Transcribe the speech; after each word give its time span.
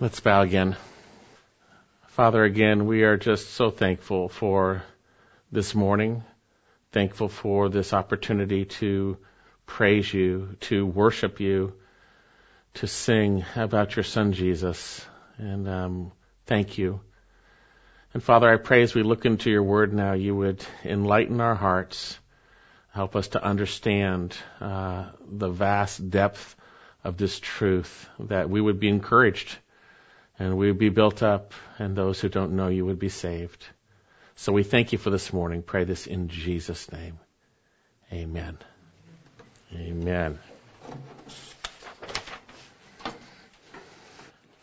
Let's 0.00 0.20
bow 0.20 0.42
again. 0.42 0.76
Father, 2.06 2.44
again, 2.44 2.86
we 2.86 3.02
are 3.02 3.16
just 3.16 3.50
so 3.50 3.70
thankful 3.70 4.28
for 4.28 4.84
this 5.50 5.74
morning, 5.74 6.22
thankful 6.92 7.28
for 7.28 7.68
this 7.68 7.92
opportunity 7.92 8.64
to 8.66 9.18
praise 9.66 10.14
you, 10.14 10.54
to 10.60 10.86
worship 10.86 11.40
you, 11.40 11.72
to 12.74 12.86
sing 12.86 13.44
about 13.56 13.96
your 13.96 14.04
son 14.04 14.34
Jesus. 14.34 15.04
And 15.36 15.68
um, 15.68 16.12
thank 16.46 16.78
you. 16.78 17.00
And 18.14 18.22
Father, 18.22 18.48
I 18.48 18.56
pray 18.56 18.82
as 18.82 18.94
we 18.94 19.02
look 19.02 19.24
into 19.24 19.50
your 19.50 19.64
word 19.64 19.92
now, 19.92 20.12
you 20.12 20.36
would 20.36 20.64
enlighten 20.84 21.40
our 21.40 21.56
hearts, 21.56 22.16
help 22.92 23.16
us 23.16 23.26
to 23.28 23.42
understand 23.42 24.36
uh, 24.60 25.06
the 25.26 25.50
vast 25.50 26.08
depth 26.08 26.54
of 27.02 27.16
this 27.16 27.40
truth, 27.40 28.08
that 28.20 28.48
we 28.48 28.60
would 28.60 28.78
be 28.78 28.88
encouraged 28.88 29.58
and 30.38 30.56
we 30.56 30.68
would 30.68 30.78
be 30.78 30.88
built 30.88 31.22
up, 31.22 31.52
and 31.78 31.96
those 31.96 32.20
who 32.20 32.28
don't 32.28 32.52
know 32.52 32.68
you 32.68 32.84
would 32.86 32.98
be 32.98 33.08
saved. 33.08 33.66
So 34.36 34.52
we 34.52 34.62
thank 34.62 34.92
you 34.92 34.98
for 34.98 35.10
this 35.10 35.32
morning. 35.32 35.62
Pray 35.62 35.84
this 35.84 36.06
in 36.06 36.28
Jesus' 36.28 36.90
name. 36.92 37.18
Amen. 38.12 38.56
Amen. 39.74 40.38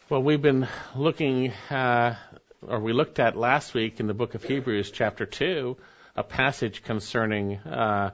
Well, 0.10 0.24
we've 0.24 0.42
been 0.42 0.68
looking, 0.96 1.52
uh, 1.70 2.16
or 2.62 2.80
we 2.80 2.94
looked 2.94 3.20
at 3.20 3.36
last 3.36 3.74
week 3.74 4.00
in 4.00 4.08
the 4.08 4.14
book 4.14 4.34
of 4.36 4.44
Hebrews, 4.44 4.92
chapter 4.92 5.26
2, 5.26 5.76
a 6.16 6.24
passage 6.24 6.84
concerning 6.84 7.58
uh, 7.58 8.12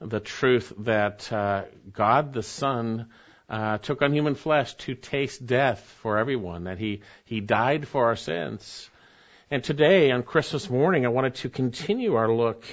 the 0.00 0.20
truth 0.20 0.72
that 0.78 1.32
uh, 1.32 1.64
God 1.92 2.32
the 2.32 2.42
Son 2.42 3.08
uh, 3.48 3.78
took 3.78 4.02
on 4.02 4.12
human 4.12 4.34
flesh 4.34 4.74
to 4.74 4.94
taste 4.94 5.46
death 5.46 5.80
for 6.02 6.18
everyone, 6.18 6.64
that 6.64 6.78
he, 6.78 7.02
he 7.24 7.40
died 7.40 7.88
for 7.88 8.06
our 8.06 8.16
sins. 8.16 8.90
And 9.50 9.64
today, 9.64 10.10
on 10.10 10.22
Christmas 10.22 10.68
morning, 10.68 11.06
I 11.06 11.08
wanted 11.08 11.36
to 11.36 11.48
continue 11.48 12.14
our 12.14 12.30
look 12.30 12.64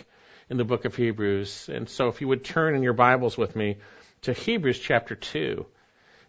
in 0.50 0.58
the 0.58 0.66
book 0.66 0.86
of 0.86 0.96
Hebrews. 0.96 1.70
And 1.72 1.88
so 1.88 2.10
if 2.10 2.20
you 2.20 2.28
would 2.28 2.44
turn 2.44 2.76
in 2.76 2.84
your 2.84 2.94
Bibles 2.94 3.38
with 3.38 3.56
me 3.56 3.78
to 4.24 4.34
Hebrews 4.34 4.80
chapter 4.80 5.16
2. 5.16 5.66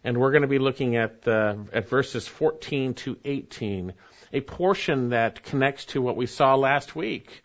And 0.04 0.18
we're 0.18 0.30
going 0.30 0.42
to 0.42 0.48
be 0.48 0.60
looking 0.60 0.96
at, 0.96 1.26
at 1.26 1.88
verses 1.88 2.28
14 2.28 2.94
to 2.94 3.16
18, 3.24 3.92
a 4.32 4.40
portion 4.40 5.08
that 5.08 5.42
connects 5.42 5.86
to 5.86 6.00
what 6.00 6.16
we 6.16 6.26
saw 6.26 6.54
last 6.54 6.94
week 6.94 7.42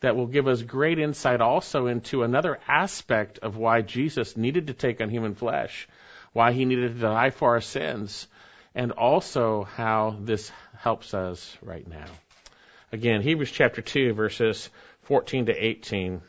that 0.00 0.14
will 0.14 0.26
give 0.26 0.46
us 0.46 0.62
great 0.62 1.00
insight 1.00 1.40
also 1.40 1.86
into 1.86 2.22
another 2.22 2.60
aspect 2.68 3.40
of 3.40 3.56
why 3.56 3.80
Jesus 3.80 4.36
needed 4.36 4.68
to 4.68 4.74
take 4.74 5.00
on 5.00 5.10
human 5.10 5.34
flesh 5.34 5.88
why 6.34 6.52
he 6.52 6.66
needed 6.66 6.94
to 6.94 7.00
die 7.00 7.30
for 7.30 7.50
our 7.52 7.62
sins, 7.62 8.26
and 8.74 8.92
also 8.92 9.62
how 9.62 10.16
this 10.20 10.52
helps 10.76 11.14
us 11.14 11.56
right 11.62 11.88
now. 11.88 12.04
Again, 12.92 13.22
Hebrews 13.22 13.50
chapter 13.50 13.80
2, 13.80 14.12
verses 14.12 14.68
14 15.02 15.46
to 15.46 15.52
18. 15.52 16.20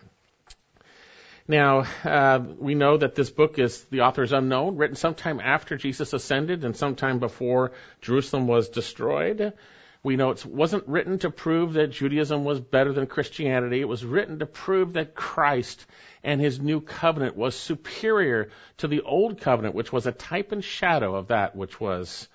Now, 1.47 1.85
uh, 2.03 2.39
we 2.57 2.75
know 2.75 2.97
that 2.97 3.15
this 3.15 3.29
book 3.29 3.59
is, 3.59 3.83
the 3.85 4.01
author 4.01 4.23
is 4.23 4.31
unknown, 4.31 4.77
written 4.77 4.95
sometime 4.95 5.39
after 5.39 5.75
Jesus 5.75 6.13
ascended 6.13 6.63
and 6.63 6.75
sometime 6.75 7.19
before 7.19 7.71
Jerusalem 8.01 8.47
was 8.47 8.69
destroyed. 8.69 9.53
We 10.05 10.17
know 10.17 10.29
it 10.29 10.45
wasn't 10.45 10.87
written 10.87 11.17
to 11.19 11.31
prove 11.31 11.73
that 11.73 11.87
Judaism 11.87 12.43
was 12.43 12.59
better 12.59 12.93
than 12.93 13.07
Christianity. 13.07 13.81
It 13.81 13.87
was 13.87 14.05
written 14.05 14.37
to 14.37 14.45
prove 14.45 14.93
that 14.93 15.15
Christ 15.15 15.83
and 16.23 16.39
his 16.39 16.59
new 16.59 16.79
covenant 16.79 17.35
was 17.35 17.55
superior 17.55 18.51
to 18.77 18.87
the 18.87 19.01
old 19.01 19.41
covenant, 19.41 19.73
which 19.73 19.91
was 19.91 20.05
a 20.05 20.11
type 20.11 20.51
and 20.51 20.63
shadow 20.63 21.15
of 21.15 21.29
that 21.29 21.55
which 21.55 21.79
was 21.79 22.29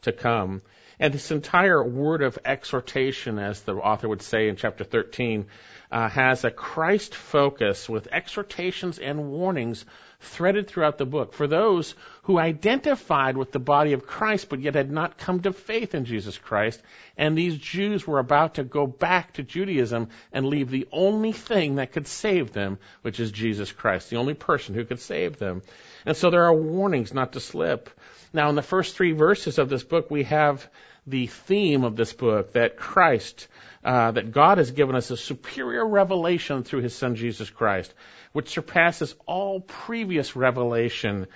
to 0.00 0.10
come. 0.10 0.62
And 0.98 1.14
this 1.14 1.30
entire 1.30 1.80
word 1.80 2.22
of 2.22 2.40
exhortation, 2.44 3.38
as 3.38 3.62
the 3.62 3.76
author 3.76 4.08
would 4.08 4.22
say 4.22 4.48
in 4.48 4.56
chapter 4.56 4.82
13, 4.82 5.46
uh, 5.92 6.08
has 6.08 6.44
a 6.44 6.50
Christ 6.50 7.14
focus 7.14 7.88
with 7.88 8.08
exhortations 8.10 8.98
and 8.98 9.30
warnings 9.30 9.84
threaded 10.22 10.68
throughout 10.68 10.98
the 10.98 11.06
book 11.06 11.32
for 11.32 11.46
those 11.46 11.94
who 12.22 12.38
identified 12.38 13.36
with 13.36 13.52
the 13.52 13.58
body 13.58 13.92
of 13.92 14.06
Christ 14.06 14.48
but 14.48 14.60
yet 14.60 14.74
had 14.74 14.90
not 14.90 15.18
come 15.18 15.40
to 15.40 15.52
faith 15.52 15.94
in 15.94 16.04
Jesus 16.04 16.38
Christ. 16.38 16.80
And 17.16 17.36
these 17.36 17.56
Jews 17.58 18.06
were 18.06 18.18
about 18.18 18.54
to 18.54 18.64
go 18.64 18.86
back 18.86 19.34
to 19.34 19.42
Judaism 19.42 20.08
and 20.32 20.46
leave 20.46 20.70
the 20.70 20.88
only 20.92 21.32
thing 21.32 21.76
that 21.76 21.92
could 21.92 22.06
save 22.06 22.52
them, 22.52 22.78
which 23.02 23.20
is 23.20 23.32
Jesus 23.32 23.72
Christ, 23.72 24.10
the 24.10 24.16
only 24.16 24.34
person 24.34 24.74
who 24.74 24.84
could 24.84 25.00
save 25.00 25.38
them. 25.38 25.62
And 26.06 26.16
so 26.16 26.30
there 26.30 26.44
are 26.44 26.54
warnings 26.54 27.12
not 27.12 27.32
to 27.32 27.40
slip. 27.40 27.90
Now, 28.32 28.48
in 28.48 28.54
the 28.54 28.62
first 28.62 28.96
three 28.96 29.12
verses 29.12 29.58
of 29.58 29.68
this 29.68 29.82
book, 29.82 30.10
we 30.10 30.22
have 30.24 30.68
the 31.06 31.26
theme 31.26 31.84
of 31.84 31.96
this 31.96 32.12
book 32.12 32.52
that 32.52 32.76
Christ, 32.76 33.48
uh, 33.84 34.10
that 34.12 34.32
God 34.32 34.58
has 34.58 34.70
given 34.70 34.94
us 34.96 35.10
a 35.10 35.16
superior 35.16 35.86
revelation 35.86 36.62
through 36.62 36.80
His 36.80 36.94
Son 36.94 37.16
Jesus 37.16 37.50
Christ 37.50 37.92
which 38.32 38.48
surpasses 38.48 39.14
all 39.26 39.60
previous 39.60 40.34
revelation. 40.34 41.26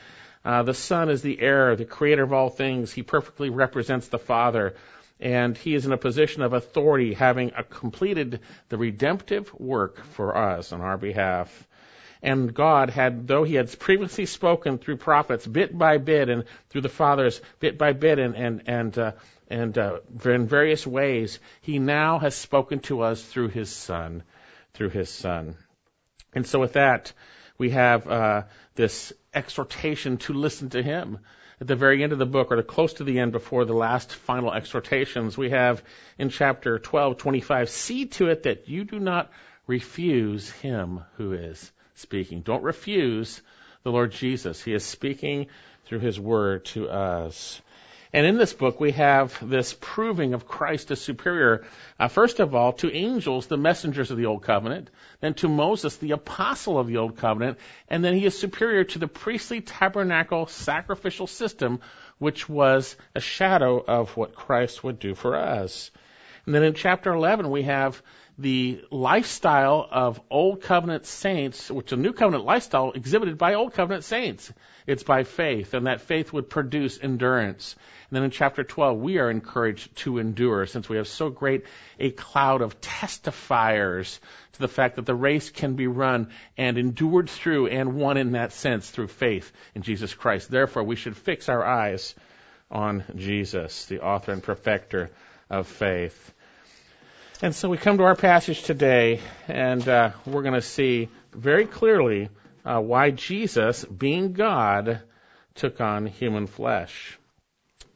Uh, 0.45 0.63
the 0.63 0.75
Son 0.75 1.11
is 1.11 1.23
the 1.23 1.41
heir, 1.41 1.77
the 1.77 1.85
creator 1.85 2.23
of 2.23 2.33
all 2.33 2.49
things. 2.49 2.93
He 2.93 3.03
perfectly 3.03 3.51
represents 3.51 4.09
the 4.09 4.19
Father. 4.19 4.75
And 5.19 5.57
he 5.57 5.75
is 5.75 5.87
in 5.87 5.93
a 5.93 5.99
position 5.99 6.43
of 6.43 6.53
authority, 6.53 7.15
having 7.15 7.51
completed 7.71 8.41
the 8.69 8.77
redemptive 8.77 9.53
work 9.59 10.05
for 10.05 10.37
us 10.37 10.73
on 10.73 10.83
our 10.83 10.99
behalf. 10.99 11.67
And 12.23 12.53
God 12.53 12.91
had, 12.91 13.27
though 13.27 13.45
he 13.45 13.55
had 13.55 13.79
previously 13.79 14.27
spoken 14.27 14.79
through 14.79 14.97
prophets 14.97 15.47
bit 15.47 15.77
by 15.77 15.99
bit 15.99 16.29
and 16.29 16.45
through 16.69 16.81
the 16.83 16.89
fathers 16.89 17.41
bit 17.61 17.79
by 17.79 17.93
bit 17.93 18.19
and, 18.19 18.35
and, 18.35 18.63
and, 18.67 18.99
uh, 18.99 19.13
and 19.49 19.77
uh, 19.79 19.99
in 20.25 20.47
various 20.47 20.87
ways, 20.87 21.39
he 21.61 21.79
now 21.79 22.19
has 22.19 22.35
spoken 22.35 22.81
to 22.81 23.03
us 23.03 23.23
through 23.23 23.49
his 23.49 23.71
Son, 23.71 24.23
through 24.75 24.91
his 24.91 25.09
Son. 25.09 25.57
And 26.35 26.47
so 26.47 26.59
with 26.59 26.75
that, 26.75 27.13
we 27.59 27.71
have 27.71 28.09
uh, 28.09 28.43
this 28.75 29.13
exhortation 29.33 30.19
to 30.19 30.33
listen 30.33 30.71
to 30.71 30.83
him. 30.83 31.19
At 31.61 31.69
the 31.69 31.77
very 31.77 32.03
end 32.03 32.13
of 32.13 32.19
the 32.19 32.27
book, 32.27 32.53
or 32.53 32.63
close 32.63 32.95
to 32.95 33.05
the 33.05 33.19
end 33.19 33.33
before 33.33 33.65
the 33.65 33.73
last 33.73 34.15
final 34.15 34.53
exhortations, 34.53 35.39
we 35.39 35.51
have 35.51 35.83
in 36.19 36.29
chapter 36.29 36.79
12, 36.79 37.17
25, 37.17 37.71
see 37.71 38.07
to 38.07 38.29
it 38.29 38.43
that 38.43 38.69
you 38.69 38.85
do 38.85 38.99
not 38.99 39.31
refuse 39.67 40.51
him 40.51 41.01
who 41.17 41.33
is 41.33 41.73
speaking. 41.95 42.43
Don't 42.43 42.63
refuse 42.63 43.41
the 43.85 43.93
Lord 43.93 44.13
Jesus. 44.13 44.63
He 44.63 44.75
is 44.75 44.85
speaking 44.85 45.47
through 45.87 46.01
his 46.01 46.21
word 46.21 46.67
to 46.67 46.89
us. 46.91 47.63
And 48.17 48.25
in 48.25 48.39
this 48.39 48.55
book, 48.55 48.81
we 48.81 48.93
have 48.93 49.47
this 49.47 49.77
proving 49.79 50.33
of 50.33 50.49
Christ 50.49 50.91
as 50.91 51.03
superior, 51.03 51.67
uh, 52.01 52.09
first 52.09 52.41
of 52.41 52.55
all, 52.55 52.73
to 52.73 52.91
angels, 52.91 53.47
the 53.47 53.59
messengers 53.59 54.11
of 54.11 54.17
the 54.17 54.25
Old 54.25 54.43
Covenant, 54.43 54.89
then 55.21 55.35
to 55.35 55.51
Moses, 55.51 55.99
the 55.99 56.13
apostle 56.13 56.79
of 56.79 56.87
the 56.87 56.97
Old 56.97 57.19
Covenant, 57.19 57.59
and 57.91 58.03
then 58.03 58.15
he 58.15 58.25
is 58.25 58.39
superior 58.39 58.85
to 58.85 58.99
the 58.99 59.07
priestly 59.07 59.61
tabernacle 59.61 60.47
sacrificial 60.47 61.27
system, 61.27 61.81
which 62.17 62.49
was 62.49 62.97
a 63.15 63.21
shadow 63.21 63.85
of 63.87 64.17
what 64.17 64.35
Christ 64.35 64.83
would 64.83 64.99
do 64.99 65.15
for 65.15 65.37
us. 65.37 65.91
And 66.47 66.55
then 66.55 66.63
in 66.63 66.73
chapter 66.73 67.13
11, 67.13 67.51
we 67.51 67.65
have 67.65 68.03
the 68.39 68.85
lifestyle 68.91 69.87
of 69.91 70.21
Old 70.31 70.61
Covenant 70.61 71.07
saints, 71.07 71.71
which 71.71 71.93
a 71.93 71.97
New 71.97 72.13
Covenant 72.13 72.45
lifestyle 72.45 72.93
exhibited 72.93 73.39
by 73.39 73.55
Old 73.55 73.73
Covenant 73.73 74.05
saints. 74.05 74.53
It's 74.87 75.03
by 75.03 75.25
faith, 75.25 75.73
and 75.73 75.87
that 75.87 76.03
faith 76.03 76.33
would 76.33 76.51
produce 76.51 76.99
endurance. 77.03 77.75
And 78.11 78.17
then 78.17 78.25
in 78.25 78.31
chapter 78.31 78.63
12, 78.63 78.99
we 78.99 79.19
are 79.19 79.31
encouraged 79.31 79.97
to 79.97 80.19
endure 80.19 80.67
since 80.67 80.89
we 80.89 80.99
have 80.99 81.09
so 81.09 81.31
great 81.31 81.65
a 81.99 82.11
cloud 82.11 82.61
of 82.61 82.81
testifiers 82.81 84.21
to 84.53 84.61
the 84.61 84.69
fact 84.69 84.97
that 84.97 85.07
the 85.07 85.15
race 85.15 85.51
can 85.51 85.75
be 85.75 85.87
run 85.87 86.29
and 86.59 86.77
endured 86.77 87.31
through 87.31 87.69
and 87.69 87.97
won 87.97 88.17
in 88.17 88.33
that 88.33 88.53
sense 88.53 88.91
through 88.91 89.09
faith 89.09 89.51
in 89.75 89.83
Jesus 89.83 90.13
Christ. 90.13 90.51
Therefore, 90.51 90.83
we 90.83 90.97
should 90.97 91.17
fix 91.17 91.49
our 91.49 91.65
eyes 91.65 92.15
on 92.71 93.03
Jesus, 93.17 93.87
the 93.87 94.05
author 94.05 94.33
and 94.33 94.43
perfecter 94.43 95.11
of 95.49 95.67
faith. 95.67 96.35
And 97.43 97.55
so 97.55 97.69
we 97.69 97.77
come 97.77 97.99
to 97.99 98.05
our 98.05 98.17
passage 98.17 98.63
today, 98.63 99.21
and 99.47 99.87
uh, 99.87 100.13
we're 100.25 100.41
going 100.41 100.55
to 100.55 100.63
see 100.63 101.11
very 101.33 101.67
clearly 101.67 102.31
uh, 102.65 102.81
why 102.81 103.11
Jesus, 103.11 103.85
being 103.85 104.33
God, 104.33 105.03
took 105.55 105.79
on 105.83 106.07
human 106.07 106.47
flesh. 106.47 107.19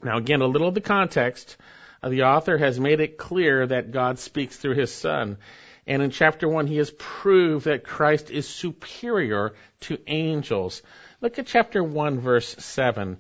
Now, 0.03 0.19
again, 0.19 0.43
a 0.43 0.47
little 0.47 0.69
of 0.69 0.75
the 0.75 0.83
context. 0.83 1.57
Uh, 2.03 2.11
the 2.11 2.25
author 2.25 2.59
has 2.59 2.79
made 2.79 3.01
it 3.01 3.17
clear 3.17 3.67
that 3.67 3.93
God 3.93 4.19
speaks 4.19 4.59
through 4.59 4.75
his 4.75 4.93
Son. 4.93 5.39
And 5.87 6.03
in 6.03 6.11
chapter 6.11 6.47
1, 6.47 6.67
he 6.67 6.77
has 6.77 6.91
proved 6.91 7.65
that 7.65 7.83
Christ 7.83 8.31
is 8.31 8.47
superior 8.47 9.55
to 9.81 9.97
angels. 10.07 10.83
Look 11.23 11.39
at 11.39 11.47
chapter 11.47 11.83
1, 11.83 12.21
verse 12.21 12.57
7. 12.59 13.17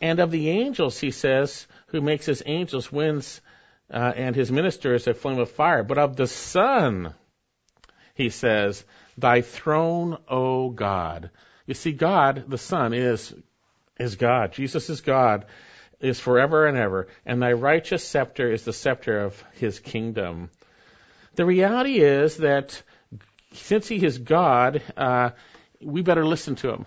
And 0.00 0.20
of 0.20 0.30
the 0.30 0.48
angels, 0.48 0.98
he 0.98 1.10
says, 1.10 1.66
who 1.88 2.00
makes 2.00 2.24
his 2.24 2.42
angels 2.46 2.90
winds 2.90 3.42
uh, 3.92 4.12
and 4.14 4.36
his 4.36 4.52
ministers 4.52 5.06
a 5.06 5.14
flame 5.14 5.38
of 5.38 5.50
fire. 5.50 5.82
But 5.82 5.98
of 5.98 6.16
the 6.16 6.26
Son, 6.26 7.14
he 8.14 8.30
says, 8.30 8.84
Thy 9.18 9.40
throne, 9.42 10.18
O 10.28 10.70
God. 10.70 11.30
You 11.66 11.74
see, 11.74 11.92
God, 11.92 12.44
the 12.48 12.58
Son, 12.58 12.92
is 12.94 13.34
is 13.98 14.16
God. 14.16 14.52
Jesus 14.52 14.88
is 14.90 15.02
God. 15.02 15.46
is 16.00 16.18
forever 16.18 16.66
and 16.66 16.78
ever, 16.78 17.08
and 17.26 17.42
thy 17.42 17.52
righteous 17.52 18.02
scepter 18.02 18.50
is 18.50 18.64
the 18.64 18.72
scepter 18.72 19.20
of 19.20 19.44
his 19.52 19.78
kingdom. 19.78 20.48
The 21.34 21.44
reality 21.44 22.00
is 22.00 22.38
that 22.38 22.82
since 23.52 23.86
he 23.86 24.02
is 24.02 24.16
God, 24.16 24.82
uh, 24.96 25.30
we 25.82 26.02
better 26.02 26.24
listen 26.24 26.56
to 26.56 26.70
him. 26.70 26.86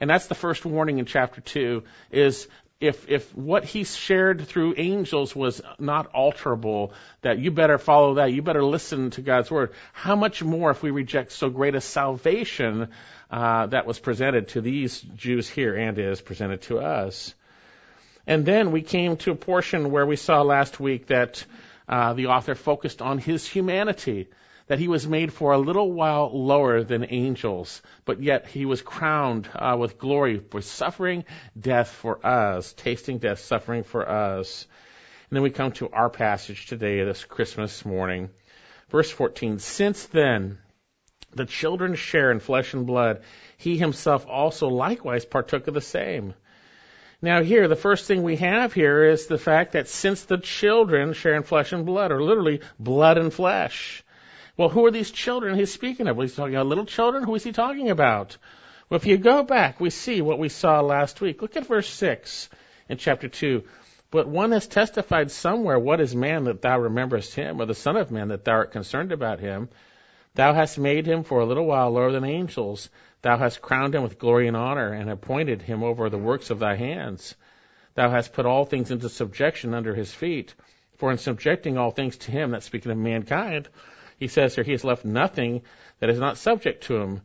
And 0.00 0.10
that's 0.10 0.26
the 0.26 0.34
first 0.34 0.64
warning 0.64 0.98
in 0.98 1.06
chapter 1.06 1.40
2 1.40 1.82
is 2.10 2.48
if 2.80 3.08
if 3.08 3.34
what 3.34 3.64
he 3.64 3.84
shared 3.84 4.46
through 4.46 4.74
angels 4.76 5.34
was 5.34 5.62
not 5.78 6.12
alterable, 6.12 6.92
that 7.22 7.38
you 7.38 7.50
better 7.50 7.78
follow 7.78 8.14
that. 8.14 8.32
You 8.32 8.42
better 8.42 8.64
listen 8.64 9.10
to 9.10 9.22
God's 9.22 9.50
word. 9.50 9.72
How 9.92 10.16
much 10.16 10.42
more 10.42 10.70
if 10.70 10.82
we 10.82 10.90
reject 10.90 11.32
so 11.32 11.48
great 11.50 11.74
a 11.74 11.80
salvation 11.80 12.88
uh, 13.30 13.66
that 13.66 13.86
was 13.86 13.98
presented 13.98 14.48
to 14.48 14.60
these 14.60 15.00
Jews 15.00 15.48
here 15.48 15.74
and 15.74 15.98
is 15.98 16.20
presented 16.20 16.62
to 16.62 16.78
us? 16.78 17.34
And 18.26 18.44
then 18.44 18.72
we 18.72 18.82
came 18.82 19.16
to 19.18 19.32
a 19.32 19.36
portion 19.36 19.90
where 19.90 20.06
we 20.06 20.16
saw 20.16 20.42
last 20.42 20.80
week 20.80 21.06
that 21.08 21.44
uh, 21.88 22.14
the 22.14 22.26
author 22.26 22.54
focused 22.54 23.02
on 23.02 23.18
his 23.18 23.46
humanity 23.46 24.28
that 24.66 24.78
he 24.78 24.88
was 24.88 25.06
made 25.06 25.32
for 25.32 25.52
a 25.52 25.58
little 25.58 25.92
while 25.92 26.30
lower 26.32 26.82
than 26.82 27.06
angels, 27.10 27.82
but 28.04 28.22
yet 28.22 28.46
he 28.46 28.64
was 28.64 28.80
crowned 28.80 29.48
uh, 29.54 29.76
with 29.78 29.98
glory 29.98 30.38
for 30.38 30.62
suffering 30.62 31.24
death 31.58 31.90
for 31.90 32.24
us, 32.26 32.72
tasting 32.72 33.18
death, 33.18 33.40
suffering 33.40 33.84
for 33.84 34.08
us. 34.08 34.66
And 35.28 35.36
then 35.36 35.42
we 35.42 35.50
come 35.50 35.72
to 35.72 35.90
our 35.90 36.08
passage 36.08 36.66
today, 36.66 37.04
this 37.04 37.24
Christmas 37.24 37.84
morning. 37.84 38.30
Verse 38.88 39.10
14, 39.10 39.58
Since 39.58 40.06
then 40.06 40.58
the 41.32 41.46
children 41.46 41.94
share 41.94 42.30
in 42.30 42.38
flesh 42.38 42.74
and 42.74 42.86
blood, 42.86 43.22
he 43.56 43.76
himself 43.76 44.26
also 44.28 44.68
likewise 44.68 45.24
partook 45.24 45.66
of 45.66 45.74
the 45.74 45.80
same. 45.80 46.34
Now 47.20 47.42
here, 47.42 47.68
the 47.68 47.76
first 47.76 48.06
thing 48.06 48.22
we 48.22 48.36
have 48.36 48.72
here 48.72 49.04
is 49.04 49.26
the 49.26 49.38
fact 49.38 49.72
that 49.72 49.88
since 49.88 50.24
the 50.24 50.38
children 50.38 51.12
share 51.12 51.34
in 51.34 51.42
flesh 51.42 51.72
and 51.72 51.84
blood, 51.86 52.12
or 52.12 52.22
literally 52.22 52.60
blood 52.78 53.18
and 53.18 53.32
flesh, 53.32 54.03
well, 54.56 54.68
who 54.68 54.86
are 54.86 54.90
these 54.90 55.10
children 55.10 55.56
he's 55.56 55.72
speaking 55.72 56.06
of? 56.06 56.16
Well, 56.16 56.26
he's 56.26 56.36
talking 56.36 56.54
about 56.54 56.66
little 56.66 56.86
children. 56.86 57.24
Who 57.24 57.34
is 57.34 57.42
he 57.42 57.52
talking 57.52 57.90
about? 57.90 58.36
Well, 58.88 58.96
if 58.96 59.06
you 59.06 59.16
go 59.16 59.42
back, 59.42 59.80
we 59.80 59.90
see 59.90 60.20
what 60.22 60.38
we 60.38 60.48
saw 60.48 60.80
last 60.80 61.20
week. 61.20 61.42
Look 61.42 61.56
at 61.56 61.66
verse 61.66 61.88
6 61.88 62.50
in 62.88 62.98
chapter 62.98 63.28
2. 63.28 63.64
But 64.10 64.28
one 64.28 64.52
has 64.52 64.68
testified 64.68 65.32
somewhere, 65.32 65.78
What 65.78 66.00
is 66.00 66.14
man 66.14 66.44
that 66.44 66.62
thou 66.62 66.78
rememberest 66.78 67.34
him, 67.34 67.60
or 67.60 67.66
the 67.66 67.74
Son 67.74 67.96
of 67.96 68.12
Man 68.12 68.28
that 68.28 68.44
thou 68.44 68.52
art 68.52 68.70
concerned 68.70 69.10
about 69.10 69.40
him? 69.40 69.68
Thou 70.34 70.52
hast 70.52 70.78
made 70.78 71.06
him 71.06 71.24
for 71.24 71.40
a 71.40 71.44
little 71.44 71.66
while 71.66 71.90
lower 71.90 72.12
than 72.12 72.24
angels. 72.24 72.90
Thou 73.22 73.38
hast 73.38 73.62
crowned 73.62 73.94
him 73.94 74.02
with 74.02 74.18
glory 74.18 74.46
and 74.46 74.56
honor, 74.56 74.92
and 74.92 75.10
appointed 75.10 75.62
him 75.62 75.82
over 75.82 76.10
the 76.10 76.18
works 76.18 76.50
of 76.50 76.60
thy 76.60 76.76
hands. 76.76 77.34
Thou 77.94 78.10
hast 78.10 78.32
put 78.32 78.46
all 78.46 78.64
things 78.64 78.90
into 78.90 79.08
subjection 79.08 79.74
under 79.74 79.94
his 79.94 80.12
feet. 80.12 80.54
For 80.98 81.10
in 81.10 81.18
subjecting 81.18 81.76
all 81.76 81.90
things 81.90 82.16
to 82.18 82.30
him, 82.30 82.52
that's 82.52 82.66
speaking 82.66 82.92
of 82.92 82.98
mankind, 82.98 83.68
he 84.18 84.28
says 84.28 84.54
here, 84.54 84.64
He 84.64 84.72
has 84.72 84.84
left 84.84 85.04
nothing 85.04 85.62
that 86.00 86.10
is 86.10 86.18
not 86.18 86.38
subject 86.38 86.84
to 86.84 86.96
him. 86.96 87.20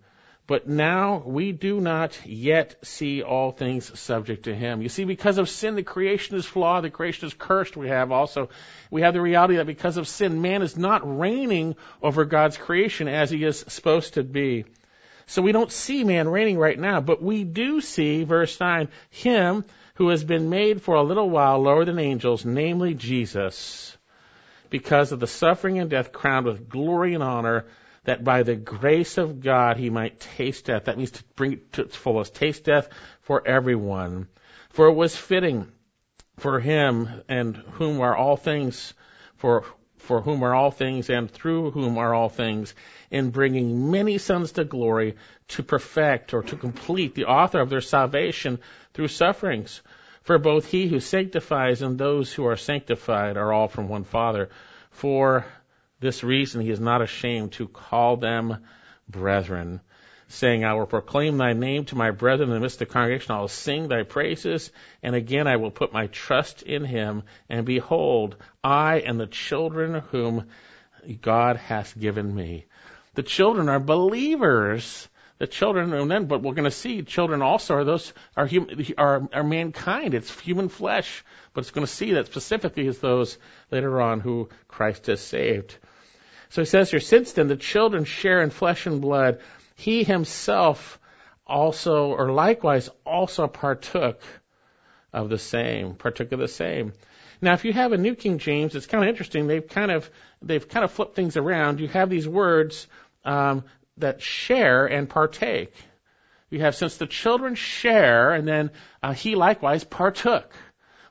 But 0.49 0.67
now 0.67 1.21
we 1.23 1.51
do 1.51 1.79
not 1.79 2.25
yet 2.25 2.75
see 2.83 3.21
all 3.21 3.51
things 3.51 3.99
subject 3.99 4.45
to 4.45 4.55
him. 4.55 4.81
You 4.81 4.89
see, 4.89 5.03
because 5.03 5.37
of 5.37 5.47
sin, 5.47 5.75
the 5.75 5.83
creation 5.83 6.37
is 6.37 6.45
flawed, 6.45 6.83
the 6.83 6.89
creation 6.89 7.27
is 7.27 7.35
cursed. 7.35 7.77
We 7.77 7.89
have 7.89 8.11
also, 8.11 8.49
we 8.89 9.01
have 9.01 9.13
the 9.13 9.21
reality 9.21 9.57
that 9.57 9.67
because 9.67 9.97
of 9.97 10.07
sin, 10.07 10.41
man 10.41 10.63
is 10.63 10.75
not 10.75 11.19
reigning 11.19 11.75
over 12.01 12.25
God's 12.25 12.57
creation 12.57 13.07
as 13.07 13.29
he 13.29 13.43
is 13.43 13.63
supposed 13.67 14.15
to 14.15 14.23
be. 14.23 14.65
So 15.27 15.43
we 15.43 15.51
don't 15.51 15.71
see 15.71 16.03
man 16.03 16.27
reigning 16.27 16.57
right 16.57 16.79
now, 16.79 16.99
but 16.99 17.21
we 17.21 17.43
do 17.43 17.79
see, 17.79 18.23
verse 18.23 18.59
9, 18.59 18.87
him 19.11 19.65
who 19.93 20.09
has 20.09 20.23
been 20.23 20.49
made 20.49 20.81
for 20.81 20.95
a 20.95 21.03
little 21.03 21.29
while 21.29 21.59
lower 21.59 21.85
than 21.85 21.99
angels, 21.99 22.43
namely 22.43 22.95
Jesus 22.95 23.95
because 24.69 25.11
of 25.11 25.19
the 25.19 25.27
suffering 25.27 25.79
and 25.79 25.89
death 25.89 26.11
crowned 26.11 26.45
with 26.45 26.69
glory 26.69 27.13
and 27.13 27.23
honor, 27.23 27.65
that 28.03 28.23
by 28.23 28.43
the 28.43 28.55
grace 28.55 29.17
of 29.17 29.41
God 29.41 29.77
he 29.77 29.89
might 29.89 30.19
taste 30.19 30.65
death. 30.65 30.85
That 30.85 30.97
means 30.97 31.11
to 31.11 31.23
bring 31.35 31.53
it 31.53 31.73
to 31.73 31.83
its 31.83 31.95
fullest. 31.95 32.35
Taste 32.35 32.63
death 32.63 32.89
for 33.21 33.45
everyone. 33.47 34.27
For 34.69 34.87
it 34.87 34.93
was 34.93 35.15
fitting 35.15 35.67
for 36.37 36.59
him 36.59 37.23
and 37.27 37.55
whom 37.55 38.01
are 38.01 38.15
all 38.15 38.37
things, 38.37 38.93
for, 39.35 39.65
for 39.97 40.21
whom 40.21 40.43
are 40.43 40.55
all 40.55 40.71
things 40.71 41.09
and 41.09 41.29
through 41.29 41.71
whom 41.71 41.97
are 41.97 42.13
all 42.13 42.29
things, 42.29 42.73
in 43.11 43.31
bringing 43.31 43.91
many 43.91 44.17
sons 44.17 44.53
to 44.53 44.63
glory 44.63 45.15
to 45.49 45.63
perfect 45.63 46.33
or 46.33 46.43
to 46.43 46.55
complete 46.55 47.15
the 47.15 47.25
author 47.25 47.59
of 47.59 47.69
their 47.69 47.81
salvation 47.81 48.59
through 48.93 49.07
sufferings. 49.07 49.81
For 50.29 50.37
both 50.37 50.69
he 50.69 50.87
who 50.87 50.99
sanctifies 50.99 51.81
and 51.81 51.97
those 51.97 52.31
who 52.31 52.45
are 52.45 52.55
sanctified 52.55 53.35
are 53.35 53.51
all 53.51 53.67
from 53.67 53.89
one 53.89 54.03
Father. 54.03 54.49
For 54.91 55.43
this 56.01 56.23
reason 56.23 56.61
he 56.61 56.69
is 56.69 56.79
not 56.79 57.01
ashamed 57.01 57.53
to 57.53 57.67
call 57.67 58.15
them 58.15 58.57
brethren, 59.09 59.81
saying, 60.27 60.63
I 60.63 60.75
will 60.75 60.85
proclaim 60.85 61.39
thy 61.39 61.53
name 61.53 61.85
to 61.85 61.95
my 61.95 62.11
brethren 62.11 62.49
in 62.49 62.53
the 62.53 62.59
midst 62.59 62.79
of 62.79 62.87
the 62.87 62.93
congregation. 62.93 63.33
I 63.33 63.39
will 63.39 63.47
sing 63.47 63.87
thy 63.87 64.03
praises, 64.03 64.71
and 65.01 65.15
again 65.15 65.47
I 65.47 65.55
will 65.55 65.71
put 65.71 65.93
my 65.93 66.05
trust 66.05 66.61
in 66.61 66.85
him. 66.85 67.23
And 67.49 67.65
behold, 67.65 68.35
I 68.63 68.99
and 68.99 69.19
the 69.19 69.25
children 69.25 69.95
whom 70.11 70.47
God 71.23 71.55
hath 71.55 71.99
given 71.99 72.35
me. 72.35 72.67
The 73.15 73.23
children 73.23 73.67
are 73.67 73.79
believers 73.79 75.08
the 75.39 75.47
children, 75.47 75.93
and 75.93 76.11
then, 76.11 76.25
but 76.25 76.41
we're 76.41 76.53
going 76.53 76.65
to 76.65 76.71
see 76.71 77.01
children 77.01 77.41
also 77.41 77.75
are 77.75 77.83
those 77.85 78.13
are 78.35 78.45
human, 78.45 78.85
are, 78.97 79.27
are 79.33 79.43
mankind. 79.43 80.13
It's 80.13 80.37
human 80.39 80.67
flesh, 80.67 81.23
but 81.53 81.61
it's 81.61 81.71
going 81.71 81.87
to 81.87 81.91
see 81.91 82.13
that 82.13 82.27
specifically 82.27 82.87
as 82.87 82.99
those 82.99 83.37
later 83.71 84.01
on 84.01 84.19
who 84.19 84.49
Christ 84.67 85.07
has 85.07 85.21
saved. 85.21 85.77
So 86.49 86.61
he 86.61 86.65
says 86.65 86.91
here, 86.91 86.99
since 86.99 87.31
then 87.31 87.47
the 87.47 87.55
children 87.55 88.03
share 88.03 88.41
in 88.41 88.49
flesh 88.49 88.85
and 88.85 88.99
blood, 88.99 89.39
he 89.75 90.03
himself 90.03 90.99
also, 91.47 92.07
or 92.07 92.31
likewise, 92.31 92.89
also 93.05 93.47
partook 93.47 94.21
of 95.13 95.29
the 95.29 95.37
same, 95.37 95.95
partook 95.95 96.33
of 96.33 96.39
the 96.39 96.49
same. 96.49 96.91
Now, 97.41 97.53
if 97.53 97.63
you 97.63 97.71
have 97.71 97.93
a 97.93 97.97
New 97.97 98.15
King 98.15 98.39
James, 98.39 98.75
it's 98.75 98.87
kind 98.87 99.03
of 99.03 99.09
interesting. 99.09 99.47
They've 99.47 99.65
kind 99.65 99.91
of 99.91 100.09
they've 100.41 100.67
kind 100.67 100.83
of 100.83 100.91
flipped 100.91 101.15
things 101.15 101.37
around. 101.37 101.79
You 101.79 101.87
have 101.87 102.09
these 102.09 102.27
words 102.27 102.87
um, 103.23 103.63
that 103.99 104.21
share 104.21 104.85
and 104.85 105.09
partake. 105.09 105.73
You 106.49 106.61
have 106.61 106.75
since 106.75 106.97
the 106.97 107.07
children 107.07 107.55
share, 107.55 108.31
and 108.33 108.47
then 108.47 108.71
uh, 109.03 109.13
he 109.13 109.35
likewise 109.35 109.83
partook. 109.83 110.51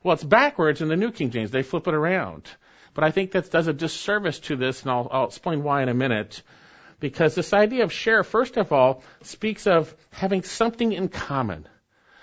Well, 0.03 0.15
it's 0.15 0.25
backwards 0.25 0.81
in 0.81 0.89
the 0.89 0.97
New 0.97 1.13
King 1.13 1.31
James. 1.31 1.51
They 1.51 1.63
flip 1.63 1.87
it 1.87 1.95
around. 1.95 2.49
But 2.95 3.05
I 3.05 3.11
think 3.11 3.33
that 3.33 3.51
does 3.51 3.69
a 3.69 3.73
disservice 3.73 4.41
to 4.41 4.57
this, 4.57 4.83
and 4.83 4.91
I'll, 4.91 5.09
I'll 5.13 5.27
explain 5.27 5.63
why 5.63 5.83
in 5.83 5.89
a 5.89 5.95
minute. 5.95 6.43
Because 6.99 7.35
this 7.35 7.53
idea 7.53 7.85
of 7.85 7.93
share, 7.93 8.25
first 8.25 8.57
of 8.57 8.73
all, 8.73 9.05
speaks 9.23 9.69
of 9.69 9.95
having 10.11 10.43
something 10.43 10.93
in 10.93 11.09
common. 11.09 11.69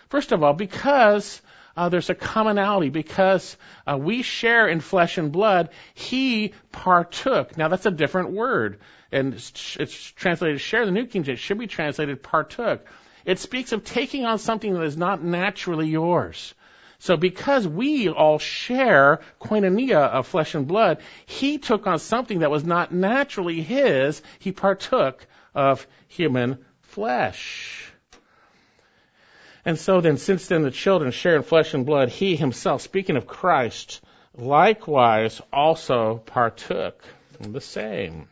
First 0.09 0.33
of 0.33 0.43
all, 0.43 0.53
because 0.53 1.41
uh, 1.77 1.89
there's 1.89 2.09
a 2.09 2.15
commonality 2.15 2.89
because 2.89 3.57
uh, 3.85 3.97
we 3.97 4.21
share 4.21 4.67
in 4.67 4.79
flesh 4.79 5.17
and 5.17 5.31
blood. 5.31 5.69
He 5.93 6.53
partook. 6.71 7.57
Now 7.57 7.67
that's 7.67 7.85
a 7.85 7.91
different 7.91 8.31
word 8.31 8.79
and 9.11 9.33
it's 9.33 10.11
translated 10.11 10.59
share. 10.59 10.85
The 10.85 10.91
New 10.91 11.05
King 11.05 11.23
James 11.23 11.39
should 11.39 11.57
be 11.57 11.67
translated 11.67 12.21
partook. 12.21 12.85
It 13.23 13.39
speaks 13.39 13.71
of 13.71 13.83
taking 13.83 14.25
on 14.25 14.39
something 14.39 14.73
that 14.73 14.83
is 14.83 14.97
not 14.97 15.23
naturally 15.23 15.87
yours. 15.87 16.53
So 16.99 17.17
because 17.17 17.67
we 17.67 18.09
all 18.09 18.39
share 18.39 19.21
koinonia 19.41 19.99
of 19.99 20.27
flesh 20.27 20.55
and 20.55 20.67
blood, 20.67 21.01
he 21.25 21.57
took 21.57 21.87
on 21.87 21.99
something 21.99 22.39
that 22.39 22.51
was 22.51 22.63
not 22.63 22.93
naturally 22.93 23.61
his. 23.61 24.21
He 24.39 24.51
partook 24.51 25.25
of 25.53 25.85
human 26.07 26.63
flesh. 26.81 27.84
And 29.65 29.79
so 29.79 29.99
then, 29.99 30.17
since 30.17 30.47
then 30.47 30.61
the 30.61 30.71
children 30.71 31.11
share 31.11 31.35
in 31.35 31.43
flesh 31.43 31.73
and 31.73 31.85
blood, 31.85 32.09
he 32.09 32.35
himself, 32.35 32.81
speaking 32.81 33.17
of 33.17 33.25
Christ, 33.25 34.01
likewise 34.37 35.41
also 35.51 36.21
partook 36.25 37.03
the 37.39 37.61
same 37.61 38.27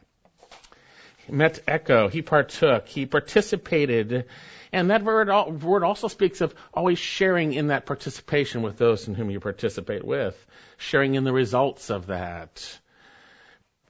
metecho. 1.29 2.11
He 2.11 2.21
partook. 2.21 2.87
He 2.87 3.05
participated. 3.05 4.25
And 4.71 4.89
that 4.89 5.03
word, 5.03 5.29
word 5.63 5.83
also 5.83 6.07
speaks 6.07 6.41
of 6.41 6.53
always 6.73 6.99
sharing 6.99 7.53
in 7.53 7.67
that 7.67 7.85
participation 7.85 8.61
with 8.61 8.77
those 8.77 9.07
in 9.07 9.15
whom 9.15 9.29
you 9.29 9.39
participate 9.39 10.03
with, 10.03 10.35
sharing 10.77 11.15
in 11.15 11.23
the 11.23 11.33
results 11.33 11.89
of 11.89 12.07
that. 12.07 12.79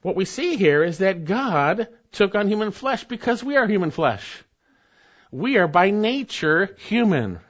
What 0.02 0.16
we 0.16 0.26
see 0.26 0.56
here 0.56 0.84
is 0.84 0.98
that 0.98 1.24
God 1.24 1.88
took 2.12 2.34
on 2.34 2.48
human 2.48 2.70
flesh 2.70 3.04
because 3.04 3.42
we 3.42 3.56
are 3.56 3.66
human 3.66 3.90
flesh. 3.90 4.43
We 5.34 5.56
are 5.56 5.66
by 5.66 5.90
nature 5.90 6.76
human. 6.76 7.40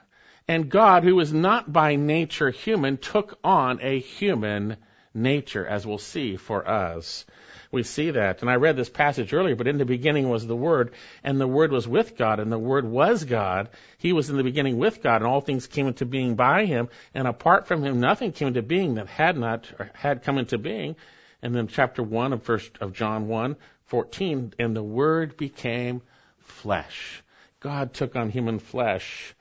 And 0.47 0.71
God, 0.71 1.03
who 1.03 1.19
is 1.19 1.31
not 1.31 1.71
by 1.71 1.97
nature 1.97 2.49
human, 2.49 2.97
took 2.97 3.37
on 3.43 3.77
a 3.79 3.99
human 3.99 4.77
nature, 5.13 5.67
as 5.67 5.85
we'll 5.85 5.99
see 5.99 6.35
for 6.35 6.67
us. 6.67 7.25
we 7.71 7.83
see 7.83 8.09
that. 8.09 8.41
And 8.41 8.49
I 8.49 8.55
read 8.55 8.75
this 8.75 8.89
passage 8.89 9.35
earlier, 9.35 9.55
but 9.55 9.67
in 9.67 9.77
the 9.77 9.85
beginning 9.85 10.27
was 10.29 10.47
the 10.47 10.55
Word, 10.55 10.95
and 11.23 11.39
the 11.39 11.47
Word 11.47 11.71
was 11.71 11.87
with 11.87 12.17
God, 12.17 12.39
and 12.39 12.51
the 12.51 12.57
Word 12.57 12.85
was 12.85 13.23
God. 13.23 13.69
He 13.99 14.13
was 14.13 14.31
in 14.31 14.37
the 14.37 14.43
beginning 14.43 14.79
with 14.79 15.03
God, 15.03 15.17
and 15.17 15.27
all 15.27 15.41
things 15.41 15.67
came 15.67 15.85
into 15.85 16.07
being 16.07 16.33
by 16.33 16.65
Him, 16.65 16.89
and 17.13 17.27
apart 17.27 17.67
from 17.67 17.83
Him, 17.83 17.99
nothing 17.99 18.31
came 18.31 18.47
into 18.47 18.63
being 18.63 18.95
that 18.95 19.09
had 19.09 19.37
not, 19.37 19.71
had 19.93 20.23
come 20.23 20.39
into 20.39 20.57
being. 20.57 20.95
And 21.43 21.53
then 21.53 21.67
chapter 21.67 22.01
1 22.01 22.33
of 22.33 22.41
first 22.41 22.79
of 22.81 22.93
John 22.93 23.27
1, 23.27 23.55
14, 23.83 24.55
and 24.57 24.75
the 24.75 24.81
Word 24.81 25.37
became 25.37 26.01
flesh. 26.39 27.21
God 27.65 27.93
took 27.93 28.15
on 28.15 28.29
human 28.29 28.59
flesh 28.59 29.35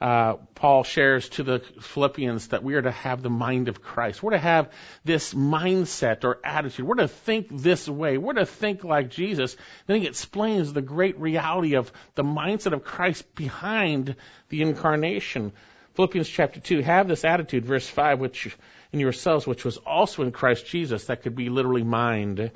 uh, 0.00 0.36
Paul 0.54 0.82
shares 0.82 1.28
to 1.30 1.42
the 1.42 1.58
Philippians 1.58 2.48
that 2.48 2.64
we 2.64 2.74
are 2.74 2.80
to 2.80 2.90
have 2.90 3.22
the 3.22 3.28
mind 3.28 3.68
of 3.68 3.82
Christ. 3.82 4.22
We're 4.22 4.30
to 4.30 4.38
have 4.38 4.70
this 5.04 5.34
mindset 5.34 6.24
or 6.24 6.38
attitude. 6.42 6.86
We're 6.86 6.94
to 6.94 7.08
think 7.08 7.48
this 7.50 7.86
way. 7.86 8.16
We're 8.16 8.32
to 8.34 8.46
think 8.46 8.82
like 8.82 9.10
Jesus. 9.10 9.58
Then 9.86 10.00
he 10.00 10.06
explains 10.06 10.72
the 10.72 10.80
great 10.80 11.18
reality 11.18 11.74
of 11.74 11.92
the 12.14 12.24
mindset 12.24 12.72
of 12.72 12.82
Christ 12.82 13.34
behind 13.34 14.16
the 14.48 14.62
incarnation. 14.62 15.52
Philippians 15.96 16.30
chapter 16.30 16.60
2, 16.60 16.80
have 16.80 17.06
this 17.06 17.26
attitude, 17.26 17.66
verse 17.66 17.86
5, 17.86 18.20
which 18.20 18.56
in 18.92 19.00
yourselves, 19.00 19.46
which 19.46 19.66
was 19.66 19.76
also 19.76 20.22
in 20.22 20.32
Christ 20.32 20.64
Jesus. 20.64 21.04
That 21.06 21.22
could 21.22 21.36
be 21.36 21.50
literally 21.50 21.84
mind. 21.84 22.52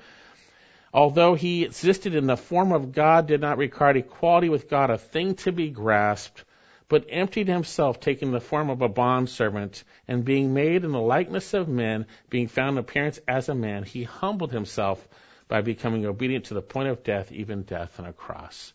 Although 0.94 1.34
he 1.34 1.64
existed 1.64 2.14
in 2.14 2.26
the 2.26 2.36
form 2.36 2.72
of 2.72 2.92
God, 2.92 3.26
did 3.26 3.42
not 3.42 3.58
regard 3.58 3.98
equality 3.98 4.48
with 4.48 4.70
God 4.70 4.88
a 4.88 4.96
thing 4.96 5.34
to 5.36 5.52
be 5.52 5.68
grasped 5.68 6.44
but 6.88 7.06
emptied 7.08 7.48
himself, 7.48 7.98
taking 7.98 8.30
the 8.30 8.40
form 8.40 8.70
of 8.70 8.82
a 8.82 8.88
bondservant, 8.88 9.82
and 10.06 10.24
being 10.24 10.54
made 10.54 10.84
in 10.84 10.92
the 10.92 11.00
likeness 11.00 11.54
of 11.54 11.68
men, 11.68 12.06
being 12.30 12.46
found 12.46 12.76
in 12.76 12.78
appearance 12.78 13.18
as 13.26 13.48
a 13.48 13.54
man, 13.54 13.82
he 13.82 14.04
humbled 14.04 14.52
himself 14.52 15.06
by 15.48 15.60
becoming 15.62 16.04
obedient 16.06 16.44
to 16.46 16.54
the 16.54 16.62
point 16.62 16.88
of 16.88 17.02
death, 17.02 17.32
even 17.32 17.62
death 17.62 17.98
on 17.98 18.06
a 18.06 18.12
cross. 18.12 18.72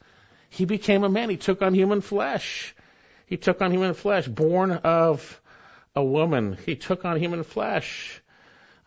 He 0.49 0.65
became 0.65 1.03
a 1.03 1.09
man. 1.09 1.29
He 1.29 1.38
took 1.38 1.61
on 1.61 1.73
human 1.73 2.01
flesh. 2.01 2.75
He 3.27 3.38
took 3.38 3.61
on 3.61 3.71
human 3.71 3.93
flesh, 3.93 4.27
born 4.27 4.71
of 4.71 5.41
a 5.95 6.03
woman. 6.03 6.57
He 6.65 6.75
took 6.75 7.05
on 7.05 7.17
human 7.17 7.43
flesh. 7.43 8.21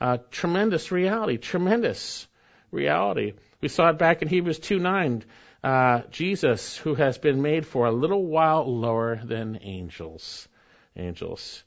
Uh, 0.01 0.19
tremendous 0.31 0.91
reality, 0.91 1.39
tremendous 1.39 2.27
reality. 2.73 3.35
We 3.61 3.69
saw 3.69 3.91
it 3.91 3.99
back 3.99 4.23
in 4.23 4.29
Hebrews 4.29 4.59
2 4.59 4.81
9 4.81 5.25
uh, 5.63 6.01
Jesus, 6.11 6.77
who 6.77 6.95
has 6.97 7.19
been 7.19 7.41
made 7.41 7.67
for 7.67 7.87
a 7.87 7.93
little 7.93 8.25
while 8.25 8.67
lower 8.67 9.21
than 9.23 9.61
angels. 9.63 10.49
Angels. 10.97 11.63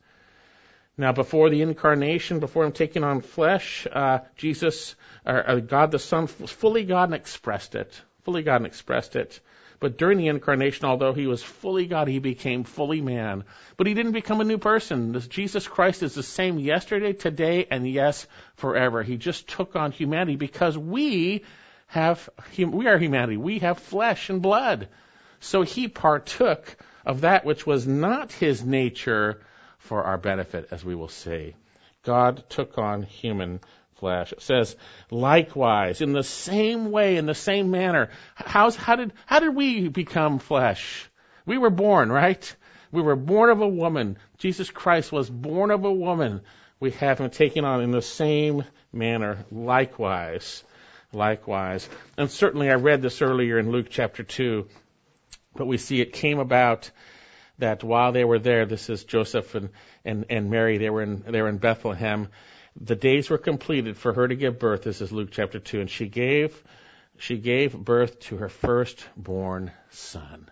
Now, 0.97 1.11
before 1.11 1.49
the 1.49 1.61
incarnation, 1.61 2.39
before 2.39 2.65
him 2.65 2.71
taking 2.71 3.03
on 3.03 3.21
flesh, 3.21 3.87
uh, 3.91 4.19
Jesus, 4.35 4.95
or, 5.25 5.49
uh, 5.49 5.59
God 5.59 5.91
the 5.91 5.99
Son, 5.99 6.27
was 6.39 6.51
fully 6.51 6.83
God 6.83 7.05
and 7.05 7.15
expressed 7.15 7.75
it. 7.75 8.01
Fully 8.23 8.43
God 8.43 8.57
and 8.57 8.65
expressed 8.65 9.15
it. 9.15 9.39
But 9.85 9.99
during 9.99 10.17
the 10.17 10.29
incarnation, 10.29 10.85
although 10.85 11.13
he 11.13 11.27
was 11.27 11.43
fully 11.43 11.85
God, 11.85 12.07
he 12.07 12.17
became 12.17 12.63
fully 12.63 13.01
man. 13.01 13.43
But 13.77 13.85
he 13.85 13.93
didn't 13.93 14.13
become 14.13 14.41
a 14.41 14.43
new 14.43 14.57
person. 14.57 15.11
This 15.11 15.27
Jesus 15.27 15.67
Christ 15.67 16.01
is 16.01 16.15
the 16.15 16.23
same 16.23 16.57
yesterday, 16.57 17.13
today, 17.13 17.67
and 17.69 17.87
yes, 17.87 18.25
forever. 18.55 19.03
He 19.03 19.17
just 19.17 19.47
took 19.47 19.75
on 19.75 19.91
humanity 19.91 20.37
because 20.37 20.75
we 20.75 21.43
have, 21.85 22.27
we 22.57 22.87
are 22.87 22.97
humanity. 22.97 23.37
We 23.37 23.59
have 23.59 23.77
flesh 23.77 24.31
and 24.31 24.41
blood. 24.41 24.87
So 25.39 25.61
he 25.61 25.87
partook 25.87 26.77
of 27.05 27.21
that 27.21 27.45
which 27.45 27.67
was 27.67 27.85
not 27.85 28.31
his 28.31 28.63
nature 28.65 29.39
for 29.77 30.03
our 30.03 30.17
benefit, 30.17 30.69
as 30.71 30.83
we 30.83 30.95
will 30.95 31.09
see. 31.09 31.53
God 32.01 32.43
took 32.49 32.79
on 32.79 33.03
human 33.03 33.59
flesh. 33.95 34.31
It 34.31 34.41
says, 34.41 34.75
likewise, 35.09 36.01
in 36.01 36.13
the 36.13 36.23
same 36.23 36.91
way, 36.91 37.17
in 37.17 37.25
the 37.25 37.35
same 37.35 37.71
manner. 37.71 38.09
How's, 38.35 38.75
how 38.75 38.95
did, 38.95 39.13
how 39.25 39.39
did 39.39 39.55
we 39.55 39.87
become 39.87 40.39
flesh? 40.39 41.09
We 41.45 41.57
were 41.57 41.69
born, 41.69 42.11
right? 42.11 42.55
We 42.91 43.01
were 43.01 43.15
born 43.15 43.49
of 43.49 43.61
a 43.61 43.67
woman. 43.67 44.17
Jesus 44.37 44.69
Christ 44.69 45.11
was 45.11 45.29
born 45.29 45.71
of 45.71 45.85
a 45.85 45.93
woman. 45.93 46.41
We 46.79 46.91
have 46.91 47.19
him 47.19 47.29
taken 47.29 47.65
on 47.65 47.81
in 47.81 47.91
the 47.91 48.01
same 48.01 48.63
manner, 48.91 49.45
likewise 49.51 50.63
likewise. 51.15 51.89
And 52.17 52.29
certainly 52.29 52.69
I 52.69 52.75
read 52.75 53.01
this 53.01 53.21
earlier 53.21 53.57
in 53.57 53.71
Luke 53.71 53.87
chapter 53.89 54.23
2, 54.23 54.67
but 55.55 55.65
we 55.65 55.77
see 55.77 56.01
it 56.01 56.13
came 56.13 56.39
about 56.39 56.91
that 57.57 57.83
while 57.83 58.11
they 58.11 58.25
were 58.25 58.39
there, 58.39 58.65
this 58.65 58.89
is 58.89 59.05
Joseph 59.05 59.55
and, 59.55 59.69
and, 60.03 60.25
and 60.29 60.51
Mary, 60.51 60.77
they 60.77 60.89
were 60.89 61.01
in, 61.01 61.23
they 61.27 61.41
were 61.41 61.47
in 61.47 61.57
Bethlehem. 61.57 62.27
The 62.79 62.95
days 62.95 63.29
were 63.29 63.37
completed 63.37 63.97
for 63.97 64.13
her 64.13 64.27
to 64.27 64.35
give 64.35 64.59
birth. 64.59 64.83
This 64.83 65.01
is 65.01 65.11
Luke 65.11 65.29
chapter 65.31 65.59
2. 65.59 65.81
And 65.81 65.89
she 65.89 66.07
gave, 66.07 66.61
she 67.17 67.37
gave 67.37 67.77
birth 67.77 68.19
to 68.21 68.37
her 68.37 68.49
firstborn 68.49 69.71
son. 69.91 70.49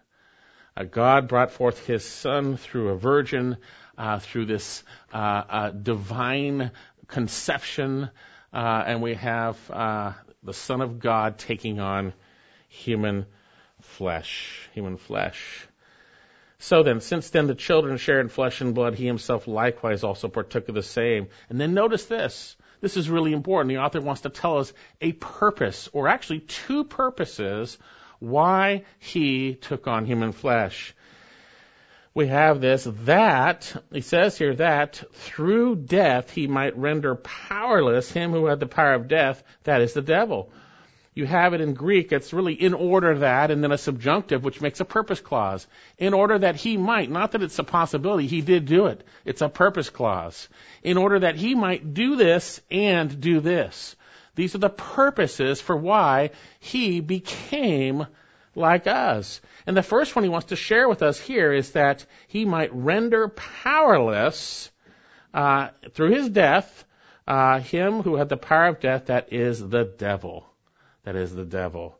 Uh, 0.75 0.84
God 0.84 1.27
brought 1.27 1.51
forth 1.51 1.86
his 1.86 2.06
son 2.06 2.58
through 2.58 2.89
a 2.89 2.98
virgin, 2.98 3.58
uh, 3.98 4.20
through 4.20 4.46
this 4.46 4.84
uh, 5.13 5.18
uh 5.18 5.70
divine 5.70 6.72
conception, 7.08 8.10
uh, 8.53 8.84
and 8.88 9.01
we 9.01 9.15
have 9.15 9.58
uh, 9.70 10.13
the 10.44 10.53
Son 10.53 10.82
of 10.82 11.00
God 11.00 11.38
taking 11.38 11.80
on 11.80 12.13
human 12.70 13.25
flesh. 13.82 14.70
Human 14.74 14.98
flesh. 14.98 15.68
So 16.63 16.82
then, 16.82 17.01
since 17.01 17.29
then 17.29 17.48
the 17.48 17.55
children 17.55 17.98
share 17.98 18.22
in 18.22 18.29
flesh 18.29 18.62
and 18.62 18.74
blood, 18.74 18.96
he 18.96 19.05
himself 19.05 19.50
likewise 19.50 20.05
also 20.05 20.29
partook 20.29 20.70
of 20.70 20.75
the 20.75 20.82
same. 20.82 21.27
And 21.50 21.60
then 21.60 21.74
notice 21.74 22.05
this. 22.05 22.55
This 22.79 22.96
is 22.96 23.10
really 23.10 23.34
important. 23.34 23.67
The 23.67 23.82
author 23.82 24.00
wants 24.00 24.22
to 24.22 24.29
tell 24.29 24.60
us 24.60 24.72
a 25.01 25.12
purpose, 25.12 25.89
or 25.91 26.08
actually 26.08 26.39
two 26.39 26.86
purposes, 26.86 27.77
why 28.20 28.86
he 28.98 29.55
took 29.55 29.88
on 29.88 30.05
human 30.05 30.32
flesh. 30.32 30.96
We 32.13 32.27
have 32.27 32.62
this, 32.62 32.88
that, 33.03 33.75
he 33.91 34.00
says 34.00 34.38
here 34.38 34.55
that 34.55 35.03
through 35.12 35.75
death 35.75 36.32
he 36.32 36.48
might 36.48 36.77
render 36.77 37.15
powerless 37.15 38.10
him 38.10 38.32
who 38.32 38.46
had 38.46 38.62
the 38.62 38.67
power 38.67 38.93
of 38.93 39.10
death, 39.10 39.43
that 39.65 39.82
is 39.82 39.91
the 39.91 40.01
devil. 40.01 40.50
You 41.15 41.25
have 41.25 41.53
it 41.53 41.62
in 41.62 41.74
Greek, 41.74 42.12
it's 42.12 42.34
really 42.34 42.53
in 42.53 42.74
order 42.74 43.20
that, 43.20 43.51
and 43.51 43.63
then 43.63 43.72
a 43.72 43.77
subjunctive, 43.77 44.43
which 44.43 44.62
makes 44.62 44.79
a 44.79 44.86
purpose 44.86 45.22
clause. 45.22 45.67
In 45.98 46.13
order 46.13 46.39
that 46.39 46.55
he 46.55 46.77
might, 46.77 47.10
not 47.10 47.32
that 47.32 47.43
it's 47.43 47.60
a 47.60 47.63
possibility, 47.63 48.27
he 48.27 48.41
did 48.41 48.65
do 48.65 48.88
it. 48.88 49.03
It's 49.24 49.41
a 49.41 49.50
purpose 49.50 49.89
clause. 49.89 50.50
In 50.82 50.98
order 50.98 51.20
that 51.20 51.36
he 51.36 51.53
might 51.53 51.93
do 51.93 52.15
this 52.15 52.62
and 52.72 53.22
do 53.22 53.39
this. 53.39 53.96
These 54.36 54.55
are 54.55 54.60
the 54.60 54.70
purposes 54.70 55.62
for 55.62 55.75
why 55.75 56.32
he 56.60 57.00
became 57.00 58.08
like 58.55 58.88
us. 58.88 59.41
And 59.67 59.77
the 59.77 59.84
first 59.84 60.15
one 60.15 60.24
he 60.24 60.29
wants 60.29 60.48
to 60.48 60.55
share 60.55 60.89
with 60.89 61.03
us 61.03 61.20
here 61.20 61.53
is 61.53 61.72
that 61.72 62.05
he 62.27 62.46
might 62.46 62.74
render 62.74 63.27
powerless 63.27 64.72
uh, 65.34 65.70
through 65.93 66.12
his 66.12 66.29
death 66.29 66.86
uh, 67.27 67.60
him 67.60 68.01
who 68.01 68.15
had 68.15 68.29
the 68.29 68.38
power 68.38 68.67
of 68.67 68.79
death, 68.79 69.05
that 69.05 69.32
is 69.32 69.60
the 69.60 69.84
devil. 69.84 70.52
That 71.03 71.15
is 71.15 71.33
the 71.33 71.45
devil. 71.45 71.98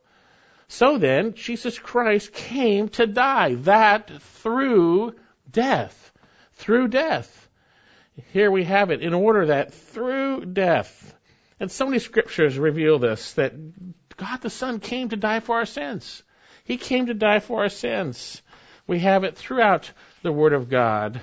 So 0.68 0.98
then, 0.98 1.34
Jesus 1.34 1.78
Christ 1.78 2.32
came 2.32 2.88
to 2.90 3.06
die, 3.06 3.54
that 3.54 4.10
through 4.22 5.14
death. 5.50 6.12
Through 6.54 6.88
death. 6.88 7.48
Here 8.32 8.50
we 8.50 8.64
have 8.64 8.90
it, 8.90 9.02
in 9.02 9.12
order 9.12 9.46
that 9.46 9.74
through 9.74 10.46
death, 10.46 11.14
and 11.60 11.70
so 11.70 11.86
many 11.86 11.98
scriptures 11.98 12.58
reveal 12.58 12.98
this, 12.98 13.32
that 13.34 13.54
God 14.16 14.40
the 14.40 14.50
Son 14.50 14.80
came 14.80 15.08
to 15.08 15.16
die 15.16 15.40
for 15.40 15.56
our 15.56 15.66
sins. 15.66 16.22
He 16.64 16.76
came 16.76 17.06
to 17.06 17.14
die 17.14 17.40
for 17.40 17.62
our 17.62 17.68
sins. 17.68 18.40
We 18.86 19.00
have 19.00 19.24
it 19.24 19.36
throughout 19.36 19.90
the 20.22 20.32
Word 20.32 20.52
of 20.52 20.68
God. 20.68 21.20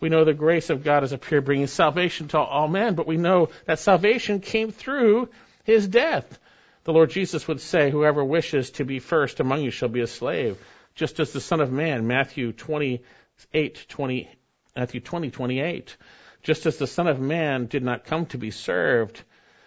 We 0.00 0.08
know 0.08 0.24
the 0.24 0.34
grace 0.34 0.68
of 0.68 0.84
God 0.84 1.02
has 1.02 1.12
appeared, 1.12 1.44
bringing 1.44 1.66
salvation 1.66 2.28
to 2.28 2.38
all 2.38 2.68
men, 2.68 2.94
but 2.94 3.06
we 3.06 3.16
know 3.16 3.50
that 3.66 3.78
salvation 3.78 4.40
came 4.40 4.70
through 4.70 5.30
His 5.64 5.86
death. 5.86 6.38
The 6.86 6.92
Lord 6.92 7.10
Jesus 7.10 7.46
would 7.46 7.60
say, 7.60 7.90
Whoever 7.90 8.24
wishes 8.24 8.70
to 8.72 8.84
be 8.84 9.00
first 9.00 9.40
among 9.40 9.62
you 9.62 9.70
shall 9.70 9.88
be 9.88 10.00
a 10.00 10.06
slave, 10.06 10.56
just 10.94 11.20
as 11.20 11.32
the 11.32 11.40
Son 11.40 11.60
of 11.60 11.70
Man, 11.70 12.06
Matthew 12.06 12.52
28, 12.52 13.86
20, 13.88 14.30
Matthew 14.74 15.00
20, 15.00 15.30
28. 15.30 15.96
Just 16.42 16.64
as 16.64 16.78
the 16.78 16.86
Son 16.86 17.08
of 17.08 17.20
Man 17.20 17.66
did 17.66 17.82
not 17.82 18.04
come 18.04 18.26
to 18.26 18.38
be 18.38 18.50
served, 18.50 19.22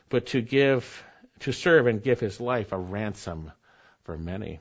but 0.08 0.28
to 0.28 0.42
give, 0.42 1.04
to 1.42 1.52
serve 1.52 1.88
and 1.88 2.02
give 2.02 2.20
his 2.20 2.40
life 2.40 2.72
a 2.72 2.78
ransom 2.78 3.52
for 4.04 4.18
many 4.18 4.60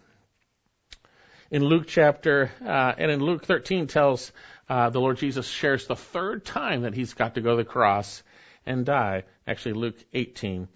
in 1.50 1.64
Luke 1.64 1.86
chapter, 1.86 2.50
uh, 2.64 2.92
and 2.98 3.10
in 3.10 3.20
Luke 3.20 3.44
13 3.44 3.86
tells 3.86 4.32
uh, 4.68 4.90
the 4.90 5.00
Lord 5.00 5.16
Jesus 5.16 5.48
shares 5.48 5.86
the 5.86 5.96
third 5.96 6.44
time 6.44 6.82
that 6.82 6.94
he's 6.94 7.14
got 7.14 7.34
to 7.36 7.40
go 7.40 7.50
to 7.52 7.56
the 7.56 7.64
cross 7.64 8.22
and 8.66 8.84
die. 8.84 9.24
Actually, 9.46 9.72
Luke 9.74 9.96
18, 10.12 10.68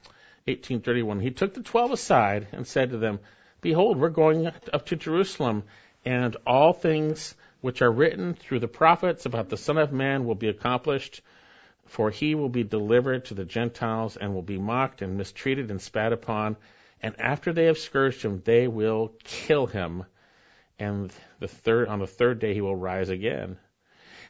1831. 0.46 1.20
He 1.20 1.30
took 1.30 1.54
the 1.54 1.62
twelve 1.62 1.92
aside 1.92 2.48
and 2.52 2.66
said 2.66 2.90
to 2.90 2.98
them, 2.98 3.20
Behold, 3.60 3.98
we're 3.98 4.08
going 4.08 4.46
up 4.46 4.86
to 4.86 4.96
Jerusalem, 4.96 5.62
and 6.04 6.36
all 6.46 6.72
things 6.72 7.34
which 7.60 7.80
are 7.80 7.92
written 7.92 8.34
through 8.34 8.58
the 8.58 8.68
prophets 8.68 9.24
about 9.24 9.48
the 9.48 9.56
Son 9.56 9.78
of 9.78 9.92
Man 9.92 10.24
will 10.24 10.34
be 10.34 10.48
accomplished. 10.48 11.22
For 11.86 12.10
he 12.10 12.34
will 12.34 12.48
be 12.48 12.64
delivered 12.64 13.26
to 13.26 13.34
the 13.34 13.44
Gentiles 13.44 14.16
and 14.16 14.34
will 14.34 14.42
be 14.42 14.58
mocked 14.58 15.02
and 15.02 15.16
mistreated 15.16 15.70
and 15.70 15.80
spat 15.80 16.12
upon. 16.12 16.56
And 17.02 17.14
after 17.20 17.52
they 17.52 17.66
have 17.66 17.78
scourged 17.78 18.22
him, 18.22 18.42
they 18.44 18.66
will 18.66 19.12
kill 19.24 19.66
him. 19.66 20.04
And 20.78 21.12
the 21.38 21.48
third, 21.48 21.88
on 21.88 21.98
the 21.98 22.06
third 22.06 22.38
day, 22.38 22.54
he 22.54 22.60
will 22.60 22.76
rise 22.76 23.10
again. 23.10 23.58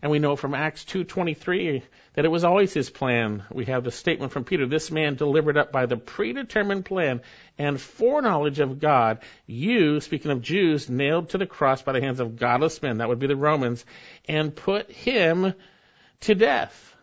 And 0.02 0.10
we 0.10 0.18
know 0.18 0.34
from 0.34 0.52
Acts 0.52 0.84
2.23 0.84 1.82
that 2.14 2.24
it 2.24 2.30
was 2.30 2.42
always 2.42 2.74
his 2.74 2.90
plan. 2.90 3.44
We 3.52 3.66
have 3.66 3.84
the 3.84 3.92
statement 3.92 4.32
from 4.32 4.42
Peter, 4.42 4.66
this 4.66 4.90
man 4.90 5.14
delivered 5.14 5.56
up 5.56 5.70
by 5.70 5.86
the 5.86 5.96
predetermined 5.96 6.84
plan 6.84 7.22
and 7.56 7.80
foreknowledge 7.80 8.58
of 8.58 8.80
God, 8.80 9.20
you, 9.46 10.00
speaking 10.00 10.32
of 10.32 10.42
Jews, 10.42 10.90
nailed 10.90 11.30
to 11.30 11.38
the 11.38 11.46
cross 11.46 11.82
by 11.82 11.92
the 11.92 12.00
hands 12.00 12.18
of 12.18 12.36
godless 12.36 12.82
men, 12.82 12.98
that 12.98 13.08
would 13.08 13.20
be 13.20 13.28
the 13.28 13.36
Romans, 13.36 13.84
and 14.26 14.54
put 14.54 14.90
him 14.90 15.54
to 16.22 16.34
death. 16.34 16.96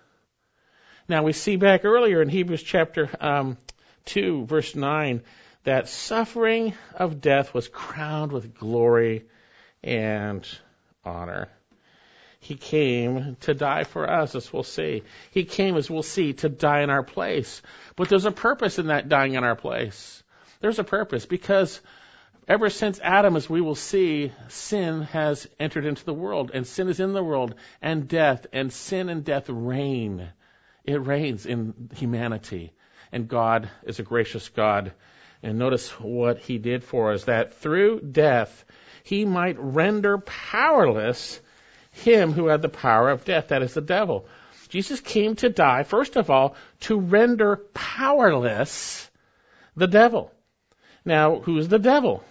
Now 1.07 1.23
we 1.23 1.31
see 1.31 1.55
back 1.55 1.85
earlier 1.85 2.21
in 2.21 2.27
Hebrews 2.27 2.61
chapter 2.61 3.09
um, 3.21 3.57
2, 4.05 4.45
verse 4.45 4.75
9, 4.75 5.21
that 5.63 5.87
suffering 5.87 6.73
of 6.95 7.21
death 7.21 7.53
was 7.53 7.69
crowned 7.69 8.33
with 8.33 8.53
glory 8.53 9.25
and 9.83 10.45
honor. 11.05 11.47
He 12.39 12.55
came 12.55 13.35
to 13.41 13.53
die 13.53 13.83
for 13.83 14.09
us, 14.09 14.33
as 14.33 14.51
we'll 14.51 14.63
see. 14.63 15.03
He 15.31 15.43
came, 15.43 15.75
as 15.75 15.89
we'll 15.89 16.03
see, 16.03 16.33
to 16.33 16.49
die 16.49 16.81
in 16.81 16.89
our 16.89 17.03
place. 17.03 17.61
But 17.95 18.07
there's 18.07 18.25
a 18.25 18.31
purpose 18.31 18.79
in 18.79 18.87
that 18.87 19.09
dying 19.09 19.33
in 19.33 19.43
our 19.43 19.57
place. 19.57 20.23
There's 20.61 20.79
a 20.79 20.85
purpose 20.85 21.25
because 21.25 21.81
ever 22.47 22.69
since 22.69 22.99
Adam, 23.03 23.35
as 23.35 23.49
we 23.49 23.61
will 23.61 23.75
see, 23.75 24.31
sin 24.47 25.01
has 25.03 25.47
entered 25.59 25.85
into 25.85 26.05
the 26.05 26.13
world, 26.13 26.51
and 26.53 26.65
sin 26.65 26.87
is 26.87 26.99
in 26.99 27.13
the 27.13 27.23
world, 27.23 27.55
and 27.81 28.07
death, 28.07 28.47
and 28.53 28.71
sin 28.71 29.09
and 29.09 29.23
death 29.25 29.49
reign. 29.49 30.29
It 30.85 31.01
reigns 31.01 31.45
in 31.45 31.89
humanity. 31.95 32.71
And 33.11 33.27
God 33.27 33.69
is 33.83 33.99
a 33.99 34.03
gracious 34.03 34.47
God. 34.49 34.93
And 35.43 35.59
notice 35.59 35.89
what 35.99 36.39
He 36.39 36.57
did 36.57 36.83
for 36.83 37.11
us, 37.11 37.25
that 37.25 37.55
through 37.55 38.01
death, 38.01 38.65
He 39.03 39.25
might 39.25 39.57
render 39.59 40.17
powerless 40.19 41.41
him 41.99 42.33
who 42.33 42.47
had 42.47 42.61
the 42.61 42.69
power 42.69 43.09
of 43.09 43.25
death, 43.25 43.49
that 43.49 43.61
is 43.61 43.73
the 43.73 43.81
devil. 43.81 44.25
Jesus 44.69 44.99
came 44.99 45.35
to 45.37 45.49
die, 45.49 45.83
first 45.83 46.15
of 46.15 46.29
all, 46.29 46.55
to 46.81 46.99
render 46.99 47.57
powerless 47.73 49.09
the 49.75 49.87
devil. 49.87 50.31
Now, 51.05 51.39
who's 51.39 51.67
the 51.67 51.79
devil? 51.79 52.23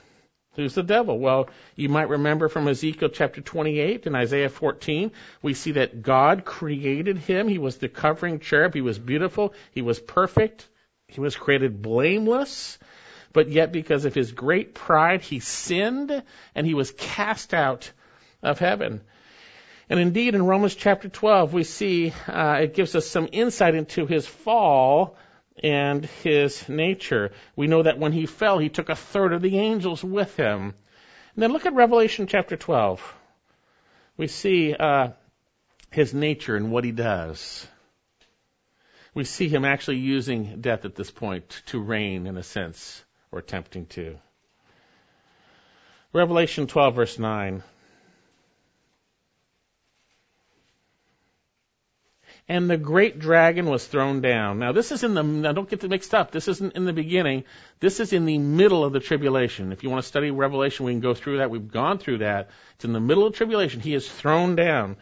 Who's 0.54 0.74
the 0.74 0.82
devil? 0.82 1.18
Well, 1.18 1.48
you 1.76 1.88
might 1.88 2.08
remember 2.08 2.48
from 2.48 2.66
Ezekiel 2.66 3.10
chapter 3.10 3.40
28 3.40 4.06
and 4.06 4.16
Isaiah 4.16 4.48
14, 4.48 5.12
we 5.40 5.54
see 5.54 5.72
that 5.72 6.02
God 6.02 6.44
created 6.44 7.18
him. 7.18 7.48
He 7.48 7.58
was 7.58 7.76
the 7.76 7.88
covering 7.88 8.40
cherub. 8.40 8.74
He 8.74 8.80
was 8.80 8.98
beautiful. 8.98 9.54
He 9.72 9.82
was 9.82 10.00
perfect. 10.00 10.68
He 11.06 11.20
was 11.20 11.36
created 11.36 11.80
blameless. 11.80 12.78
But 13.32 13.48
yet, 13.50 13.72
because 13.72 14.04
of 14.04 14.14
his 14.14 14.32
great 14.32 14.74
pride, 14.74 15.22
he 15.22 15.38
sinned 15.38 16.22
and 16.54 16.66
he 16.66 16.74
was 16.74 16.90
cast 16.90 17.54
out 17.54 17.92
of 18.42 18.58
heaven. 18.58 19.02
And 19.90 19.98
indeed, 19.98 20.34
in 20.34 20.44
Romans 20.44 20.74
chapter 20.74 21.08
12, 21.08 21.52
we 21.54 21.64
see 21.64 22.12
uh, 22.26 22.58
it 22.62 22.74
gives 22.74 22.94
us 22.94 23.06
some 23.06 23.28
insight 23.32 23.74
into 23.74 24.06
his 24.06 24.26
fall 24.26 25.16
and 25.62 26.04
his 26.04 26.68
nature. 26.68 27.32
We 27.56 27.68
know 27.68 27.82
that 27.82 27.98
when 27.98 28.12
he 28.12 28.26
fell, 28.26 28.58
he 28.58 28.68
took 28.68 28.90
a 28.90 28.96
third 28.96 29.32
of 29.32 29.40
the 29.40 29.58
angels 29.58 30.04
with 30.04 30.36
him. 30.36 30.74
And 31.34 31.42
then 31.42 31.52
look 31.52 31.66
at 31.66 31.74
Revelation 31.74 32.26
chapter 32.26 32.56
12. 32.56 33.16
We 34.16 34.26
see 34.26 34.74
uh, 34.74 35.10
his 35.90 36.12
nature 36.12 36.56
and 36.56 36.70
what 36.70 36.84
he 36.84 36.92
does. 36.92 37.66
We 39.14 39.24
see 39.24 39.48
him 39.48 39.64
actually 39.64 39.98
using 39.98 40.60
death 40.60 40.84
at 40.84 40.96
this 40.96 41.10
point 41.10 41.62
to 41.66 41.80
reign, 41.80 42.26
in 42.26 42.36
a 42.36 42.42
sense, 42.42 43.02
or 43.32 43.38
attempting 43.38 43.86
to. 43.86 44.18
Revelation 46.12 46.66
12, 46.66 46.94
verse 46.94 47.18
9. 47.18 47.62
And 52.48 52.70
the 52.70 52.78
great 52.78 53.18
dragon 53.18 53.66
was 53.66 53.86
thrown 53.86 54.22
down. 54.22 54.58
Now 54.58 54.72
this 54.72 54.90
is 54.90 55.04
in 55.04 55.14
the, 55.14 55.22
now 55.22 55.52
don't 55.52 55.68
get 55.68 55.82
mixed 55.88 56.14
up. 56.14 56.30
This 56.30 56.48
isn't 56.48 56.74
in 56.74 56.86
the 56.86 56.92
beginning. 56.92 57.44
This 57.78 58.00
is 58.00 58.12
in 58.12 58.24
the 58.24 58.38
middle 58.38 58.84
of 58.84 58.92
the 58.92 59.00
tribulation. 59.00 59.70
If 59.70 59.82
you 59.82 59.90
want 59.90 60.02
to 60.02 60.08
study 60.08 60.30
Revelation, 60.30 60.86
we 60.86 60.92
can 60.92 61.00
go 61.00 61.14
through 61.14 61.38
that. 61.38 61.50
We've 61.50 61.70
gone 61.70 61.98
through 61.98 62.18
that. 62.18 62.48
It's 62.76 62.84
in 62.84 62.94
the 62.94 63.00
middle 63.00 63.26
of 63.26 63.34
tribulation. 63.34 63.80
He 63.80 63.94
is 63.94 64.10
thrown 64.10 64.56
down. 64.56 64.96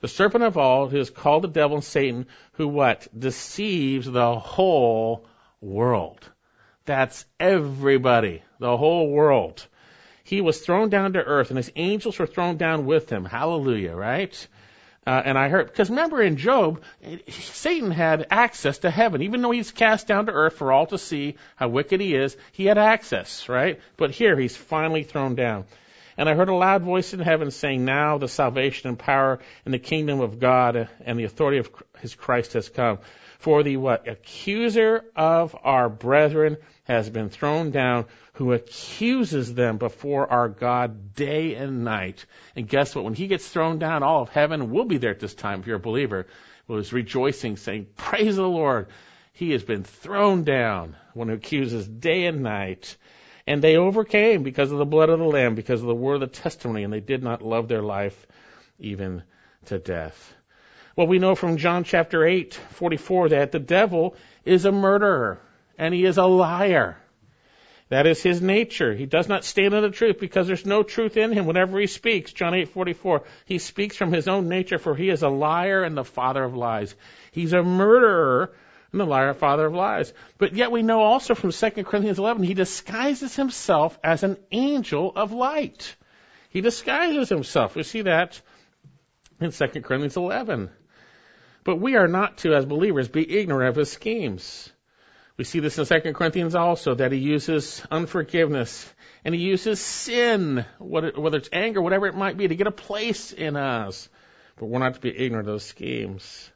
The 0.00 0.08
serpent 0.08 0.44
of 0.44 0.56
all, 0.56 0.88
who 0.88 0.98
is 0.98 1.10
called 1.10 1.42
the 1.42 1.48
devil 1.48 1.78
and 1.78 1.84
Satan, 1.84 2.26
who 2.52 2.68
what? 2.68 3.08
Deceives 3.18 4.10
the 4.10 4.38
whole 4.38 5.26
world. 5.60 6.20
That's 6.84 7.24
everybody. 7.40 8.42
The 8.60 8.76
whole 8.76 9.10
world. 9.10 9.66
He 10.22 10.40
was 10.40 10.60
thrown 10.60 10.90
down 10.90 11.14
to 11.14 11.24
earth 11.24 11.50
and 11.50 11.56
his 11.56 11.72
angels 11.74 12.18
were 12.18 12.26
thrown 12.26 12.56
down 12.56 12.86
with 12.86 13.10
him. 13.10 13.24
Hallelujah, 13.24 13.94
right? 13.94 14.48
Uh, 15.06 15.22
and 15.24 15.36
I 15.36 15.48
heard, 15.48 15.66
because 15.66 15.90
remember 15.90 16.22
in 16.22 16.36
Job, 16.36 16.82
Satan 17.28 17.90
had 17.90 18.26
access 18.30 18.78
to 18.78 18.90
heaven. 18.90 19.22
Even 19.22 19.42
though 19.42 19.50
he's 19.50 19.70
cast 19.70 20.06
down 20.06 20.26
to 20.26 20.32
earth 20.32 20.54
for 20.56 20.72
all 20.72 20.86
to 20.86 20.98
see 20.98 21.36
how 21.56 21.68
wicked 21.68 22.00
he 22.00 22.14
is, 22.14 22.36
he 22.52 22.64
had 22.64 22.78
access, 22.78 23.48
right? 23.48 23.80
But 23.96 24.12
here 24.12 24.38
he's 24.38 24.56
finally 24.56 25.02
thrown 25.02 25.34
down. 25.34 25.64
And 26.16 26.28
I 26.28 26.34
heard 26.34 26.48
a 26.48 26.54
loud 26.54 26.82
voice 26.82 27.12
in 27.12 27.20
heaven 27.20 27.50
saying, 27.50 27.84
Now 27.84 28.18
the 28.18 28.28
salvation 28.28 28.88
and 28.88 28.98
power 28.98 29.40
and 29.64 29.74
the 29.74 29.78
kingdom 29.78 30.20
of 30.20 30.38
God 30.38 30.88
and 31.04 31.18
the 31.18 31.24
authority 31.24 31.58
of 31.58 31.70
his 32.00 32.14
Christ 32.14 32.52
has 32.54 32.68
come. 32.68 32.98
For 33.44 33.62
the 33.62 33.76
what? 33.76 34.08
Accuser 34.08 35.04
of 35.14 35.54
our 35.64 35.90
brethren 35.90 36.56
has 36.84 37.10
been 37.10 37.28
thrown 37.28 37.72
down, 37.72 38.06
who 38.32 38.54
accuses 38.54 39.52
them 39.52 39.76
before 39.76 40.26
our 40.26 40.48
God 40.48 41.14
day 41.14 41.54
and 41.54 41.84
night. 41.84 42.24
And 42.56 42.66
guess 42.66 42.94
what? 42.94 43.04
When 43.04 43.12
he 43.12 43.26
gets 43.26 43.46
thrown 43.46 43.78
down, 43.78 44.02
all 44.02 44.22
of 44.22 44.30
heaven 44.30 44.70
will 44.70 44.86
be 44.86 44.96
there 44.96 45.10
at 45.10 45.20
this 45.20 45.34
time 45.34 45.60
if 45.60 45.66
you're 45.66 45.76
a 45.76 45.78
believer. 45.78 46.26
Was 46.68 46.94
rejoicing, 46.94 47.58
saying, 47.58 47.88
Praise 47.98 48.36
the 48.36 48.48
Lord. 48.48 48.86
He 49.34 49.50
has 49.50 49.62
been 49.62 49.84
thrown 49.84 50.44
down, 50.44 50.96
one 51.12 51.28
who 51.28 51.34
accuses 51.34 51.86
day 51.86 52.24
and 52.24 52.42
night. 52.42 52.96
And 53.46 53.60
they 53.60 53.76
overcame 53.76 54.42
because 54.42 54.72
of 54.72 54.78
the 54.78 54.86
blood 54.86 55.10
of 55.10 55.18
the 55.18 55.26
Lamb, 55.26 55.54
because 55.54 55.82
of 55.82 55.86
the 55.86 55.94
word 55.94 56.22
of 56.22 56.32
the 56.32 56.40
testimony, 56.40 56.82
and 56.82 56.90
they 56.90 57.00
did 57.00 57.22
not 57.22 57.42
love 57.42 57.68
their 57.68 57.82
life 57.82 58.26
even 58.78 59.22
to 59.66 59.78
death. 59.78 60.34
Well, 60.96 61.08
we 61.08 61.18
know 61.18 61.34
from 61.34 61.56
John 61.56 61.82
chapter 61.82 62.24
8, 62.24 62.54
44 62.54 63.30
that 63.30 63.50
the 63.50 63.58
devil 63.58 64.14
is 64.44 64.64
a 64.64 64.70
murderer 64.70 65.40
and 65.76 65.92
he 65.92 66.04
is 66.04 66.18
a 66.18 66.24
liar. 66.24 66.96
That 67.88 68.06
is 68.06 68.22
his 68.22 68.40
nature. 68.40 68.94
He 68.94 69.04
does 69.04 69.28
not 69.28 69.44
stand 69.44 69.74
in 69.74 69.82
the 69.82 69.90
truth 69.90 70.18
because 70.20 70.46
there's 70.46 70.64
no 70.64 70.82
truth 70.84 71.16
in 71.16 71.32
him 71.32 71.46
whenever 71.46 71.78
he 71.80 71.88
speaks. 71.88 72.32
John 72.32 72.52
8:44. 72.52 73.24
He 73.44 73.58
speaks 73.58 73.96
from 73.96 74.12
his 74.12 74.28
own 74.28 74.48
nature 74.48 74.78
for 74.78 74.94
he 74.94 75.10
is 75.10 75.22
a 75.22 75.28
liar 75.28 75.82
and 75.82 75.96
the 75.96 76.04
father 76.04 76.44
of 76.44 76.56
lies. 76.56 76.94
He's 77.32 77.52
a 77.52 77.62
murderer 77.62 78.52
and 78.92 79.00
the 79.00 79.04
liar 79.04 79.34
father 79.34 79.66
of 79.66 79.74
lies. 79.74 80.14
But 80.38 80.54
yet 80.54 80.70
we 80.70 80.82
know 80.82 81.00
also 81.00 81.34
from 81.34 81.50
2 81.50 81.70
Corinthians 81.84 82.20
11 82.20 82.44
he 82.44 82.54
disguises 82.54 83.34
himself 83.34 83.98
as 84.02 84.22
an 84.22 84.36
angel 84.52 85.12
of 85.14 85.32
light. 85.32 85.96
He 86.50 86.60
disguises 86.60 87.28
himself. 87.28 87.74
We 87.74 87.82
see 87.82 88.02
that 88.02 88.40
in 89.40 89.50
2 89.50 89.66
Corinthians 89.82 90.16
11. 90.16 90.70
But 91.64 91.76
we 91.76 91.96
are 91.96 92.08
not 92.08 92.38
to, 92.38 92.54
as 92.54 92.66
believers, 92.66 93.08
be 93.08 93.38
ignorant 93.38 93.70
of 93.70 93.76
his 93.76 93.90
schemes. 93.90 94.70
We 95.36 95.44
see 95.44 95.60
this 95.60 95.78
in 95.78 95.86
2 95.86 96.12
Corinthians 96.12 96.54
also, 96.54 96.94
that 96.94 97.10
he 97.10 97.18
uses 97.18 97.82
unforgiveness 97.90 98.92
and 99.24 99.34
he 99.34 99.40
uses 99.40 99.80
sin, 99.80 100.64
whether 100.78 101.38
it's 101.38 101.48
anger, 101.52 101.80
whatever 101.80 102.06
it 102.06 102.14
might 102.14 102.36
be, 102.36 102.46
to 102.46 102.54
get 102.54 102.66
a 102.66 102.72
place 102.72 103.32
in 103.32 103.56
us. 103.56 104.08
But 104.56 104.66
we're 104.66 104.78
not 104.78 104.94
to 104.94 105.00
be 105.00 105.16
ignorant 105.16 105.48
of 105.48 105.52
those 105.54 105.64
schemes. 105.64 106.50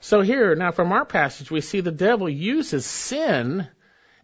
So 0.00 0.20
here, 0.20 0.54
now 0.54 0.70
from 0.70 0.92
our 0.92 1.06
passage, 1.06 1.50
we 1.50 1.60
see 1.60 1.80
the 1.80 1.90
devil 1.90 2.28
uses 2.28 2.86
sin 2.86 3.66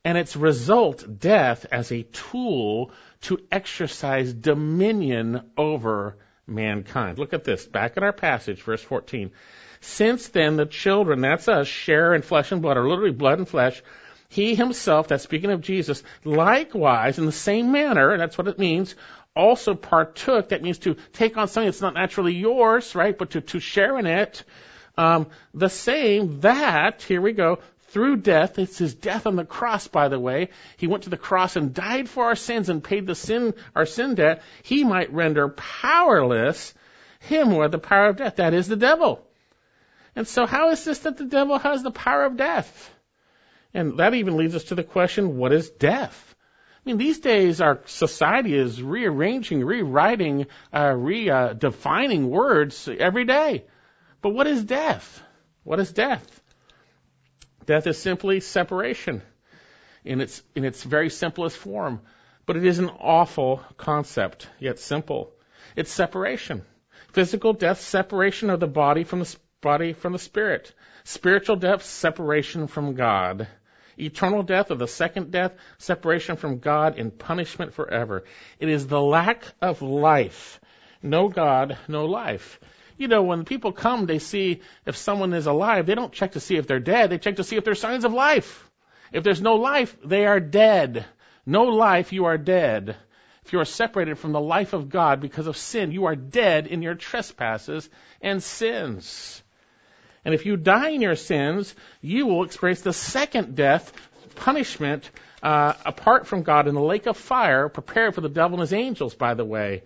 and 0.04 0.18
its 0.18 0.36
result, 0.36 1.18
death, 1.18 1.66
as 1.72 1.90
a 1.90 2.02
tool 2.02 2.92
to 3.22 3.38
exercise 3.50 4.32
dominion 4.32 5.50
over 5.56 6.18
mankind. 6.46 7.18
Look 7.18 7.32
at 7.32 7.44
this. 7.44 7.66
Back 7.66 7.96
in 7.96 8.04
our 8.04 8.12
passage, 8.12 8.62
verse 8.62 8.82
14. 8.82 9.32
Since 9.84 10.28
then, 10.28 10.56
the 10.56 10.64
children, 10.64 11.20
that's 11.20 11.46
us, 11.46 11.68
share 11.68 12.14
in 12.14 12.22
flesh 12.22 12.50
and 12.52 12.62
blood, 12.62 12.78
or 12.78 12.88
literally 12.88 13.12
blood 13.12 13.38
and 13.38 13.46
flesh. 13.46 13.82
He 14.30 14.54
himself, 14.54 15.08
that's 15.08 15.22
speaking 15.22 15.50
of 15.50 15.60
Jesus, 15.60 16.02
likewise, 16.24 17.18
in 17.18 17.26
the 17.26 17.32
same 17.32 17.70
manner, 17.70 18.10
and 18.10 18.20
that's 18.20 18.38
what 18.38 18.48
it 18.48 18.58
means, 18.58 18.94
also 19.36 19.74
partook. 19.74 20.48
That 20.48 20.62
means 20.62 20.78
to 20.78 20.96
take 21.12 21.36
on 21.36 21.48
something 21.48 21.68
that's 21.68 21.82
not 21.82 21.94
naturally 21.94 22.34
yours, 22.34 22.94
right? 22.94 23.16
But 23.16 23.30
to, 23.32 23.42
to 23.42 23.60
share 23.60 23.98
in 23.98 24.06
it. 24.06 24.42
Um, 24.96 25.26
the 25.52 25.68
same 25.68 26.40
that, 26.40 27.02
here 27.02 27.20
we 27.20 27.32
go, 27.32 27.58
through 27.88 28.16
death, 28.16 28.58
it's 28.58 28.78
his 28.78 28.94
death 28.94 29.26
on 29.26 29.36
the 29.36 29.44
cross, 29.44 29.86
by 29.86 30.08
the 30.08 30.18
way. 30.18 30.48
He 30.78 30.86
went 30.86 31.04
to 31.04 31.10
the 31.10 31.18
cross 31.18 31.56
and 31.56 31.74
died 31.74 32.08
for 32.08 32.24
our 32.24 32.36
sins 32.36 32.70
and 32.70 32.82
paid 32.82 33.06
the 33.06 33.14
sin, 33.14 33.52
our 33.76 33.86
sin 33.86 34.14
debt. 34.14 34.42
He 34.62 34.82
might 34.82 35.12
render 35.12 35.48
powerless 35.50 36.72
him 37.20 37.48
who 37.48 37.60
had 37.60 37.70
the 37.70 37.78
power 37.78 38.08
of 38.08 38.16
death. 38.16 38.36
That 38.36 38.54
is 38.54 38.66
the 38.66 38.76
devil. 38.76 39.24
And 40.16 40.28
so 40.28 40.46
how 40.46 40.70
is 40.70 40.84
this 40.84 41.00
that 41.00 41.16
the 41.16 41.24
devil 41.24 41.58
has 41.58 41.82
the 41.82 41.90
power 41.90 42.24
of 42.24 42.36
death? 42.36 42.90
And 43.72 43.98
that 43.98 44.14
even 44.14 44.36
leads 44.36 44.54
us 44.54 44.64
to 44.64 44.74
the 44.74 44.84
question, 44.84 45.36
what 45.36 45.52
is 45.52 45.70
death? 45.70 46.34
I 46.84 46.90
mean, 46.90 46.98
these 46.98 47.18
days 47.18 47.60
our 47.60 47.80
society 47.86 48.54
is 48.54 48.82
rearranging, 48.82 49.64
rewriting, 49.64 50.46
uh, 50.72 50.90
redefining 50.90 52.28
words 52.28 52.88
every 52.88 53.24
day. 53.24 53.64
But 54.20 54.30
what 54.30 54.46
is 54.46 54.62
death? 54.64 55.22
What 55.64 55.80
is 55.80 55.92
death? 55.92 56.42
Death 57.66 57.86
is 57.86 57.98
simply 57.98 58.40
separation 58.40 59.22
in 60.04 60.20
its, 60.20 60.42
in 60.54 60.64
its 60.64 60.82
very 60.82 61.10
simplest 61.10 61.56
form. 61.56 62.02
But 62.46 62.56
it 62.56 62.66
is 62.66 62.78
an 62.78 62.90
awful 62.90 63.62
concept, 63.78 64.46
yet 64.60 64.78
simple. 64.78 65.32
It's 65.74 65.90
separation. 65.90 66.62
Physical 67.12 67.54
death, 67.54 67.80
separation 67.80 68.50
of 68.50 68.60
the 68.60 68.66
body 68.66 69.04
from 69.04 69.20
the 69.20 69.36
body 69.64 69.92
from 69.92 70.12
the 70.12 70.18
spirit. 70.20 70.72
Spiritual 71.02 71.56
death, 71.56 71.82
separation 71.82 72.68
from 72.68 72.94
God. 72.94 73.48
Eternal 73.98 74.44
death 74.44 74.70
or 74.70 74.76
the 74.76 74.86
second 74.86 75.32
death, 75.32 75.52
separation 75.78 76.36
from 76.36 76.58
God 76.58 76.98
in 76.98 77.10
punishment 77.10 77.74
forever. 77.74 78.24
It 78.60 78.68
is 78.68 78.86
the 78.86 79.00
lack 79.00 79.44
of 79.60 79.82
life. 79.82 80.60
No 81.02 81.28
God, 81.28 81.76
no 81.88 82.04
life. 82.04 82.60
You 82.96 83.08
know, 83.08 83.22
when 83.22 83.44
people 83.44 83.72
come, 83.72 84.06
they 84.06 84.20
see 84.20 84.60
if 84.86 84.96
someone 84.96 85.32
is 85.32 85.46
alive, 85.46 85.86
they 85.86 85.94
don't 85.94 86.12
check 86.12 86.32
to 86.32 86.40
see 86.40 86.56
if 86.56 86.66
they're 86.66 86.78
dead, 86.78 87.10
they 87.10 87.18
check 87.18 87.36
to 87.36 87.44
see 87.44 87.56
if 87.56 87.64
there's 87.64 87.80
signs 87.80 88.04
of 88.04 88.12
life. 88.12 88.70
If 89.12 89.24
there's 89.24 89.42
no 89.42 89.54
life, 89.54 89.96
they 90.04 90.26
are 90.26 90.40
dead. 90.40 91.04
No 91.46 91.64
life, 91.64 92.12
you 92.12 92.24
are 92.24 92.38
dead. 92.38 92.96
If 93.44 93.52
you 93.52 93.60
are 93.60 93.64
separated 93.64 94.18
from 94.18 94.32
the 94.32 94.40
life 94.40 94.72
of 94.72 94.88
God 94.88 95.20
because 95.20 95.46
of 95.46 95.56
sin, 95.56 95.92
you 95.92 96.06
are 96.06 96.16
dead 96.16 96.66
in 96.66 96.82
your 96.82 96.94
trespasses 96.94 97.88
and 98.20 98.42
sins. 98.42 99.43
And 100.24 100.34
if 100.34 100.46
you 100.46 100.56
die 100.56 100.90
in 100.90 101.02
your 101.02 101.16
sins, 101.16 101.74
you 102.00 102.26
will 102.26 102.44
experience 102.44 102.80
the 102.80 102.92
second 102.92 103.54
death, 103.54 103.92
punishment, 104.36 105.10
uh, 105.42 105.74
apart 105.84 106.26
from 106.26 106.42
God 106.42 106.66
in 106.66 106.74
the 106.74 106.80
lake 106.80 107.06
of 107.06 107.16
fire, 107.16 107.68
prepared 107.68 108.14
for 108.14 108.22
the 108.22 108.28
devil 108.28 108.54
and 108.54 108.62
his 108.62 108.72
angels, 108.72 109.14
by 109.14 109.34
the 109.34 109.44
way. 109.44 109.82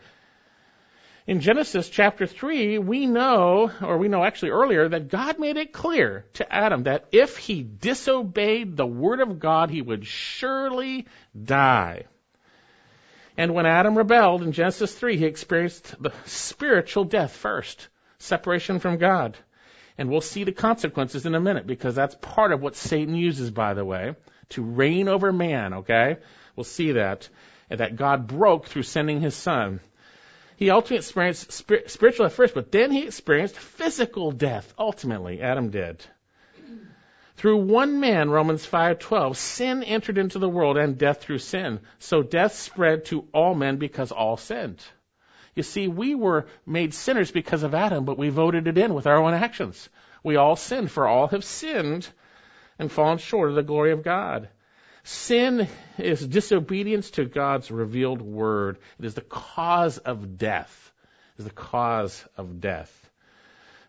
In 1.27 1.41
Genesis 1.41 1.91
chapter 1.91 2.27
3, 2.27 2.79
we 2.79 3.05
know, 3.05 3.71
or 3.83 3.99
we 3.99 4.09
know 4.09 4.25
actually 4.25 4.53
earlier, 4.53 4.89
that 4.89 5.09
God 5.09 5.39
made 5.39 5.59
it 5.59 5.75
clear 5.75 6.25
to 6.35 6.51
Adam 6.51 6.85
that 6.85 7.07
if 7.13 7.37
he 7.37 7.63
disobeyed 7.63 8.77
the 8.77 8.87
word 8.87 9.21
of 9.21 9.39
God, 9.39 9.69
he 9.69 9.83
would 9.83 10.07
surely 10.07 11.07
die. 11.39 12.05
And 13.37 13.53
when 13.53 13.67
Adam 13.67 13.99
rebelled 13.99 14.43
in 14.43 14.53
Genesis 14.53 14.95
3, 14.95 15.19
he 15.19 15.27
experienced 15.27 16.03
the 16.03 16.13
spiritual 16.25 17.05
death 17.05 17.33
first, 17.33 17.89
separation 18.19 18.79
from 18.79 18.97
God. 18.97 19.37
And 19.99 20.09
we'll 20.09 20.21
see 20.21 20.45
the 20.45 20.53
consequences 20.53 21.27
in 21.27 21.35
a 21.35 21.41
minute 21.41 21.67
because 21.67 21.95
that's 21.97 22.15
part 22.15 22.53
of 22.53 22.63
what 22.63 22.77
Satan 22.77 23.17
uses, 23.17 23.51
by 23.51 23.75
the 23.75 23.85
way, 23.85 24.15
to 24.51 24.63
reign 24.63 25.09
over 25.09 25.33
man, 25.33 25.75
okay? 25.75 26.19
We'll 26.55 26.65
see 26.65 26.93
that. 26.93 27.29
That 27.69 27.97
God 27.97 28.29
broke 28.29 28.67
through 28.67 28.85
sending 28.85 29.21
his 29.21 29.35
son. 29.35 29.81
He 30.57 30.71
ultimately 30.71 30.99
experienced 30.99 31.53
spiritual 31.53 32.27
at 32.27 32.33
first, 32.33 32.55
but 32.55 32.73
then 32.73 32.91
he 32.91 33.03
experienced 33.03 33.57
physical 33.57 34.33
death, 34.33 34.73
ultimately. 34.79 35.43
Adam 35.43 35.71
did. 35.71 36.03
Through 37.37 37.59
one 37.59 38.01
man, 38.01 38.31
Romans 38.31 38.67
5:12, 38.67 39.37
sin 39.37 39.83
entered 39.85 40.19
into 40.19 40.41
the 40.41 40.49
world 40.49 40.77
and 40.77 40.99
death 40.99 41.21
through 41.21 41.39
sin. 41.39 41.81
So 42.01 42.23
death 42.23 42.55
spread 42.55 43.05
to 43.07 43.29
all 43.33 43.55
men 43.55 43.77
because 43.77 44.11
all 44.11 44.37
sinned. 44.37 44.83
You 45.59 45.65
see, 45.65 45.89
we 45.89 46.15
were 46.15 46.47
made 46.65 46.95
sinners 46.95 47.33
because 47.33 47.65
of 47.65 47.75
Adam, 47.75 48.05
but 48.05 48.17
we 48.17 48.29
voted 48.29 48.69
it 48.69 48.79
in 48.79 48.95
with 48.95 49.09
our 49.09 49.17
own 49.17 49.35
actions. 49.35 49.89
We 50.23 50.37
all 50.37 50.55
sinned, 50.55 50.89
for 50.89 51.09
all 51.09 51.27
have 51.27 51.43
sinned 51.43 52.09
and 52.79 52.93
fallen 52.93 53.19
short 53.19 53.49
of 53.49 53.57
the 53.57 53.65
glory 53.65 53.91
of 53.91 54.05
God. 54.05 54.51
Sin 55.03 55.67
is 55.99 56.25
disobedience 56.25 57.11
to 57.11 57.25
God's 57.25 57.73
revealed 57.73 58.23
word. 58.23 58.79
It 59.01 59.05
is 59.05 59.15
the 59.15 59.21
cause 59.21 59.99
of 59.99 60.39
death. 60.39 60.93
It 61.37 61.41
is 61.41 61.47
the 61.47 61.51
cause 61.51 62.25
of 62.37 62.61
death. 62.61 63.08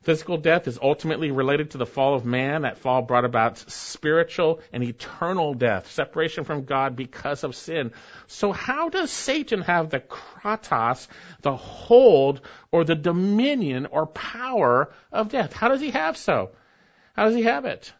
Physical 0.03 0.37
death 0.37 0.67
is 0.67 0.79
ultimately 0.81 1.31
related 1.31 1.71
to 1.71 1.77
the 1.77 1.85
fall 1.85 2.15
of 2.15 2.23
man. 2.23 2.61
That 2.61 2.77
fall 2.77 3.01
brought 3.01 3.25
about 3.25 3.57
spiritual 3.57 4.61
and 4.71 4.81
eternal 4.81 5.53
death, 5.53 5.91
separation 5.91 6.45
from 6.45 6.63
God 6.63 6.95
because 6.95 7.43
of 7.43 7.53
sin. 7.53 7.91
So 8.27 8.53
how 8.53 8.87
does 8.87 9.11
Satan 9.11 9.61
have 9.61 9.89
the 9.89 9.99
kratos, 9.99 11.07
the 11.41 11.55
hold, 11.55 12.39
or 12.71 12.85
the 12.85 12.95
dominion 12.95 13.87
or 13.87 14.05
power 14.05 14.93
of 15.11 15.29
death? 15.29 15.51
How 15.51 15.67
does 15.67 15.81
he 15.81 15.91
have 15.91 16.15
so? 16.15 16.51
How 17.13 17.25
does 17.25 17.35
he 17.35 17.43
have 17.43 17.65
it? 17.65 17.91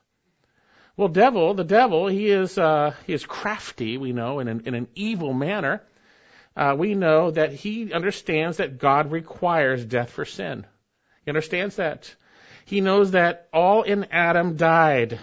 Well, 0.96 1.10
devil, 1.10 1.54
the 1.54 1.66
devil, 1.66 2.08
he 2.08 2.30
is 2.30 2.58
uh, 2.58 2.94
he 3.08 3.14
is 3.14 3.26
crafty. 3.26 3.98
We 3.98 4.14
know 4.14 4.40
in 4.40 4.48
an, 4.48 4.62
in 4.66 4.74
an 4.74 4.88
evil 4.96 5.34
manner. 5.34 5.82
Uh, 6.56 6.76
we 6.78 6.96
know 6.96 7.32
that 7.32 7.54
he 7.54 7.92
understands 7.94 8.58
that 8.58 8.80
God 8.80 9.12
requires 9.12 9.84
death 9.84 10.12
for 10.12 10.26
sin. 10.26 10.66
He 11.26 11.32
understands 11.32 11.76
that. 11.76 12.16
He 12.66 12.82
knows 12.82 13.12
that 13.12 13.48
all 13.52 13.82
in 13.84 14.06
Adam 14.12 14.56
died, 14.56 15.20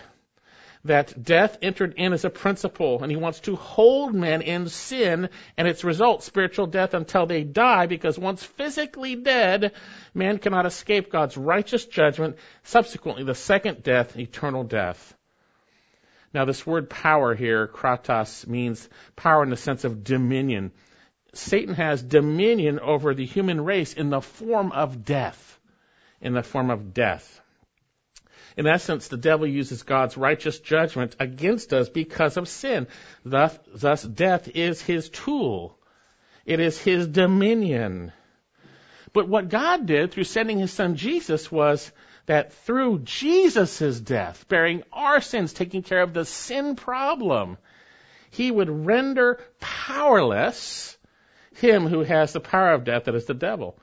that 0.85 1.23
death 1.23 1.59
entered 1.63 1.95
in 1.97 2.13
as 2.13 2.25
a 2.25 2.31
principle, 2.31 3.03
and 3.03 3.11
he 3.11 3.17
wants 3.17 3.41
to 3.41 3.57
hold 3.57 4.15
men 4.15 4.43
in 4.43 4.69
sin 4.69 5.29
and 5.57 5.69
its 5.69 5.85
result, 5.85 6.23
spiritual 6.23 6.67
death, 6.67 6.93
until 6.93 7.27
they 7.27 7.45
die, 7.45 7.87
because 7.87 8.19
once 8.19 8.43
physically 8.43 9.15
dead, 9.15 9.73
man 10.13 10.39
cannot 10.39 10.67
escape 10.67 11.11
God's 11.11 11.37
righteous 11.37 11.85
judgment, 11.87 12.37
subsequently 12.65 13.25
the 13.25 13.35
second 13.35 13.83
death, 13.83 14.17
eternal 14.19 14.65
death. 14.65 15.15
Now, 16.35 16.45
this 16.45 16.67
word 16.67 16.91
power 16.91 17.35
here, 17.35 17.67
kratos, 17.67 18.47
means 18.47 18.89
power 19.15 19.43
in 19.43 19.51
the 19.51 19.57
sense 19.57 19.85
of 19.85 20.05
dominion. 20.05 20.73
Satan 21.33 21.75
has 21.75 22.03
dominion 22.03 22.81
over 22.81 23.15
the 23.15 23.25
human 23.25 23.65
race 23.65 23.93
in 23.93 24.11
the 24.11 24.21
form 24.21 24.73
of 24.73 25.05
death 25.05 25.56
in 26.27 26.33
the 26.33 26.43
form 26.43 26.71
of 26.71 26.93
death. 26.93 27.41
In 28.57 28.67
essence, 28.67 29.07
the 29.07 29.17
devil 29.17 29.47
uses 29.47 29.85
God's 29.85 30.17
righteous 30.17 30.59
judgment 30.59 31.15
against 31.21 31.73
us 31.73 31.89
because 31.89 32.37
of 32.37 32.49
sin. 32.49 32.89
Thus, 33.25 33.57
thus 33.73 34.03
death 34.03 34.49
is 34.49 34.83
his 34.83 35.09
tool. 35.09 35.79
It 36.45 36.59
is 36.59 36.81
his 36.81 37.07
dominion. 37.07 38.13
But 39.13 39.29
what 39.29 39.49
God 39.49 39.87
did 39.87 40.11
through 40.11 40.25
sending 40.25 40.59
his 40.59 40.73
son 40.73 40.97
Jesus 40.97 41.53
was 41.53 41.93
that 42.27 42.53
through 42.53 43.03
Jesus' 43.05 44.01
death, 44.01 44.49
bearing 44.49 44.83
our 44.93 45.21
sins, 45.21 45.53
taking 45.53 45.85
care 45.85 46.03
of 46.03 46.13
the 46.13 46.25
sin 46.25 46.75
problem, 46.75 47.57
he 48.31 48.51
would 48.51 48.69
render 48.69 49.39
powerless 49.61 50.99
him 51.55 51.87
who 51.87 52.01
has 52.03 52.33
the 52.33 52.41
power 52.41 52.73
of 52.73 52.83
death, 52.83 53.05
that 53.05 53.15
is 53.15 53.27
the 53.27 53.35
devil. 53.35 53.79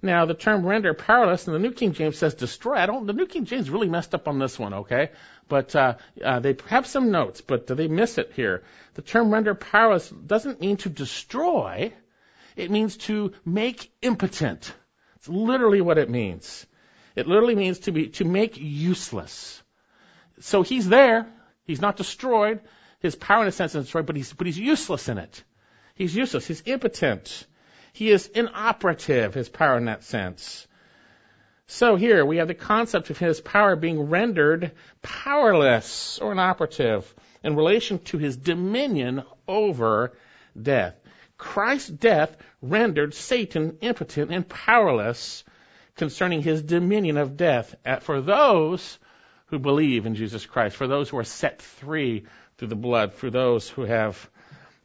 Now, 0.00 0.26
the 0.26 0.34
term 0.34 0.64
render 0.64 0.94
powerless, 0.94 1.46
and 1.48 1.54
the 1.54 1.58
New 1.58 1.72
King 1.72 1.92
James 1.92 2.16
says 2.16 2.34
destroy. 2.34 2.76
I 2.76 2.86
don't. 2.86 3.06
The 3.06 3.12
New 3.12 3.26
King 3.26 3.46
James 3.46 3.68
really 3.68 3.88
messed 3.88 4.14
up 4.14 4.28
on 4.28 4.38
this 4.38 4.56
one, 4.58 4.72
okay? 4.74 5.10
But 5.48 5.74
uh, 5.74 5.96
uh, 6.24 6.38
they 6.38 6.56
have 6.68 6.86
some 6.86 7.10
notes, 7.10 7.40
but 7.40 7.66
they 7.66 7.88
miss 7.88 8.16
it 8.18 8.32
here. 8.34 8.62
The 8.94 9.02
term 9.02 9.32
render 9.32 9.54
powerless 9.54 10.08
doesn't 10.08 10.60
mean 10.60 10.76
to 10.78 10.88
destroy. 10.88 11.92
It 12.54 12.70
means 12.70 12.96
to 13.08 13.32
make 13.44 13.90
impotent. 14.00 14.72
It's 15.16 15.28
literally 15.28 15.80
what 15.80 15.98
it 15.98 16.08
means. 16.08 16.66
It 17.16 17.26
literally 17.26 17.56
means 17.56 17.80
to 17.80 17.92
be 17.92 18.08
to 18.10 18.24
make 18.24 18.56
useless. 18.56 19.60
So 20.40 20.62
he's 20.62 20.88
there. 20.88 21.26
He's 21.64 21.80
not 21.80 21.96
destroyed. 21.96 22.60
His 23.00 23.16
power 23.16 23.42
in 23.42 23.48
a 23.48 23.52
sense 23.52 23.74
is 23.74 23.84
destroyed, 23.84 24.06
but 24.06 24.14
he's 24.14 24.32
but 24.32 24.46
he's 24.46 24.58
useless 24.58 25.08
in 25.08 25.18
it. 25.18 25.42
He's 25.96 26.14
useless. 26.14 26.46
He's 26.46 26.62
impotent. 26.66 27.46
He 27.92 28.10
is 28.10 28.26
inoperative, 28.26 29.34
his 29.34 29.48
power 29.48 29.76
in 29.76 29.86
that 29.86 30.04
sense. 30.04 30.66
So 31.66 31.96
here 31.96 32.24
we 32.24 32.38
have 32.38 32.48
the 32.48 32.54
concept 32.54 33.10
of 33.10 33.18
his 33.18 33.40
power 33.40 33.76
being 33.76 34.08
rendered 34.08 34.72
powerless 35.02 36.18
or 36.18 36.32
inoperative 36.32 37.14
in 37.44 37.56
relation 37.56 37.98
to 38.04 38.18
his 38.18 38.36
dominion 38.36 39.22
over 39.46 40.12
death. 40.60 40.94
Christ's 41.36 41.90
death 41.90 42.36
rendered 42.62 43.14
Satan 43.14 43.78
impotent 43.80 44.32
and 44.32 44.48
powerless 44.48 45.44
concerning 45.96 46.42
his 46.42 46.62
dominion 46.62 47.16
of 47.16 47.36
death 47.36 47.74
for 48.00 48.20
those 48.20 48.98
who 49.46 49.58
believe 49.58 50.06
in 50.06 50.14
Jesus 50.14 50.46
Christ, 50.46 50.76
for 50.76 50.86
those 50.86 51.08
who 51.08 51.18
are 51.18 51.24
set 51.24 51.60
free 51.62 52.26
through 52.56 52.68
the 52.68 52.76
blood, 52.76 53.14
for 53.14 53.30
those 53.30 53.68
who 53.68 53.82
have 53.82 54.30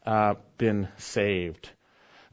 uh, 0.05 0.35
been 0.57 0.87
saved. 0.97 1.69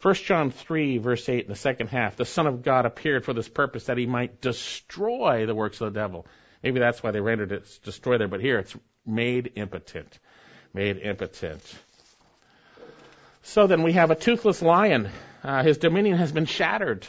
1 0.03 0.15
John 0.15 0.51
3, 0.51 0.99
verse 0.99 1.29
8, 1.29 1.45
in 1.45 1.51
the 1.51 1.57
second 1.57 1.89
half, 1.89 2.17
the 2.17 2.25
Son 2.25 2.47
of 2.47 2.63
God 2.63 2.87
appeared 2.87 3.25
for 3.25 3.35
this 3.35 3.49
purpose 3.49 3.85
that 3.85 3.99
he 3.99 4.07
might 4.07 4.41
destroy 4.41 5.45
the 5.45 5.55
works 5.55 5.81
of 5.81 5.93
the 5.93 6.01
devil. 6.01 6.27
Maybe 6.63 6.81
that's 6.81 7.03
why 7.03 7.11
they 7.11 7.21
rendered 7.21 7.53
it 7.53 7.79
destroy 7.85 8.17
there, 8.17 8.29
but 8.29 8.41
here 8.41 8.59
it's 8.59 8.75
made 9.05 9.53
impotent. 9.57 10.19
Made 10.73 10.99
impotent. 10.99 11.63
So 13.43 13.67
then 13.67 13.83
we 13.83 13.93
have 13.93 14.11
a 14.11 14.15
toothless 14.15 14.63
lion. 14.63 15.11
Uh, 15.43 15.63
his 15.63 15.79
dominion 15.79 16.17
has 16.17 16.33
been 16.33 16.47
shattered. 16.47 17.07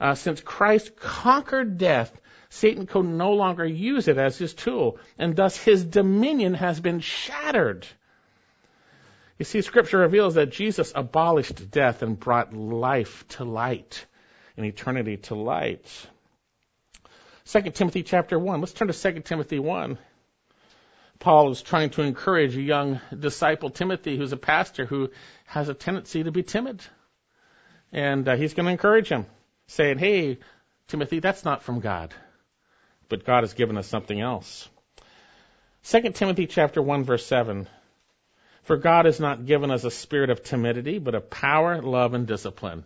Uh, 0.00 0.14
since 0.14 0.40
Christ 0.40 0.96
conquered 0.96 1.78
death, 1.78 2.12
Satan 2.48 2.86
could 2.86 3.04
no 3.04 3.32
longer 3.32 3.64
use 3.64 4.08
it 4.08 4.18
as 4.18 4.36
his 4.36 4.54
tool, 4.54 4.98
and 5.18 5.36
thus 5.36 5.56
his 5.56 5.84
dominion 5.84 6.54
has 6.54 6.80
been 6.80 7.00
shattered. 7.00 7.86
You 9.38 9.44
see, 9.44 9.62
Scripture 9.62 9.98
reveals 9.98 10.34
that 10.34 10.50
Jesus 10.50 10.92
abolished 10.94 11.70
death 11.70 12.02
and 12.02 12.18
brought 12.18 12.54
life 12.54 13.26
to 13.30 13.44
light 13.44 14.06
and 14.56 14.64
eternity 14.64 15.16
to 15.16 15.34
light. 15.34 15.86
2 17.46 17.62
Timothy 17.72 18.04
chapter 18.04 18.38
1. 18.38 18.60
Let's 18.60 18.72
turn 18.72 18.88
to 18.88 19.12
2 19.12 19.20
Timothy 19.20 19.58
1. 19.58 19.98
Paul 21.18 21.50
is 21.50 21.62
trying 21.62 21.90
to 21.90 22.02
encourage 22.02 22.56
a 22.56 22.62
young 22.62 23.00
disciple, 23.16 23.70
Timothy, 23.70 24.16
who's 24.16 24.32
a 24.32 24.36
pastor 24.36 24.86
who 24.86 25.10
has 25.46 25.68
a 25.68 25.74
tendency 25.74 26.22
to 26.22 26.30
be 26.30 26.42
timid. 26.42 26.82
And 27.92 28.28
uh, 28.28 28.36
he's 28.36 28.54
going 28.54 28.66
to 28.66 28.72
encourage 28.72 29.08
him, 29.08 29.26
saying, 29.66 29.98
Hey, 29.98 30.38
Timothy, 30.88 31.20
that's 31.20 31.44
not 31.44 31.62
from 31.62 31.80
God. 31.80 32.14
But 33.08 33.24
God 33.24 33.42
has 33.42 33.54
given 33.54 33.78
us 33.78 33.86
something 33.86 34.20
else. 34.20 34.68
2 35.84 36.10
Timothy 36.12 36.46
chapter 36.46 36.80
1 36.80 37.04
verse 37.04 37.26
7. 37.26 37.68
For 38.64 38.76
God 38.76 39.04
has 39.04 39.20
not 39.20 39.46
given 39.46 39.70
us 39.70 39.84
a 39.84 39.90
spirit 39.90 40.30
of 40.30 40.42
timidity, 40.42 40.98
but 40.98 41.14
of 41.14 41.30
power, 41.30 41.80
love, 41.82 42.14
and 42.14 42.26
discipline. 42.26 42.84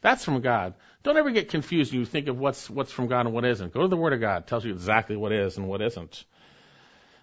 That's 0.00 0.24
from 0.24 0.40
God. 0.40 0.74
Don't 1.02 1.16
ever 1.16 1.30
get 1.30 1.48
confused 1.48 1.92
you 1.92 2.04
think 2.04 2.28
of 2.28 2.38
what's, 2.38 2.70
what's 2.70 2.92
from 2.92 3.08
God 3.08 3.26
and 3.26 3.34
what 3.34 3.44
isn't. 3.44 3.72
Go 3.72 3.82
to 3.82 3.88
the 3.88 3.96
Word 3.96 4.12
of 4.12 4.20
God. 4.20 4.42
It 4.42 4.46
tells 4.46 4.64
you 4.64 4.72
exactly 4.72 5.16
what 5.16 5.32
is 5.32 5.56
and 5.56 5.68
what 5.68 5.82
isn't. 5.82 6.24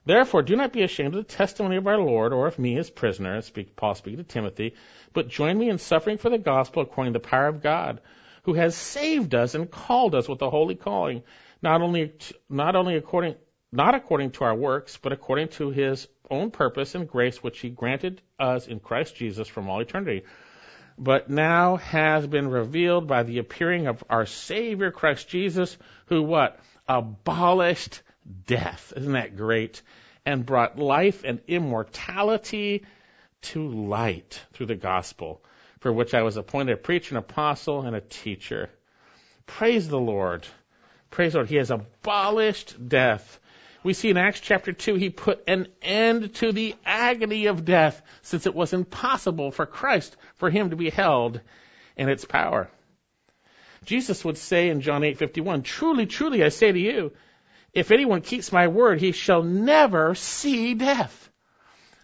Therefore, 0.05 0.41
do 0.41 0.57
not 0.57 0.73
be 0.73 0.83
ashamed 0.83 1.15
of 1.15 1.25
the 1.25 1.33
testimony 1.33 1.77
of 1.77 1.87
our 1.87 1.97
Lord 1.97 2.33
or 2.33 2.47
of 2.47 2.59
me 2.59 2.77
as 2.77 2.89
prisoner, 2.89 3.41
speak, 3.41 3.77
Paul 3.77 3.95
speaking 3.95 4.17
to 4.17 4.25
Timothy, 4.25 4.75
but 5.13 5.29
join 5.29 5.57
me 5.57 5.69
in 5.69 5.77
suffering 5.77 6.17
for 6.17 6.29
the 6.29 6.37
gospel 6.37 6.83
according 6.83 7.13
to 7.13 7.19
the 7.19 7.27
power 7.27 7.47
of 7.47 7.61
God, 7.61 8.01
who 8.43 8.53
has 8.53 8.75
saved 8.75 9.33
us 9.33 9.55
and 9.55 9.71
called 9.71 10.13
us 10.13 10.27
with 10.27 10.41
a 10.41 10.49
holy 10.49 10.75
calling, 10.75 11.23
not 11.61 11.81
only, 11.81 12.13
not 12.49 12.75
only 12.75 12.97
according, 12.97 13.35
not 13.71 13.95
according 13.95 14.31
to 14.31 14.43
our 14.43 14.53
works, 14.53 14.97
but 14.97 15.13
according 15.13 15.47
to 15.49 15.69
his 15.69 16.07
own 16.33 16.51
purpose 16.51 16.95
and 16.95 17.07
grace 17.07 17.41
which 17.41 17.59
he 17.59 17.69
granted 17.69 18.21
us 18.39 18.67
in 18.67 18.79
Christ 18.79 19.15
Jesus 19.15 19.47
from 19.47 19.69
all 19.69 19.79
eternity 19.79 20.23
but 20.97 21.29
now 21.29 21.77
has 21.77 22.27
been 22.27 22.49
revealed 22.49 23.07
by 23.07 23.23
the 23.23 23.39
appearing 23.39 23.87
of 23.87 24.03
our 24.09 24.25
Savior 24.25 24.91
Christ 24.91 25.27
Jesus, 25.27 25.77
who 26.07 26.21
what? 26.21 26.59
Abolished 26.87 28.01
death. 28.45 28.93
Isn't 28.95 29.13
that 29.13 29.35
great? 29.35 29.81
And 30.25 30.45
brought 30.45 30.79
life 30.79 31.23
and 31.23 31.41
immortality 31.47 32.85
to 33.43 33.67
light 33.67 34.41
through 34.53 34.67
the 34.67 34.75
gospel, 34.75 35.43
for 35.79 35.91
which 35.91 36.13
I 36.13 36.21
was 36.21 36.37
appointed 36.37 36.73
a 36.73 36.77
preacher, 36.77 37.15
an 37.15 37.17
apostle, 37.17 37.81
and 37.81 37.95
a 37.95 38.01
teacher. 38.01 38.69
Praise 39.45 39.89
the 39.89 39.99
Lord. 39.99 40.45
Praise 41.09 41.33
the 41.33 41.39
Lord. 41.39 41.49
He 41.49 41.57
has 41.57 41.71
abolished 41.71 42.87
death 42.87 43.39
we 43.83 43.93
see 43.93 44.09
in 44.09 44.17
Acts 44.17 44.39
chapter 44.39 44.71
2, 44.71 44.95
he 44.95 45.09
put 45.09 45.43
an 45.47 45.67
end 45.81 46.35
to 46.35 46.51
the 46.51 46.75
agony 46.85 47.47
of 47.47 47.65
death 47.65 48.01
since 48.21 48.45
it 48.45 48.55
was 48.55 48.73
impossible 48.73 49.51
for 49.51 49.65
Christ, 49.65 50.15
for 50.35 50.49
him 50.49 50.69
to 50.69 50.75
be 50.75 50.89
held 50.89 51.41
in 51.97 52.09
its 52.09 52.25
power. 52.25 52.69
Jesus 53.85 54.23
would 54.23 54.37
say 54.37 54.69
in 54.69 54.81
John 54.81 55.03
8:51, 55.03 55.63
"Truly, 55.63 56.05
truly 56.05 56.43
I 56.43 56.49
say 56.49 56.71
to 56.71 56.79
you, 56.79 57.11
if 57.73 57.91
anyone 57.91 58.21
keeps 58.21 58.51
my 58.51 58.67
word, 58.67 59.01
he 59.01 59.11
shall 59.11 59.43
never 59.43 60.15
see 60.15 60.73
death." 60.73 61.29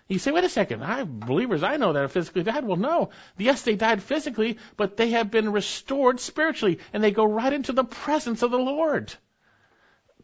You 0.10 0.18
say, 0.18 0.32
wait 0.32 0.44
a 0.44 0.50
second, 0.50 0.84
I 0.84 1.04
believers 1.04 1.62
I 1.62 1.78
know 1.78 1.94
that 1.94 2.04
are 2.04 2.08
physically 2.08 2.42
died. 2.42 2.66
Well, 2.66 2.78
no. 2.78 3.12
Yes, 3.38 3.62
they 3.62 3.76
died 3.76 4.02
physically, 4.02 4.58
but 4.76 4.98
they 4.98 5.12
have 5.12 5.30
been 5.30 5.52
restored 5.52 6.20
spiritually, 6.20 6.80
and 6.92 7.04
they 7.04 7.12
go 7.12 7.26
right 7.26 7.54
into 7.54 7.74
the 7.74 7.84
presence 7.84 8.42
of 8.42 8.50
the 8.50 8.58
Lord 8.58 9.14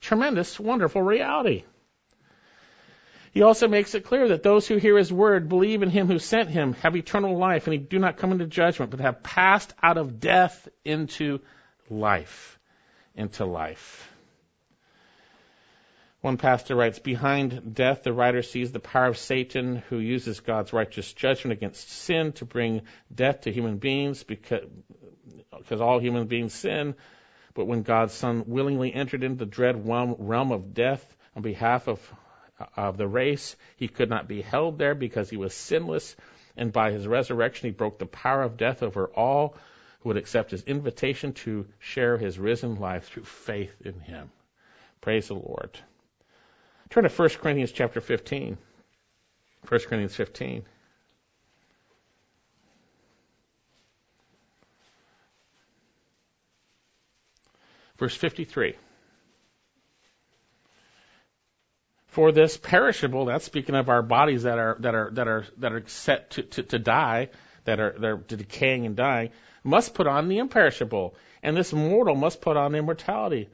tremendous, 0.05 0.59
wonderful 0.59 1.01
reality. 1.01 1.63
He 3.31 3.41
also 3.41 3.67
makes 3.67 3.95
it 3.95 4.05
clear 4.05 4.29
that 4.29 4.43
those 4.43 4.65
who 4.65 4.77
hear 4.77 4.97
his 4.97 5.11
word, 5.11 5.49
believe 5.49 5.83
in 5.83 5.89
him 5.89 6.07
who 6.07 6.19
sent 6.19 6.49
him, 6.49 6.73
have 6.73 6.95
eternal 6.95 7.37
life, 7.37 7.67
and 7.67 7.89
do 7.89 7.99
not 7.99 8.17
come 8.17 8.31
into 8.31 8.45
judgment, 8.45 8.91
but 8.91 9.01
have 9.01 9.23
passed 9.23 9.73
out 9.83 9.97
of 9.97 10.21
death 10.21 10.69
into 10.85 11.41
life. 11.89 12.57
Into 13.13 13.45
life. 13.45 14.09
One 16.21 16.37
pastor 16.37 16.75
writes, 16.75 16.99
Behind 16.99 17.75
death, 17.75 18.03
the 18.03 18.13
writer 18.13 18.41
sees 18.41 18.71
the 18.71 18.79
power 18.79 19.07
of 19.07 19.17
Satan, 19.17 19.83
who 19.89 19.99
uses 19.99 20.39
God's 20.39 20.71
righteous 20.71 21.11
judgment 21.11 21.51
against 21.51 21.89
sin 21.89 22.31
to 22.33 22.45
bring 22.45 22.83
death 23.13 23.41
to 23.41 23.51
human 23.51 23.77
beings 23.77 24.23
because, 24.23 24.63
because 25.57 25.81
all 25.81 25.99
human 25.99 26.27
beings 26.27 26.53
sin. 26.53 26.95
But 27.55 27.65
when 27.65 27.81
God's 27.81 28.13
Son 28.13 28.43
willingly 28.47 28.93
entered 28.93 29.23
into 29.23 29.37
the 29.37 29.49
dread 29.49 29.87
realm 29.87 30.51
of 30.51 30.73
death 30.73 31.15
on 31.35 31.41
behalf 31.41 31.87
of, 31.87 32.13
of 32.75 32.97
the 32.97 33.07
race, 33.07 33.55
he 33.77 33.87
could 33.87 34.09
not 34.09 34.27
be 34.27 34.41
held 34.41 34.77
there 34.77 34.93
because 34.93 35.29
he 35.29 35.37
was 35.37 35.53
sinless. 35.53 36.15
And 36.57 36.71
by 36.71 36.91
his 36.91 37.07
resurrection, 37.07 37.69
he 37.69 37.73
broke 37.73 37.97
the 37.97 38.05
power 38.05 38.43
of 38.43 38.57
death 38.57 38.83
over 38.83 39.07
all 39.07 39.57
who 40.01 40.09
would 40.09 40.17
accept 40.17 40.51
his 40.51 40.63
invitation 40.63 41.33
to 41.33 41.65
share 41.79 42.17
his 42.17 42.37
risen 42.37 42.75
life 42.75 43.07
through 43.07 43.23
faith 43.23 43.73
in 43.81 44.01
him. 44.01 44.29
Praise 44.99 45.29
the 45.29 45.35
Lord. 45.35 45.79
Turn 46.89 47.03
to 47.05 47.09
1 47.09 47.29
Corinthians 47.29 47.71
chapter 47.71 48.01
15. 48.01 48.57
1 49.67 49.79
Corinthians 49.79 50.15
15. 50.15 50.65
Verse 57.97 58.15
53. 58.15 58.75
For 62.07 62.31
this 62.31 62.57
perishable, 62.57 63.25
that's 63.25 63.45
speaking 63.45 63.75
of 63.75 63.89
our 63.89 64.01
bodies 64.01 64.43
that 64.43 64.57
are 64.57 64.77
that 64.79 64.95
are 64.95 65.09
that 65.13 65.27
are 65.27 65.45
that 65.57 65.73
are 65.73 65.83
set 65.87 66.29
to, 66.31 66.43
to, 66.43 66.63
to 66.63 66.79
die, 66.79 67.29
that 67.65 67.79
are 67.79 67.95
they're 67.99 68.17
decaying 68.17 68.85
and 68.85 68.95
dying, 68.95 69.31
must 69.63 69.93
put 69.93 70.07
on 70.07 70.29
the 70.29 70.37
imperishable, 70.37 71.15
and 71.43 71.57
this 71.57 71.73
mortal 71.73 72.15
must 72.15 72.39
put 72.39 72.55
on 72.55 72.73
immortality. 72.73 73.49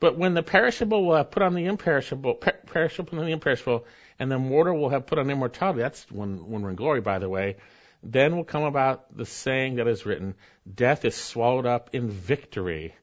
But 0.00 0.18
when 0.18 0.34
the 0.34 0.42
perishable 0.42 1.06
will 1.06 1.16
have 1.16 1.30
put 1.30 1.42
on 1.42 1.54
the 1.54 1.64
imperishable, 1.64 2.34
per- 2.34 2.60
perishable 2.66 3.18
and 3.18 3.26
the 3.26 3.32
imperishable, 3.32 3.86
and 4.18 4.30
the 4.30 4.38
mortal 4.38 4.78
will 4.78 4.90
have 4.90 5.06
put 5.06 5.18
on 5.18 5.30
immortality, 5.30 5.80
that's 5.80 6.04
when, 6.10 6.50
when 6.50 6.60
we're 6.60 6.70
in 6.70 6.76
glory, 6.76 7.00
by 7.00 7.18
the 7.18 7.28
way, 7.28 7.56
then 8.02 8.36
will 8.36 8.44
come 8.44 8.64
about 8.64 9.16
the 9.16 9.24
saying 9.24 9.76
that 9.76 9.88
is 9.88 10.04
written, 10.04 10.34
death 10.72 11.06
is 11.06 11.14
swallowed 11.14 11.64
up 11.64 11.90
in 11.94 12.10
victory. 12.10 12.94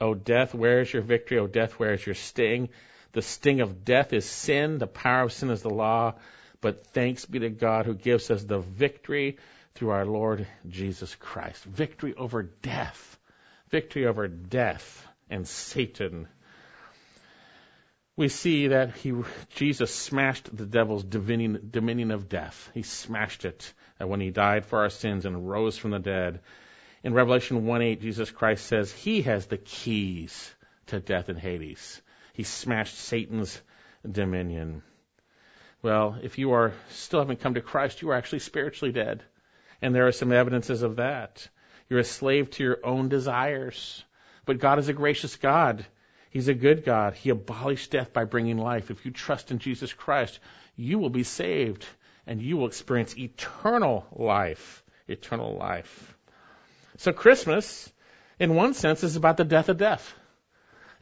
O 0.00 0.14
death, 0.14 0.54
where 0.54 0.80
is 0.80 0.92
your 0.92 1.02
victory? 1.02 1.38
O 1.38 1.46
death, 1.46 1.78
where 1.78 1.94
is 1.94 2.04
your 2.04 2.14
sting? 2.14 2.68
The 3.12 3.22
sting 3.22 3.60
of 3.60 3.84
death 3.84 4.12
is 4.12 4.26
sin. 4.26 4.78
The 4.78 4.86
power 4.86 5.22
of 5.22 5.32
sin 5.32 5.50
is 5.50 5.62
the 5.62 5.70
law. 5.70 6.14
But 6.60 6.86
thanks 6.88 7.24
be 7.24 7.38
to 7.38 7.50
God 7.50 7.86
who 7.86 7.94
gives 7.94 8.30
us 8.30 8.42
the 8.42 8.58
victory 8.58 9.38
through 9.74 9.90
our 9.90 10.04
Lord 10.04 10.46
Jesus 10.68 11.14
Christ. 11.14 11.64
Victory 11.64 12.14
over 12.14 12.42
death. 12.42 13.18
Victory 13.70 14.06
over 14.06 14.28
death 14.28 15.06
and 15.30 15.46
Satan. 15.46 16.28
We 18.16 18.28
see 18.28 18.68
that 18.68 18.96
he, 18.96 19.12
Jesus 19.54 19.94
smashed 19.94 20.54
the 20.54 20.64
devil's 20.64 21.04
dominion, 21.04 21.68
dominion 21.70 22.10
of 22.10 22.28
death. 22.28 22.70
He 22.72 22.82
smashed 22.82 23.44
it 23.44 23.72
when 23.98 24.20
he 24.20 24.30
died 24.30 24.64
for 24.64 24.80
our 24.80 24.90
sins 24.90 25.26
and 25.26 25.48
rose 25.48 25.76
from 25.76 25.90
the 25.90 25.98
dead. 25.98 26.40
In 27.02 27.14
Revelation 27.14 27.64
1:8, 27.64 28.00
Jesus 28.00 28.30
Christ 28.30 28.66
says 28.66 28.92
he 28.92 29.22
has 29.22 29.46
the 29.46 29.58
keys 29.58 30.54
to 30.86 31.00
death 31.00 31.28
and 31.28 31.38
Hades. 31.38 32.00
He 32.32 32.42
smashed 32.42 32.96
Satan's 32.96 33.60
dominion. 34.10 34.82
Well, 35.82 36.18
if 36.22 36.38
you 36.38 36.52
are 36.52 36.72
still 36.90 37.20
haven't 37.20 37.40
come 37.40 37.54
to 37.54 37.60
Christ, 37.60 38.02
you 38.02 38.10
are 38.10 38.14
actually 38.14 38.40
spiritually 38.40 38.92
dead. 38.92 39.22
And 39.80 39.94
there 39.94 40.06
are 40.06 40.12
some 40.12 40.32
evidences 40.32 40.82
of 40.82 40.96
that. 40.96 41.48
You're 41.88 42.00
a 42.00 42.04
slave 42.04 42.50
to 42.52 42.64
your 42.64 42.78
own 42.84 43.08
desires. 43.08 44.04
But 44.44 44.58
God 44.58 44.78
is 44.78 44.88
a 44.88 44.92
gracious 44.92 45.36
God. 45.36 45.84
He's 46.30 46.48
a 46.48 46.54
good 46.54 46.84
God. 46.84 47.14
He 47.14 47.30
abolished 47.30 47.90
death 47.90 48.12
by 48.12 48.24
bringing 48.24 48.58
life. 48.58 48.90
If 48.90 49.04
you 49.04 49.12
trust 49.12 49.50
in 49.50 49.58
Jesus 49.58 49.92
Christ, 49.92 50.38
you 50.76 50.98
will 50.98 51.10
be 51.10 51.22
saved 51.22 51.86
and 52.26 52.42
you 52.42 52.56
will 52.56 52.66
experience 52.66 53.16
eternal 53.16 54.06
life. 54.12 54.82
Eternal 55.08 55.56
life. 55.56 56.15
So 56.98 57.12
Christmas, 57.12 57.92
in 58.38 58.54
one 58.54 58.74
sense, 58.74 59.04
is 59.04 59.16
about 59.16 59.36
the 59.36 59.44
death 59.44 59.68
of 59.68 59.76
death. 59.76 60.14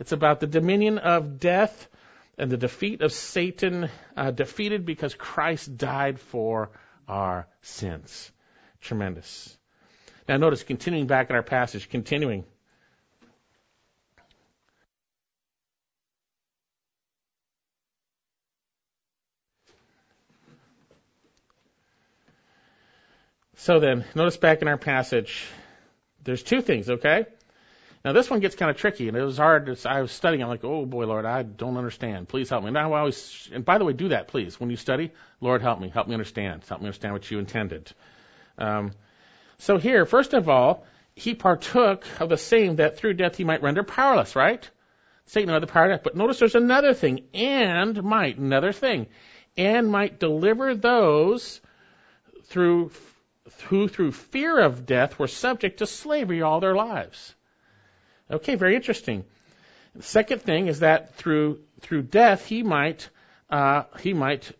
It's 0.00 0.12
about 0.12 0.40
the 0.40 0.46
dominion 0.46 0.98
of 0.98 1.38
death 1.38 1.88
and 2.36 2.50
the 2.50 2.56
defeat 2.56 3.00
of 3.00 3.12
Satan, 3.12 3.88
uh, 4.16 4.32
defeated 4.32 4.84
because 4.84 5.14
Christ 5.14 5.76
died 5.76 6.18
for 6.18 6.70
our 7.06 7.46
sins. 7.62 8.32
Tremendous. 8.80 9.56
Now 10.28 10.36
notice, 10.36 10.62
continuing 10.64 11.06
back 11.06 11.30
in 11.30 11.36
our 11.36 11.42
passage, 11.42 11.88
continuing. 11.88 12.44
So 23.56 23.78
then, 23.78 24.04
notice 24.14 24.36
back 24.36 24.60
in 24.60 24.68
our 24.68 24.76
passage, 24.76 25.46
there's 26.24 26.42
two 26.42 26.60
things, 26.60 26.90
okay? 26.90 27.26
Now 28.04 28.12
this 28.12 28.28
one 28.28 28.40
gets 28.40 28.54
kind 28.54 28.70
of 28.70 28.76
tricky, 28.76 29.08
and 29.08 29.16
it 29.16 29.22
was 29.22 29.38
hard. 29.38 29.78
I 29.86 30.02
was 30.02 30.12
studying. 30.12 30.42
I'm 30.42 30.48
like, 30.48 30.64
oh 30.64 30.84
boy, 30.84 31.06
Lord, 31.06 31.24
I 31.24 31.42
don't 31.42 31.78
understand. 31.78 32.28
Please 32.28 32.50
help 32.50 32.64
me. 32.64 32.70
Now 32.70 32.92
I 32.92 32.98
always, 32.98 33.48
and 33.52 33.64
by 33.64 33.78
the 33.78 33.84
way, 33.84 33.94
do 33.94 34.08
that, 34.08 34.28
please. 34.28 34.60
When 34.60 34.70
you 34.70 34.76
study, 34.76 35.12
Lord, 35.40 35.62
help 35.62 35.80
me. 35.80 35.88
Help 35.88 36.08
me 36.08 36.14
understand. 36.14 36.64
Help 36.68 36.80
me 36.82 36.86
understand 36.86 37.14
what 37.14 37.30
you 37.30 37.38
intended. 37.38 37.90
Um, 38.58 38.92
so 39.58 39.78
here, 39.78 40.04
first 40.04 40.34
of 40.34 40.48
all, 40.48 40.84
he 41.14 41.34
partook 41.34 42.04
of 42.20 42.28
the 42.28 42.36
same 42.36 42.76
that 42.76 42.98
through 42.98 43.14
death 43.14 43.36
he 43.36 43.44
might 43.44 43.62
render 43.62 43.82
powerless, 43.82 44.36
right? 44.36 44.68
Satan 45.26 45.48
had 45.48 45.62
the 45.62 45.66
power 45.66 45.84
of 45.84 45.90
death. 45.92 46.04
But 46.04 46.16
notice 46.16 46.38
there's 46.38 46.54
another 46.54 46.92
thing, 46.92 47.24
and 47.32 48.02
might, 48.02 48.36
another 48.36 48.72
thing, 48.72 49.06
and 49.56 49.88
might 49.88 50.18
deliver 50.18 50.74
those 50.74 51.60
through 52.44 52.90
who 53.64 53.88
through 53.88 54.12
fear 54.12 54.58
of 54.58 54.86
death 54.86 55.18
were 55.18 55.28
subject 55.28 55.78
to 55.78 55.86
slavery 55.86 56.42
all 56.42 56.60
their 56.60 56.74
lives. 56.74 57.34
Okay, 58.30 58.54
very 58.54 58.74
interesting. 58.74 59.24
The 59.94 60.02
second 60.02 60.42
thing 60.42 60.66
is 60.66 60.80
that 60.80 61.14
through 61.16 61.60
through 61.80 62.02
death 62.02 62.46
he 62.46 62.62
might 62.62 63.08
uh, 63.50 63.84
he 64.00 64.14
might 64.14 64.50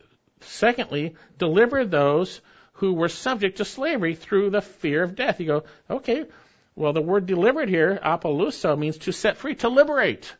secondly 0.40 1.16
deliver 1.38 1.84
those 1.84 2.40
who 2.74 2.92
were 2.92 3.08
subject 3.08 3.56
to 3.56 3.64
slavery 3.64 4.14
through 4.14 4.50
the 4.50 4.60
fear 4.60 5.02
of 5.02 5.14
death. 5.14 5.40
You 5.40 5.46
go, 5.46 5.64
okay, 5.88 6.26
well 6.76 6.92
the 6.92 7.00
word 7.00 7.26
delivered 7.26 7.68
here, 7.68 7.98
apoluso, 8.02 8.78
means 8.78 8.98
to 8.98 9.12
set 9.12 9.38
free, 9.38 9.54
to 9.56 9.68
liberate. 9.68 10.34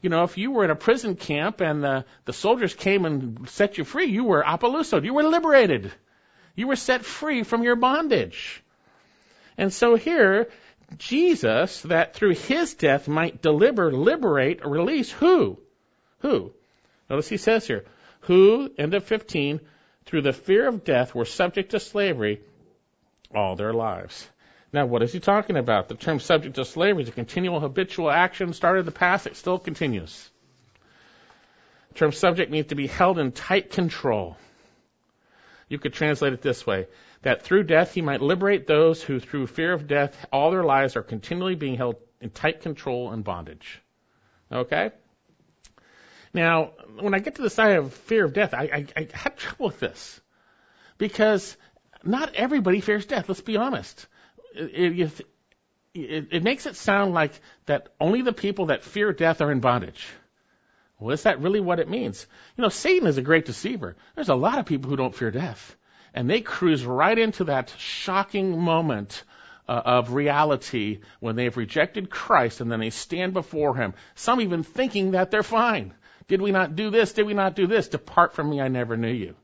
You 0.00 0.10
know, 0.10 0.22
if 0.24 0.38
you 0.38 0.52
were 0.52 0.64
in 0.64 0.70
a 0.70 0.76
prison 0.76 1.16
camp 1.16 1.60
and 1.60 1.82
the, 1.82 2.04
the 2.24 2.32
soldiers 2.32 2.74
came 2.74 3.04
and 3.04 3.48
set 3.48 3.78
you 3.78 3.84
free, 3.84 4.06
you 4.06 4.24
were 4.24 4.44
apoluso, 4.44 5.02
you 5.02 5.14
were 5.14 5.24
liberated. 5.24 5.92
You 6.58 6.66
were 6.66 6.74
set 6.74 7.04
free 7.04 7.44
from 7.44 7.62
your 7.62 7.76
bondage. 7.76 8.64
And 9.56 9.72
so 9.72 9.94
here, 9.94 10.48
Jesus, 10.96 11.82
that 11.82 12.14
through 12.14 12.34
his 12.34 12.74
death 12.74 13.06
might 13.06 13.40
deliver, 13.40 13.92
liberate, 13.92 14.66
release 14.66 15.08
who? 15.08 15.60
Who? 16.18 16.52
Notice 17.08 17.28
he 17.28 17.36
says 17.36 17.64
here, 17.64 17.84
who, 18.22 18.72
end 18.76 18.94
of 18.94 19.04
15, 19.04 19.60
through 20.04 20.22
the 20.22 20.32
fear 20.32 20.66
of 20.66 20.82
death 20.82 21.14
were 21.14 21.24
subject 21.24 21.70
to 21.70 21.78
slavery 21.78 22.40
all 23.32 23.54
their 23.54 23.72
lives. 23.72 24.28
Now, 24.72 24.86
what 24.86 25.04
is 25.04 25.12
he 25.12 25.20
talking 25.20 25.56
about? 25.56 25.86
The 25.86 25.94
term 25.94 26.18
subject 26.18 26.56
to 26.56 26.64
slavery 26.64 27.04
is 27.04 27.08
a 27.08 27.12
continual 27.12 27.60
habitual 27.60 28.10
action 28.10 28.52
started 28.52 28.80
in 28.80 28.86
the 28.86 28.90
past, 28.90 29.28
it 29.28 29.36
still 29.36 29.60
continues. 29.60 30.28
The 31.90 32.00
term 32.00 32.10
subject 32.10 32.50
means 32.50 32.66
to 32.66 32.74
be 32.74 32.88
held 32.88 33.20
in 33.20 33.30
tight 33.30 33.70
control. 33.70 34.36
You 35.68 35.78
could 35.78 35.92
translate 35.92 36.32
it 36.32 36.42
this 36.42 36.66
way 36.66 36.86
that 37.22 37.42
through 37.42 37.64
death 37.64 37.94
he 37.94 38.02
might 38.02 38.22
liberate 38.22 38.66
those 38.66 39.02
who, 39.02 39.20
through 39.20 39.48
fear 39.48 39.72
of 39.72 39.86
death, 39.86 40.26
all 40.32 40.50
their 40.50 40.64
lives 40.64 40.96
are 40.96 41.02
continually 41.02 41.54
being 41.54 41.76
held 41.76 41.96
in 42.20 42.30
tight 42.30 42.62
control 42.62 43.12
and 43.12 43.24
bondage. 43.24 43.80
Okay? 44.50 44.90
Now, 46.32 46.72
when 47.00 47.14
I 47.14 47.18
get 47.18 47.36
to 47.36 47.42
the 47.42 47.50
side 47.50 47.76
of 47.76 47.92
fear 47.92 48.24
of 48.24 48.32
death, 48.32 48.54
I, 48.54 48.62
I, 48.64 48.86
I 48.96 49.08
have 49.12 49.36
trouble 49.36 49.66
with 49.66 49.80
this. 49.80 50.20
Because 50.96 51.56
not 52.02 52.34
everybody 52.34 52.80
fears 52.80 53.06
death, 53.06 53.28
let's 53.28 53.40
be 53.40 53.56
honest. 53.56 54.06
It, 54.54 55.20
it, 55.94 56.28
it 56.30 56.42
makes 56.42 56.66
it 56.66 56.76
sound 56.76 57.14
like 57.14 57.32
that 57.66 57.88
only 58.00 58.22
the 58.22 58.32
people 58.32 58.66
that 58.66 58.84
fear 58.84 59.12
death 59.12 59.40
are 59.40 59.50
in 59.50 59.60
bondage. 59.60 60.06
Well, 60.98 61.14
is 61.14 61.22
that 61.22 61.40
really 61.40 61.60
what 61.60 61.78
it 61.78 61.88
means? 61.88 62.26
You 62.56 62.62
know, 62.62 62.70
Satan 62.70 63.06
is 63.06 63.18
a 63.18 63.22
great 63.22 63.44
deceiver. 63.44 63.96
There's 64.16 64.28
a 64.28 64.34
lot 64.34 64.58
of 64.58 64.66
people 64.66 64.90
who 64.90 64.96
don't 64.96 65.14
fear 65.14 65.30
death. 65.30 65.76
And 66.12 66.28
they 66.28 66.40
cruise 66.40 66.84
right 66.84 67.16
into 67.16 67.44
that 67.44 67.72
shocking 67.78 68.58
moment 68.58 69.22
uh, 69.68 69.80
of 69.84 70.12
reality 70.12 71.00
when 71.20 71.36
they've 71.36 71.56
rejected 71.56 72.10
Christ 72.10 72.60
and 72.60 72.72
then 72.72 72.80
they 72.80 72.90
stand 72.90 73.32
before 73.32 73.76
Him. 73.76 73.94
Some 74.16 74.40
even 74.40 74.64
thinking 74.64 75.12
that 75.12 75.30
they're 75.30 75.42
fine. 75.42 75.94
Did 76.26 76.42
we 76.42 76.50
not 76.50 76.74
do 76.74 76.90
this? 76.90 77.12
Did 77.12 77.26
we 77.26 77.34
not 77.34 77.54
do 77.54 77.66
this? 77.66 77.88
Depart 77.88 78.34
from 78.34 78.50
me, 78.50 78.60
I 78.60 78.68
never 78.68 78.96
knew 78.96 79.12
you. 79.12 79.36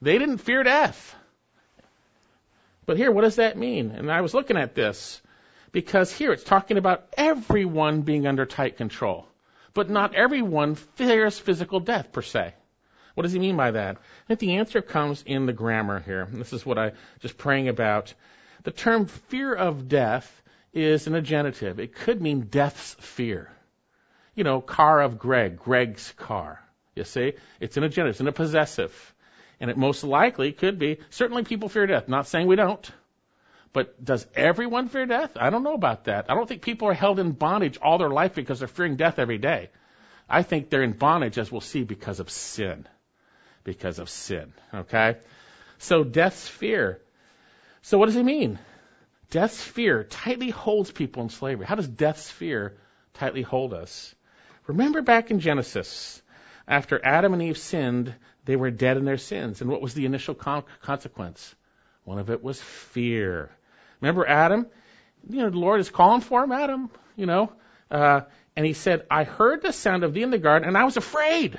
They 0.00 0.18
didn't 0.18 0.38
fear 0.38 0.62
death. 0.62 1.16
But 2.86 2.98
here, 2.98 3.10
what 3.10 3.22
does 3.22 3.36
that 3.36 3.56
mean? 3.56 3.90
And 3.90 4.12
I 4.12 4.20
was 4.20 4.34
looking 4.34 4.58
at 4.58 4.74
this 4.74 5.20
because 5.72 6.12
here 6.12 6.32
it's 6.32 6.44
talking 6.44 6.76
about 6.76 7.06
everyone 7.16 8.02
being 8.02 8.26
under 8.26 8.46
tight 8.46 8.76
control 8.76 9.26
but 9.74 9.90
not 9.90 10.14
everyone 10.14 10.76
fears 10.76 11.38
physical 11.38 11.80
death 11.80 12.12
per 12.12 12.22
se. 12.22 12.54
What 13.14 13.22
does 13.22 13.32
he 13.32 13.38
mean 13.38 13.56
by 13.56 13.72
that? 13.72 13.96
I 13.96 14.28
think 14.28 14.40
the 14.40 14.56
answer 14.56 14.82
comes 14.82 15.22
in 15.24 15.46
the 15.46 15.52
grammar 15.52 16.00
here. 16.00 16.28
This 16.32 16.52
is 16.52 16.64
what 16.64 16.78
I 16.78 16.92
just 17.20 17.36
praying 17.36 17.68
about. 17.68 18.14
The 18.64 18.70
term 18.70 19.06
fear 19.06 19.54
of 19.54 19.88
death 19.88 20.42
is 20.72 21.06
in 21.06 21.14
a 21.14 21.20
genitive. 21.20 21.78
It 21.78 21.94
could 21.94 22.20
mean 22.20 22.42
death's 22.42 22.94
fear. 22.94 23.50
You 24.34 24.42
know, 24.42 24.60
car 24.60 25.00
of 25.00 25.18
Greg, 25.18 25.58
Greg's 25.58 26.12
car. 26.12 26.60
You 26.96 27.04
see? 27.04 27.34
It's 27.60 27.76
in 27.76 27.84
a 27.84 27.88
genitive, 27.88 28.14
it's 28.14 28.20
in 28.20 28.28
a 28.28 28.32
possessive. 28.32 29.14
And 29.60 29.70
it 29.70 29.76
most 29.76 30.02
likely 30.02 30.52
could 30.52 30.78
be, 30.78 30.98
certainly 31.10 31.44
people 31.44 31.68
fear 31.68 31.86
death. 31.86 32.08
Not 32.08 32.26
saying 32.26 32.48
we 32.48 32.56
don't. 32.56 32.90
But 33.74 34.02
does 34.02 34.24
everyone 34.36 34.88
fear 34.88 35.04
death? 35.04 35.32
I 35.36 35.50
don't 35.50 35.64
know 35.64 35.74
about 35.74 36.04
that. 36.04 36.30
I 36.30 36.34
don't 36.34 36.48
think 36.48 36.62
people 36.62 36.88
are 36.88 36.94
held 36.94 37.18
in 37.18 37.32
bondage 37.32 37.76
all 37.82 37.98
their 37.98 38.08
life 38.08 38.32
because 38.34 38.60
they're 38.60 38.68
fearing 38.68 38.94
death 38.94 39.18
every 39.18 39.36
day. 39.36 39.68
I 40.30 40.42
think 40.42 40.70
they're 40.70 40.84
in 40.84 40.92
bondage, 40.92 41.38
as 41.38 41.50
we'll 41.50 41.60
see, 41.60 41.82
because 41.82 42.20
of 42.20 42.30
sin. 42.30 42.86
Because 43.64 43.98
of 43.98 44.08
sin. 44.08 44.52
Okay? 44.72 45.16
So 45.78 46.04
death's 46.04 46.46
fear. 46.48 47.02
So 47.82 47.98
what 47.98 48.06
does 48.06 48.14
he 48.14 48.22
mean? 48.22 48.60
Death's 49.30 49.60
fear 49.60 50.04
tightly 50.04 50.50
holds 50.50 50.92
people 50.92 51.24
in 51.24 51.28
slavery. 51.28 51.66
How 51.66 51.74
does 51.74 51.88
death's 51.88 52.30
fear 52.30 52.76
tightly 53.14 53.42
hold 53.42 53.74
us? 53.74 54.14
Remember 54.68 55.02
back 55.02 55.32
in 55.32 55.40
Genesis, 55.40 56.22
after 56.68 57.04
Adam 57.04 57.32
and 57.32 57.42
Eve 57.42 57.58
sinned, 57.58 58.14
they 58.44 58.54
were 58.54 58.70
dead 58.70 58.98
in 58.98 59.04
their 59.04 59.18
sins. 59.18 59.60
And 59.60 59.68
what 59.68 59.82
was 59.82 59.94
the 59.94 60.06
initial 60.06 60.36
con- 60.36 60.62
consequence? 60.80 61.56
One 62.04 62.20
of 62.20 62.30
it 62.30 62.40
was 62.40 62.60
fear. 62.60 63.50
Remember 64.00 64.26
Adam? 64.26 64.66
You 65.28 65.42
know, 65.42 65.50
the 65.50 65.58
Lord 65.58 65.80
is 65.80 65.90
calling 65.90 66.20
for 66.20 66.44
him, 66.44 66.52
Adam, 66.52 66.90
you 67.16 67.26
know. 67.26 67.52
Uh, 67.90 68.22
and 68.56 68.66
he 68.66 68.72
said, 68.72 69.06
I 69.10 69.24
heard 69.24 69.62
the 69.62 69.72
sound 69.72 70.04
of 70.04 70.14
thee 70.14 70.22
in 70.22 70.30
the 70.30 70.38
garden, 70.38 70.68
and 70.68 70.76
I 70.76 70.84
was 70.84 70.96
afraid. 70.96 71.58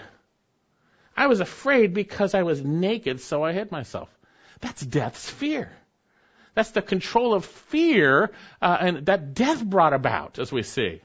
I 1.17 1.28
was 1.28 1.39
afraid 1.39 1.93
because 1.93 2.34
I 2.34 2.43
was 2.43 2.63
naked, 2.63 3.21
so 3.21 3.43
I 3.43 3.54
hid 3.54 3.71
myself. 3.71 4.10
That's 4.62 4.86
death's 4.86 5.30
fear. 5.30 5.71
That's 6.54 6.71
the 6.71 6.82
control 6.82 7.34
of 7.34 7.45
fear 7.45 8.32
uh, 8.62 8.78
and 8.80 9.06
that 9.08 9.34
death 9.34 9.63
brought 9.63 9.93
about, 9.93 10.39
as 10.39 10.52
we 10.52 10.63
see. 10.63 11.02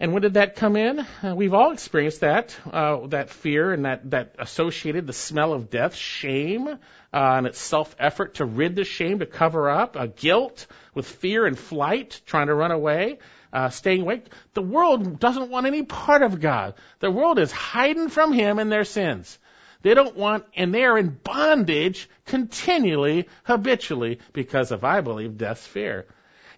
And 0.00 0.14
when 0.14 0.22
did 0.22 0.34
that 0.34 0.56
come 0.56 0.76
in? 0.76 1.00
Uh, 1.22 1.34
we've 1.36 1.52
all 1.52 1.72
experienced 1.72 2.20
that, 2.20 2.56
uh, 2.72 3.06
that 3.08 3.28
fear 3.28 3.70
and 3.70 3.84
that, 3.84 4.10
that 4.12 4.34
associated 4.38 5.06
the 5.06 5.12
smell 5.12 5.52
of 5.52 5.68
death, 5.68 5.94
shame, 5.94 6.68
uh, 6.68 6.76
and 7.12 7.46
its 7.46 7.58
self-effort 7.58 8.36
to 8.36 8.46
rid 8.46 8.76
the 8.76 8.84
shame, 8.84 9.18
to 9.18 9.26
cover 9.26 9.68
up, 9.68 9.98
uh, 9.98 10.06
guilt 10.06 10.66
with 10.94 11.06
fear 11.06 11.44
and 11.44 11.58
flight, 11.58 12.22
trying 12.24 12.46
to 12.46 12.54
run 12.54 12.70
away, 12.70 13.18
uh, 13.52 13.68
staying 13.68 14.00
awake. 14.00 14.24
The 14.54 14.62
world 14.62 15.20
doesn't 15.20 15.50
want 15.50 15.66
any 15.66 15.82
part 15.82 16.22
of 16.22 16.40
God. 16.40 16.76
The 17.00 17.10
world 17.10 17.38
is 17.38 17.52
hiding 17.52 18.08
from 18.08 18.32
Him 18.32 18.58
in 18.58 18.70
their 18.70 18.84
sins. 18.84 19.38
They 19.82 19.92
don't 19.92 20.16
want, 20.16 20.46
and 20.56 20.72
they 20.72 20.84
are 20.84 20.96
in 20.96 21.10
bondage 21.10 22.08
continually, 22.24 23.28
habitually, 23.44 24.20
because 24.32 24.72
of, 24.72 24.82
I 24.82 25.02
believe, 25.02 25.36
death's 25.36 25.66
fear. 25.66 26.06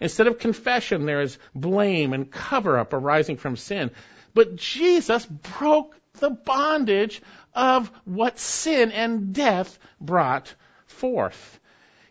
Instead 0.02 0.26
of 0.26 0.40
confession, 0.40 1.06
there 1.06 1.20
is 1.20 1.38
blame 1.54 2.12
and 2.12 2.28
cover 2.28 2.76
up 2.76 2.92
arising 2.92 3.36
from 3.36 3.56
sin. 3.56 3.92
But 4.34 4.56
Jesus 4.56 5.24
broke 5.24 5.94
the 6.14 6.30
bondage 6.30 7.22
of 7.54 7.88
what 8.04 8.40
sin 8.40 8.90
and 8.90 9.32
death 9.32 9.78
brought 10.00 10.52
forth. 10.86 11.60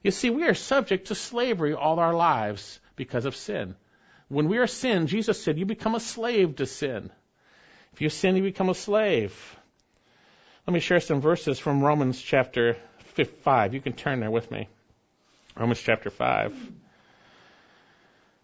You 0.04 0.12
see, 0.12 0.30
we 0.30 0.48
are 0.48 0.54
subject 0.54 1.08
to 1.08 1.16
slavery 1.16 1.74
all 1.74 2.00
our 2.00 2.14
lives 2.14 2.80
because 2.96 3.26
of 3.26 3.36
sin. 3.36 3.76
When 4.30 4.48
we 4.48 4.60
are 4.60 4.68
sin, 4.68 5.08
Jesus 5.08 5.44
said, 5.44 5.60
you 5.60 5.66
become 5.66 5.94
a 5.94 6.00
slave 6.00 6.56
to 6.56 6.68
sin. 6.68 7.12
If 7.92 8.00
you 8.00 8.08
sin, 8.08 8.38
you 8.38 8.44
become 8.44 8.70
a 8.70 8.74
slave. 8.74 9.36
Let 10.66 10.74
me 10.74 10.80
share 10.80 11.02
some 11.02 11.20
verses 11.20 11.60
from 11.60 11.84
Romans 11.84 12.22
chapter 12.22 12.78
5. 13.44 13.74
You 13.74 13.82
can 13.82 13.92
turn 13.92 14.22
there 14.22 14.32
with 14.32 14.50
me. 14.50 14.70
Romans 15.58 15.82
chapter 15.82 16.10
5. 16.10 16.81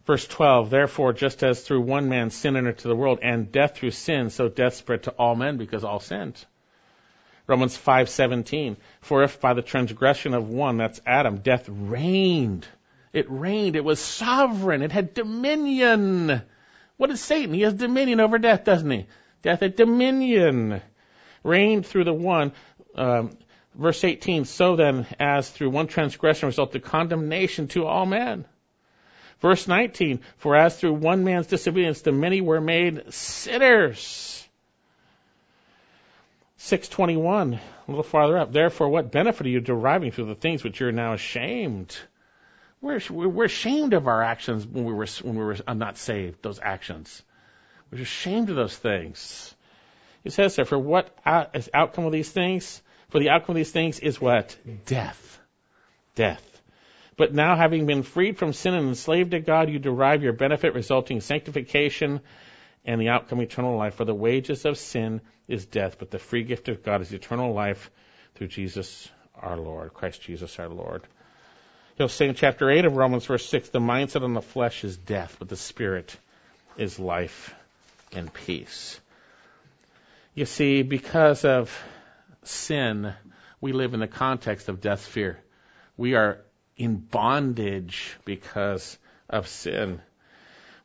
Verse 0.07 0.25
12, 0.25 0.69
therefore, 0.69 1.11
just 1.11 1.43
as 1.43 1.61
through 1.61 1.81
one 1.81 2.07
man 2.07 2.29
sin 2.29 2.55
entered 2.55 2.77
to 2.77 2.87
the 2.87 2.95
world, 2.95 3.19
and 3.21 3.51
death 3.51 3.75
through 3.75 3.91
sin, 3.91 4.29
so 4.29 4.47
death 4.47 4.75
spread 4.75 5.03
to 5.03 5.11
all 5.11 5.35
men 5.35 5.57
because 5.57 5.83
all 5.83 5.99
sinned. 5.99 6.45
Romans 7.45 7.77
5:17, 7.77 8.77
for 9.01 9.23
if 9.23 9.41
by 9.41 9.53
the 9.53 9.61
transgression 9.61 10.33
of 10.33 10.47
one, 10.47 10.77
that's 10.77 11.01
Adam, 11.05 11.39
death 11.39 11.67
reigned, 11.67 12.65
it 13.11 13.29
reigned, 13.29 13.75
it 13.75 13.83
was 13.83 13.99
sovereign, 13.99 14.81
it 14.81 14.93
had 14.93 15.13
dominion. 15.13 16.41
What 16.95 17.11
is 17.11 17.19
Satan? 17.19 17.53
He 17.53 17.63
has 17.63 17.73
dominion 17.73 18.21
over 18.21 18.37
death, 18.37 18.63
doesn't 18.63 18.89
he? 18.89 19.07
Death 19.41 19.59
had 19.59 19.75
dominion, 19.75 20.81
reigned 21.43 21.85
through 21.85 22.05
the 22.05 22.13
one. 22.13 22.53
Um, 22.95 23.37
verse 23.75 24.05
18, 24.05 24.45
so 24.45 24.77
then, 24.77 25.05
as 25.19 25.49
through 25.49 25.69
one 25.69 25.87
transgression 25.87 26.47
resulted 26.47 26.83
condemnation 26.83 27.67
to 27.69 27.85
all 27.85 28.05
men. 28.05 28.45
Verse 29.39 29.67
19, 29.67 30.21
for 30.37 30.55
as 30.55 30.79
through 30.79 30.93
one 30.93 31.23
man's 31.23 31.47
disobedience 31.47 32.01
the 32.01 32.11
many 32.11 32.41
were 32.41 32.61
made 32.61 33.13
sinners. 33.13 34.47
621, 36.57 37.53
a 37.53 37.59
little 37.87 38.03
farther 38.03 38.37
up. 38.37 38.51
Therefore, 38.51 38.89
what 38.89 39.11
benefit 39.11 39.45
are 39.45 39.49
you 39.49 39.61
deriving 39.61 40.11
through 40.11 40.25
the 40.25 40.35
things 40.35 40.63
which 40.63 40.79
you're 40.79 40.91
now 40.91 41.13
ashamed? 41.13 41.95
We're, 42.81 42.99
we're 43.09 43.45
ashamed 43.45 43.93
of 43.93 44.07
our 44.07 44.23
actions 44.23 44.65
when 44.65 44.85
we 44.85 44.93
were, 44.93 45.05
when 45.21 45.35
we 45.35 45.43
were 45.43 45.55
uh, 45.67 45.73
not 45.73 45.97
saved, 45.97 46.41
those 46.41 46.59
actions. 46.61 47.23
We're 47.91 48.01
ashamed 48.01 48.49
of 48.49 48.55
those 48.55 48.75
things. 48.75 49.53
It 50.23 50.33
says 50.33 50.55
there, 50.55 50.65
for 50.65 50.77
what 50.77 51.15
is 51.53 51.69
outcome 51.73 52.05
of 52.05 52.11
these 52.11 52.29
things? 52.29 52.81
For 53.09 53.19
the 53.19 53.29
outcome 53.29 53.53
of 53.53 53.57
these 53.57 53.71
things 53.71 53.99
is 53.99 54.19
what? 54.19 54.57
Death. 54.85 55.39
Death. 56.15 56.56
But 57.17 57.33
now 57.33 57.55
having 57.55 57.87
been 57.87 58.03
freed 58.03 58.37
from 58.37 58.53
sin 58.53 58.75
and 58.75 58.89
enslaved 58.89 59.31
to 59.31 59.39
God, 59.39 59.69
you 59.69 59.79
derive 59.79 60.23
your 60.23 60.33
benefit 60.33 60.75
resulting 60.75 61.19
sanctification 61.19 62.21
and 62.85 63.01
the 63.01 63.09
outcome 63.09 63.41
eternal 63.41 63.75
life. 63.75 63.95
For 63.95 64.05
the 64.05 64.13
wages 64.13 64.65
of 64.65 64.77
sin 64.77 65.21
is 65.47 65.65
death, 65.65 65.97
but 65.97 66.11
the 66.11 66.19
free 66.19 66.43
gift 66.43 66.69
of 66.69 66.83
God 66.83 67.01
is 67.01 67.11
eternal 67.11 67.53
life 67.53 67.89
through 68.35 68.47
Jesus 68.47 69.09
our 69.35 69.57
Lord, 69.57 69.93
Christ 69.93 70.21
Jesus 70.21 70.57
our 70.59 70.69
Lord. 70.69 71.03
He'll 71.97 72.07
say 72.07 72.27
in 72.27 72.35
chapter 72.35 72.69
8 72.69 72.85
of 72.85 72.95
Romans, 72.95 73.25
verse 73.25 73.47
6, 73.49 73.69
the 73.69 73.79
mindset 73.79 74.21
on 74.21 74.35
the 74.35 74.41
flesh 74.41 74.83
is 74.83 74.95
death, 74.95 75.37
but 75.39 75.49
the 75.49 75.55
spirit 75.55 76.15
is 76.77 76.99
life 76.99 77.55
and 78.11 78.31
peace. 78.31 78.99
You 80.35 80.45
see, 80.45 80.83
because 80.83 81.43
of 81.45 81.75
sin, 82.43 83.13
we 83.59 83.73
live 83.73 83.95
in 83.95 83.99
the 83.99 84.07
context 84.07 84.69
of 84.69 84.81
death 84.81 85.03
fear. 85.03 85.39
We 85.97 86.13
are 86.13 86.41
in 86.77 86.97
bondage 86.97 88.15
because 88.25 88.97
of 89.29 89.47
sin. 89.47 90.01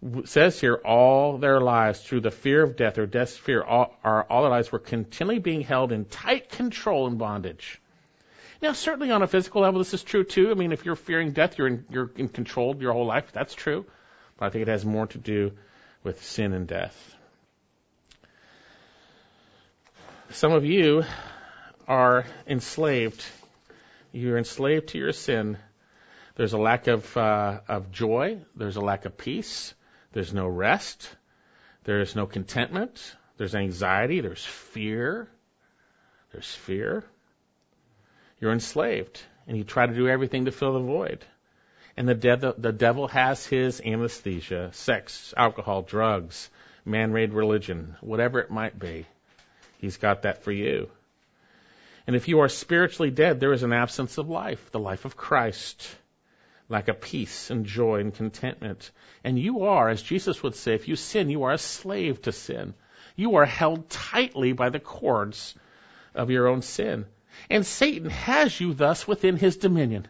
It 0.02 0.28
says 0.28 0.60
here, 0.60 0.74
all 0.74 1.38
their 1.38 1.60
lives 1.60 2.00
through 2.00 2.22
the 2.22 2.30
fear 2.32 2.62
of 2.62 2.76
death 2.76 2.98
or 2.98 3.06
death's 3.06 3.36
fear, 3.36 3.62
all, 3.62 3.96
our, 4.02 4.24
all 4.24 4.42
their 4.42 4.50
lives 4.50 4.72
were 4.72 4.80
continually 4.80 5.38
being 5.38 5.60
held 5.60 5.92
in 5.92 6.06
tight 6.06 6.48
control 6.48 7.06
and 7.06 7.18
bondage. 7.18 7.80
Now, 8.60 8.72
certainly 8.72 9.10
on 9.10 9.22
a 9.22 9.26
physical 9.26 9.62
level, 9.62 9.78
this 9.78 9.94
is 9.94 10.02
true 10.02 10.24
too. 10.24 10.50
I 10.50 10.54
mean, 10.54 10.72
if 10.72 10.84
you're 10.84 10.96
fearing 10.96 11.32
death, 11.32 11.58
you're 11.58 11.68
in, 11.68 11.84
you're 11.90 12.10
in 12.16 12.28
control 12.28 12.76
your 12.80 12.92
whole 12.92 13.06
life. 13.06 13.30
That's 13.32 13.54
true. 13.54 13.84
But 14.38 14.46
I 14.46 14.50
think 14.50 14.62
it 14.62 14.68
has 14.68 14.84
more 14.84 15.06
to 15.08 15.18
do 15.18 15.52
with 16.02 16.24
sin 16.24 16.52
and 16.52 16.66
death. 16.66 17.14
Some 20.30 20.52
of 20.52 20.64
you 20.64 21.04
are 21.86 22.24
enslaved. 22.46 23.24
You're 24.12 24.38
enslaved 24.38 24.88
to 24.88 24.98
your 24.98 25.12
sin. 25.12 25.58
There's 26.34 26.54
a 26.54 26.58
lack 26.58 26.86
of, 26.86 27.16
uh, 27.16 27.60
of 27.68 27.90
joy. 27.90 28.38
There's 28.56 28.76
a 28.76 28.80
lack 28.80 29.04
of 29.04 29.18
peace. 29.18 29.74
There's 30.12 30.32
no 30.32 30.46
rest. 30.46 31.08
There's 31.84 32.16
no 32.16 32.26
contentment. 32.26 33.14
There's 33.36 33.54
anxiety. 33.54 34.20
There's 34.20 34.44
fear. 34.44 35.28
There's 36.32 36.52
fear. 36.54 37.04
You're 38.40 38.52
enslaved, 38.52 39.20
and 39.46 39.56
you 39.56 39.64
try 39.64 39.86
to 39.86 39.94
do 39.94 40.08
everything 40.08 40.46
to 40.46 40.52
fill 40.52 40.74
the 40.74 40.80
void. 40.80 41.24
And 41.96 42.08
the, 42.08 42.14
de- 42.14 42.54
the 42.56 42.72
devil 42.72 43.06
has 43.08 43.46
his 43.46 43.80
anesthesia 43.80 44.70
sex, 44.72 45.34
alcohol, 45.36 45.82
drugs, 45.82 46.48
man 46.84 47.12
made 47.12 47.34
religion, 47.34 47.96
whatever 48.00 48.40
it 48.40 48.50
might 48.50 48.78
be. 48.78 49.06
He's 49.78 49.98
got 49.98 50.22
that 50.22 50.42
for 50.42 50.52
you. 50.52 50.88
And 52.06 52.16
if 52.16 52.28
you 52.28 52.40
are 52.40 52.48
spiritually 52.48 53.10
dead, 53.10 53.38
there 53.38 53.52
is 53.52 53.62
an 53.62 53.72
absence 53.72 54.18
of 54.18 54.28
life, 54.28 54.70
the 54.72 54.80
life 54.80 55.04
of 55.04 55.16
Christ, 55.16 55.86
lack 56.72 56.88
of 56.88 57.00
peace 57.00 57.50
and 57.50 57.66
joy 57.66 58.00
and 58.00 58.14
contentment. 58.14 58.90
And 59.22 59.38
you 59.38 59.64
are, 59.64 59.88
as 59.88 60.02
Jesus 60.02 60.42
would 60.42 60.54
say, 60.54 60.74
if 60.74 60.88
you 60.88 60.96
sin, 60.96 61.30
you 61.30 61.44
are 61.44 61.52
a 61.52 61.58
slave 61.58 62.22
to 62.22 62.32
sin. 62.32 62.74
You 63.14 63.36
are 63.36 63.44
held 63.44 63.88
tightly 63.90 64.52
by 64.52 64.70
the 64.70 64.80
cords 64.80 65.54
of 66.14 66.30
your 66.30 66.48
own 66.48 66.62
sin. 66.62 67.06
And 67.50 67.64
Satan 67.64 68.10
has 68.10 68.58
you 68.58 68.74
thus 68.74 69.06
within 69.06 69.36
his 69.36 69.56
dominion 69.56 70.08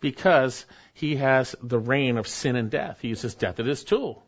because 0.00 0.66
he 0.94 1.16
has 1.16 1.56
the 1.62 1.78
reign 1.78 2.18
of 2.18 2.28
sin 2.28 2.56
and 2.56 2.70
death. 2.70 2.98
He 3.00 3.08
uses 3.08 3.34
death 3.34 3.58
as 3.60 3.66
his 3.66 3.84
tool. 3.84 4.24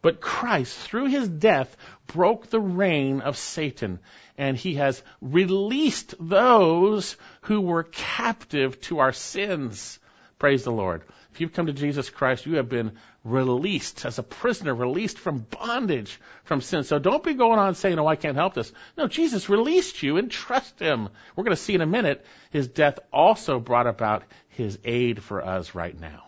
But 0.00 0.20
Christ, 0.20 0.76
through 0.76 1.06
his 1.06 1.28
death, 1.28 1.76
broke 2.08 2.48
the 2.48 2.60
reign 2.60 3.20
of 3.20 3.36
Satan, 3.36 4.00
and 4.36 4.56
he 4.56 4.74
has 4.74 5.02
released 5.20 6.14
those 6.18 7.16
who 7.42 7.60
were 7.60 7.84
captive 7.84 8.80
to 8.82 8.98
our 8.98 9.12
sins. 9.12 10.00
Praise 10.42 10.64
the 10.64 10.72
Lord. 10.72 11.02
If 11.32 11.40
you've 11.40 11.52
come 11.52 11.66
to 11.66 11.72
Jesus 11.72 12.10
Christ, 12.10 12.46
you 12.46 12.56
have 12.56 12.68
been 12.68 12.98
released 13.22 14.04
as 14.04 14.18
a 14.18 14.24
prisoner, 14.24 14.74
released 14.74 15.16
from 15.16 15.46
bondage, 15.48 16.18
from 16.42 16.60
sin. 16.60 16.82
So 16.82 16.98
don't 16.98 17.22
be 17.22 17.34
going 17.34 17.60
on 17.60 17.76
saying, 17.76 17.96
oh, 18.00 18.08
I 18.08 18.16
can't 18.16 18.34
help 18.34 18.54
this. 18.54 18.72
No, 18.98 19.06
Jesus 19.06 19.48
released 19.48 20.02
you 20.02 20.16
and 20.16 20.28
trust 20.28 20.80
Him. 20.80 21.10
We're 21.36 21.44
going 21.44 21.56
to 21.56 21.62
see 21.62 21.76
in 21.76 21.80
a 21.80 21.86
minute, 21.86 22.26
His 22.50 22.66
death 22.66 22.98
also 23.12 23.60
brought 23.60 23.86
about 23.86 24.24
His 24.48 24.80
aid 24.84 25.22
for 25.22 25.46
us 25.46 25.76
right 25.76 25.96
now. 26.00 26.24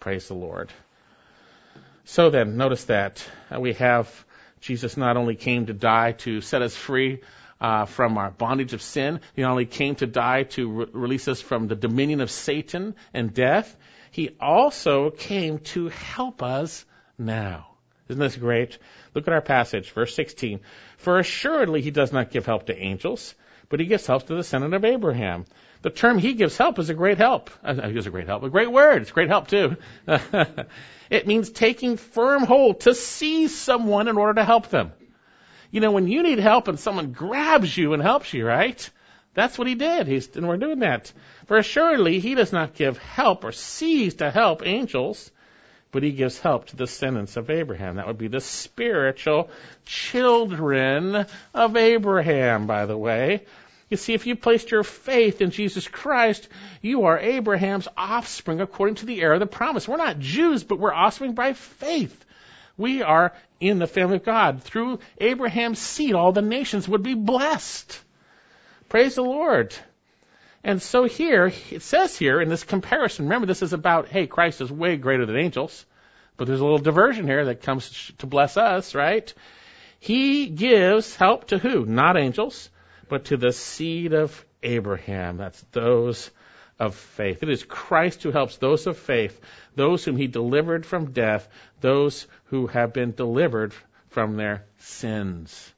Praise 0.00 0.26
the 0.26 0.34
Lord. 0.34 0.72
So 2.06 2.30
then, 2.30 2.56
notice 2.56 2.86
that 2.86 3.24
uh, 3.54 3.60
we 3.60 3.74
have 3.74 4.12
Jesus 4.60 4.96
not 4.96 5.16
only 5.16 5.36
came 5.36 5.66
to 5.66 5.72
die 5.72 6.12
to 6.24 6.40
set 6.40 6.62
us 6.62 6.74
free 6.74 7.20
uh, 7.60 7.84
from 7.84 8.16
our 8.18 8.30
bondage 8.30 8.72
of 8.72 8.82
sin, 8.82 9.20
He 9.36 9.42
not 9.42 9.52
only 9.52 9.66
came 9.66 9.94
to 9.96 10.06
die 10.06 10.44
to 10.54 10.70
re- 10.70 10.86
release 10.92 11.28
us 11.28 11.40
from 11.40 11.68
the 11.68 11.76
dominion 11.76 12.20
of 12.20 12.30
Satan 12.30 12.94
and 13.12 13.34
death, 13.34 13.76
he 14.10 14.30
also 14.40 15.10
came 15.10 15.58
to 15.58 15.88
help 15.88 16.42
us 16.42 16.84
now. 17.18 17.68
Isn't 18.08 18.20
this 18.20 18.36
great? 18.36 18.78
Look 19.14 19.28
at 19.28 19.34
our 19.34 19.40
passage, 19.40 19.92
verse 19.92 20.14
16. 20.16 20.60
For 20.96 21.18
assuredly 21.18 21.80
he 21.80 21.92
does 21.92 22.12
not 22.12 22.30
give 22.30 22.44
help 22.44 22.66
to 22.66 22.76
angels, 22.76 23.34
but 23.68 23.78
he 23.78 23.86
gives 23.86 24.06
help 24.06 24.22
to 24.22 24.28
the 24.28 24.40
descendant 24.40 24.74
of 24.74 24.84
Abraham. 24.84 25.44
The 25.82 25.90
term 25.90 26.18
he 26.18 26.34
gives 26.34 26.56
help 26.56 26.78
is 26.78 26.90
a 26.90 26.94
great 26.94 27.18
help. 27.18 27.50
Uh, 27.64 27.74
it 27.84 27.96
is 27.96 28.06
a 28.06 28.10
great 28.10 28.26
help. 28.26 28.42
A 28.42 28.50
great 28.50 28.70
word. 28.70 29.02
It's 29.02 29.12
great 29.12 29.28
help 29.28 29.46
too. 29.46 29.76
it 31.10 31.26
means 31.26 31.50
taking 31.50 31.96
firm 31.96 32.42
hold 32.42 32.80
to 32.80 32.94
seize 32.94 33.56
someone 33.56 34.08
in 34.08 34.18
order 34.18 34.34
to 34.34 34.44
help 34.44 34.68
them. 34.68 34.92
You 35.70 35.80
know, 35.80 35.92
when 35.92 36.08
you 36.08 36.22
need 36.22 36.38
help 36.38 36.68
and 36.68 36.78
someone 36.78 37.12
grabs 37.12 37.76
you 37.76 37.92
and 37.92 38.02
helps 38.02 38.32
you, 38.34 38.46
right? 38.46 38.90
That's 39.34 39.56
what 39.56 39.68
he 39.68 39.76
did. 39.76 40.06
He's, 40.06 40.34
and 40.36 40.48
we're 40.48 40.56
doing 40.56 40.80
that. 40.80 41.12
For 41.46 41.56
assuredly, 41.56 42.18
he 42.18 42.34
does 42.34 42.52
not 42.52 42.74
give 42.74 42.98
help 42.98 43.44
or 43.44 43.52
cease 43.52 44.14
to 44.14 44.30
help 44.30 44.66
angels, 44.66 45.30
but 45.92 46.02
he 46.02 46.12
gives 46.12 46.40
help 46.40 46.66
to 46.66 46.76
the 46.76 46.84
descendants 46.84 47.36
of 47.36 47.50
Abraham. 47.50 47.96
That 47.96 48.08
would 48.08 48.18
be 48.18 48.28
the 48.28 48.40
spiritual 48.40 49.50
children 49.86 51.26
of 51.54 51.76
Abraham, 51.76 52.66
by 52.66 52.86
the 52.86 52.98
way. 52.98 53.44
You 53.88 53.96
see, 53.96 54.14
if 54.14 54.26
you 54.26 54.36
placed 54.36 54.70
your 54.70 54.84
faith 54.84 55.40
in 55.40 55.50
Jesus 55.50 55.88
Christ, 55.88 56.48
you 56.80 57.04
are 57.04 57.18
Abraham's 57.18 57.88
offspring 57.96 58.60
according 58.60 58.96
to 58.96 59.06
the 59.06 59.20
heir 59.20 59.32
of 59.32 59.40
the 59.40 59.46
promise. 59.46 59.88
We're 59.88 59.96
not 59.96 60.20
Jews, 60.20 60.62
but 60.62 60.78
we're 60.78 60.94
offspring 60.94 61.34
by 61.34 61.54
faith. 61.54 62.24
We 62.80 63.02
are 63.02 63.34
in 63.60 63.78
the 63.78 63.86
family 63.86 64.16
of 64.16 64.24
God. 64.24 64.62
Through 64.62 65.00
Abraham's 65.18 65.78
seed, 65.78 66.14
all 66.14 66.32
the 66.32 66.40
nations 66.40 66.88
would 66.88 67.02
be 67.02 67.14
blessed. 67.14 68.00
Praise 68.88 69.14
the 69.14 69.22
Lord. 69.22 69.74
And 70.64 70.80
so 70.80 71.04
here, 71.04 71.52
it 71.70 71.82
says 71.82 72.18
here 72.18 72.40
in 72.40 72.48
this 72.48 72.64
comparison, 72.64 73.26
remember 73.26 73.46
this 73.46 73.62
is 73.62 73.74
about, 73.74 74.08
hey, 74.08 74.26
Christ 74.26 74.60
is 74.60 74.72
way 74.72 74.96
greater 74.96 75.26
than 75.26 75.36
angels, 75.36 75.84
but 76.36 76.46
there's 76.46 76.60
a 76.60 76.64
little 76.64 76.78
diversion 76.78 77.26
here 77.26 77.44
that 77.46 77.62
comes 77.62 78.12
to 78.18 78.26
bless 78.26 78.56
us, 78.56 78.94
right? 78.94 79.32
He 79.98 80.46
gives 80.46 81.14
help 81.14 81.48
to 81.48 81.58
who? 81.58 81.84
Not 81.84 82.16
angels, 82.16 82.70
but 83.08 83.26
to 83.26 83.36
the 83.36 83.52
seed 83.52 84.14
of 84.14 84.44
Abraham. 84.62 85.36
That's 85.36 85.60
those 85.72 86.30
of 86.80 86.94
faith. 86.94 87.42
It 87.42 87.50
is 87.50 87.62
Christ 87.62 88.22
who 88.22 88.32
helps 88.32 88.56
those 88.56 88.86
of 88.86 88.96
faith, 88.96 89.38
those 89.76 90.04
whom 90.04 90.16
he 90.16 90.26
delivered 90.26 90.86
from 90.86 91.12
death, 91.12 91.46
those 91.80 92.26
who 92.46 92.66
have 92.68 92.92
been 92.92 93.12
delivered 93.12 93.74
from 94.08 94.36
their 94.36 94.64
sins. 94.78 95.72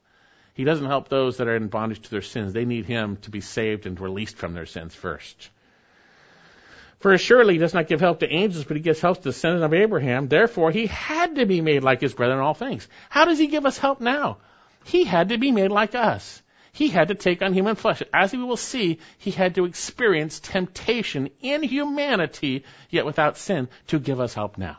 He 0.54 0.64
doesn't 0.64 0.86
help 0.86 1.08
those 1.08 1.38
that 1.38 1.48
are 1.48 1.56
in 1.56 1.68
bondage 1.68 2.02
to 2.02 2.10
their 2.10 2.22
sins. 2.22 2.52
They 2.52 2.64
need 2.64 2.84
Him 2.84 3.16
to 3.22 3.30
be 3.30 3.40
saved 3.40 3.86
and 3.86 3.98
released 3.98 4.36
from 4.36 4.54
their 4.54 4.66
sins 4.66 4.94
first. 4.94 5.50
For 7.00 7.18
surely 7.18 7.54
he 7.54 7.58
does 7.58 7.74
not 7.74 7.88
give 7.88 8.00
help 8.00 8.20
to 8.20 8.32
angels, 8.32 8.64
but 8.64 8.76
he 8.76 8.82
gives 8.82 9.00
help 9.00 9.16
to 9.16 9.22
the 9.24 9.30
descendant 9.30 9.64
of 9.64 9.74
Abraham. 9.74 10.28
Therefore, 10.28 10.70
he 10.70 10.86
had 10.86 11.34
to 11.34 11.46
be 11.46 11.60
made 11.60 11.82
like 11.82 12.00
his 12.00 12.14
brethren 12.14 12.38
in 12.38 12.44
all 12.44 12.54
things. 12.54 12.86
How 13.10 13.24
does 13.24 13.40
he 13.40 13.48
give 13.48 13.66
us 13.66 13.76
help 13.76 14.00
now? 14.00 14.38
He 14.84 15.02
had 15.02 15.30
to 15.30 15.38
be 15.38 15.50
made 15.50 15.72
like 15.72 15.96
us. 15.96 16.42
He 16.72 16.88
had 16.88 17.08
to 17.08 17.14
take 17.14 17.42
on 17.42 17.52
human 17.52 17.76
flesh. 17.76 18.02
As 18.14 18.32
we 18.32 18.42
will 18.42 18.56
see, 18.56 18.98
he 19.18 19.30
had 19.30 19.56
to 19.56 19.66
experience 19.66 20.40
temptation 20.40 21.28
in 21.40 21.62
humanity, 21.62 22.64
yet 22.88 23.04
without 23.04 23.36
sin, 23.36 23.68
to 23.88 23.98
give 23.98 24.20
us 24.20 24.32
help 24.32 24.56
now. 24.56 24.78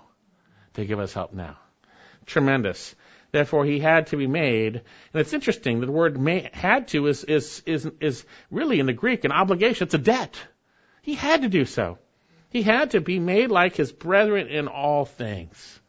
To 0.74 0.86
give 0.86 1.00
us 1.00 1.14
help 1.14 1.34
now. 1.34 1.58
Tremendous. 2.26 2.96
Therefore, 3.32 3.66
he 3.66 3.80
had 3.80 4.08
to 4.08 4.18
be 4.18 4.26
made. 4.26 4.76
And 4.76 5.22
it's 5.22 5.34
interesting. 5.34 5.80
that 5.80 5.86
The 5.86 5.92
word 5.92 6.20
may, 6.20 6.50
had 6.52 6.88
to 6.90 7.06
is, 7.06 7.24
is, 7.24 7.62
is, 7.68 7.90
is 8.00 8.26
really 8.50 8.80
in 8.80 8.88
the 8.88 8.94
Greek 8.94 9.24
an 9.24 9.32
obligation. 9.32 9.86
It's 9.86 9.94
a 9.94 10.00
debt. 10.00 10.40
He 11.04 11.14
had 11.14 11.44
to 11.44 11.50
do 11.50 11.66
so. 11.66 12.00
He 12.50 12.64
had 12.64 12.92
to 12.92 13.02
be 13.02 13.20
made 13.20 13.52
like 13.52 13.76
his 13.76 13.92
brethren 13.92 14.48
in 14.48 14.68
all 14.68 15.06
things. 15.06 15.80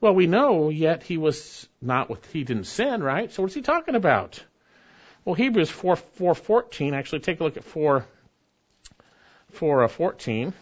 Well, 0.00 0.14
we 0.14 0.26
know 0.26 0.68
yet 0.68 1.04
he 1.04 1.16
was 1.16 1.68
not 1.80 2.10
with, 2.10 2.32
he 2.32 2.42
didn't 2.42 2.64
sin, 2.64 3.04
right? 3.04 3.30
So 3.30 3.42
what's 3.42 3.54
he 3.54 3.62
talking 3.62 3.94
about? 3.94 4.42
Well, 5.24 5.34
Hebrews 5.34 5.70
4, 5.70 5.96
4 5.96 6.34
14, 6.34 6.94
actually 6.94 7.20
take 7.20 7.40
a 7.40 7.44
look 7.44 7.56
at 7.56 7.64
4, 7.64 8.04
4 9.52 9.84
uh, 9.84 9.88
14. 9.88 10.52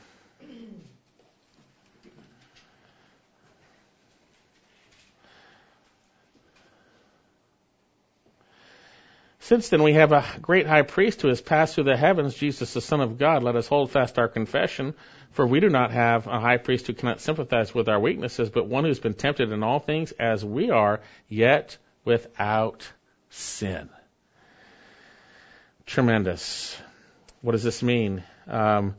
Since 9.38 9.70
then 9.70 9.82
we 9.82 9.94
have 9.94 10.12
a 10.12 10.24
great 10.40 10.66
high 10.66 10.82
priest 10.82 11.22
who 11.22 11.28
has 11.28 11.40
passed 11.40 11.74
through 11.74 11.84
the 11.84 11.96
heavens, 11.96 12.34
Jesus 12.34 12.72
the 12.72 12.80
Son 12.80 13.00
of 13.00 13.18
God. 13.18 13.42
Let 13.42 13.56
us 13.56 13.66
hold 13.66 13.90
fast 13.90 14.16
our 14.16 14.28
confession, 14.28 14.94
for 15.32 15.44
we 15.44 15.58
do 15.58 15.68
not 15.68 15.90
have 15.90 16.28
a 16.28 16.38
high 16.38 16.58
priest 16.58 16.86
who 16.86 16.92
cannot 16.92 17.20
sympathize 17.20 17.74
with 17.74 17.88
our 17.88 17.98
weaknesses, 17.98 18.50
but 18.50 18.68
one 18.68 18.84
who's 18.84 19.00
been 19.00 19.14
tempted 19.14 19.50
in 19.50 19.64
all 19.64 19.80
things 19.80 20.12
as 20.12 20.44
we 20.44 20.70
are, 20.70 21.00
yet 21.28 21.78
without 22.04 22.86
sin. 23.30 23.88
Tremendous. 25.90 26.76
What 27.42 27.52
does 27.52 27.62
this 27.62 27.82
mean? 27.82 28.22
Um, 28.46 28.96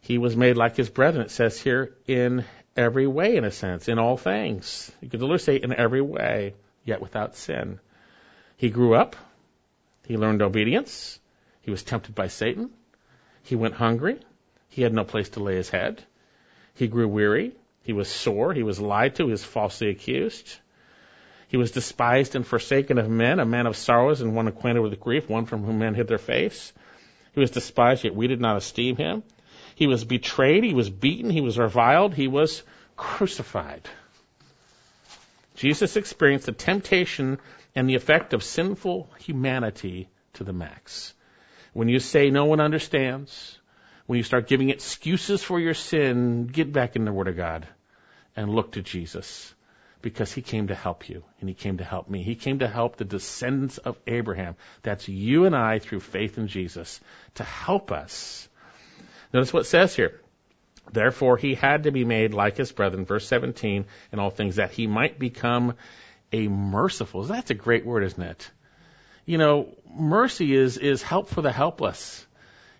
he 0.00 0.18
was 0.18 0.36
made 0.36 0.56
like 0.56 0.76
his 0.76 0.90
brethren. 0.90 1.24
It 1.26 1.30
says 1.30 1.60
here 1.60 1.94
in 2.06 2.44
every 2.76 3.06
way, 3.06 3.36
in 3.36 3.44
a 3.44 3.50
sense, 3.50 3.88
in 3.88 3.98
all 3.98 4.16
things. 4.16 4.90
You 5.00 5.08
could 5.08 5.20
literally 5.20 5.38
say 5.38 5.56
in 5.56 5.72
every 5.72 6.00
way, 6.02 6.54
yet 6.84 7.00
without 7.00 7.36
sin. 7.36 7.80
He 8.56 8.70
grew 8.70 8.94
up 8.94 9.16
he 10.06 10.16
learned 10.16 10.40
obedience. 10.40 11.18
He 11.62 11.70
was 11.72 11.82
tempted 11.82 12.14
by 12.14 12.28
Satan. 12.28 12.70
He 13.42 13.56
went 13.56 13.74
hungry. 13.74 14.20
He 14.68 14.82
had 14.82 14.94
no 14.94 15.04
place 15.04 15.30
to 15.30 15.42
lay 15.42 15.56
his 15.56 15.68
head. 15.68 16.02
He 16.74 16.86
grew 16.86 17.08
weary. 17.08 17.56
He 17.82 17.92
was 17.92 18.08
sore. 18.08 18.52
He 18.52 18.62
was 18.62 18.80
lied 18.80 19.16
to. 19.16 19.26
He 19.26 19.32
was 19.32 19.44
falsely 19.44 19.88
accused. 19.88 20.58
He 21.48 21.56
was 21.56 21.70
despised 21.70 22.34
and 22.34 22.46
forsaken 22.46 22.98
of 22.98 23.08
men, 23.08 23.38
a 23.38 23.44
man 23.44 23.66
of 23.66 23.76
sorrows 23.76 24.20
and 24.20 24.34
one 24.34 24.48
acquainted 24.48 24.80
with 24.80 24.98
grief, 24.98 25.28
one 25.28 25.46
from 25.46 25.62
whom 25.62 25.78
men 25.78 25.94
hid 25.94 26.08
their 26.08 26.18
face. 26.18 26.72
He 27.32 27.40
was 27.40 27.52
despised, 27.52 28.04
yet 28.04 28.14
we 28.14 28.26
did 28.26 28.40
not 28.40 28.56
esteem 28.56 28.96
him. 28.96 29.22
He 29.74 29.86
was 29.86 30.04
betrayed. 30.04 30.64
He 30.64 30.74
was 30.74 30.90
beaten. 30.90 31.30
He 31.30 31.42
was 31.42 31.58
reviled. 31.58 32.14
He 32.14 32.28
was 32.28 32.62
crucified. 32.96 33.88
Jesus 35.54 35.96
experienced 35.96 36.46
the 36.46 36.52
temptation 36.52 37.38
and 37.74 37.88
the 37.88 37.94
effect 37.94 38.32
of 38.32 38.42
sinful 38.42 39.10
humanity 39.18 40.08
to 40.34 40.44
the 40.44 40.52
max. 40.52 41.14
When 41.72 41.88
you 41.88 42.00
say 42.00 42.30
no 42.30 42.46
one 42.46 42.60
understands, 42.60 43.58
when 44.06 44.16
you 44.16 44.22
start 44.22 44.48
giving 44.48 44.70
excuses 44.70 45.42
for 45.42 45.60
your 45.60 45.74
sin, 45.74 46.46
get 46.46 46.72
back 46.72 46.96
in 46.96 47.04
the 47.04 47.12
Word 47.12 47.28
of 47.28 47.36
God 47.36 47.66
and 48.34 48.50
look 48.50 48.72
to 48.72 48.82
Jesus 48.82 49.54
because 50.02 50.32
He 50.32 50.42
came 50.42 50.68
to 50.68 50.74
help 50.74 51.08
you 51.08 51.22
and 51.40 51.48
He 51.48 51.54
came 51.54 51.78
to 51.78 51.84
help 51.84 52.08
me. 52.08 52.22
He 52.22 52.34
came 52.34 52.60
to 52.60 52.68
help 52.68 52.96
the 52.96 53.04
descendants 53.04 53.78
of 53.78 53.98
Abraham. 54.06 54.56
That's 54.82 55.08
you 55.08 55.44
and 55.44 55.54
I 55.54 55.78
through 55.78 56.00
faith 56.00 56.38
in 56.38 56.48
Jesus 56.48 57.00
to 57.34 57.44
help 57.44 57.92
us. 57.92 58.48
Notice 59.32 59.52
what 59.52 59.60
it 59.60 59.66
says 59.66 59.94
here. 59.94 60.20
Therefore, 60.92 61.36
he 61.36 61.54
had 61.54 61.84
to 61.84 61.90
be 61.90 62.04
made 62.04 62.32
like 62.32 62.56
his 62.56 62.70
brethren, 62.72 63.04
verse 63.04 63.26
17, 63.26 63.86
in 64.12 64.18
all 64.18 64.30
things, 64.30 64.56
that 64.56 64.70
he 64.70 64.86
might 64.86 65.18
become 65.18 65.74
a 66.32 66.48
merciful. 66.48 67.24
That's 67.24 67.50
a 67.50 67.54
great 67.54 67.84
word, 67.84 68.04
isn't 68.04 68.22
it? 68.22 68.50
You 69.24 69.38
know, 69.38 69.74
mercy 69.92 70.54
is 70.54 70.78
is 70.78 71.02
help 71.02 71.28
for 71.28 71.42
the 71.42 71.50
helpless. 71.50 72.24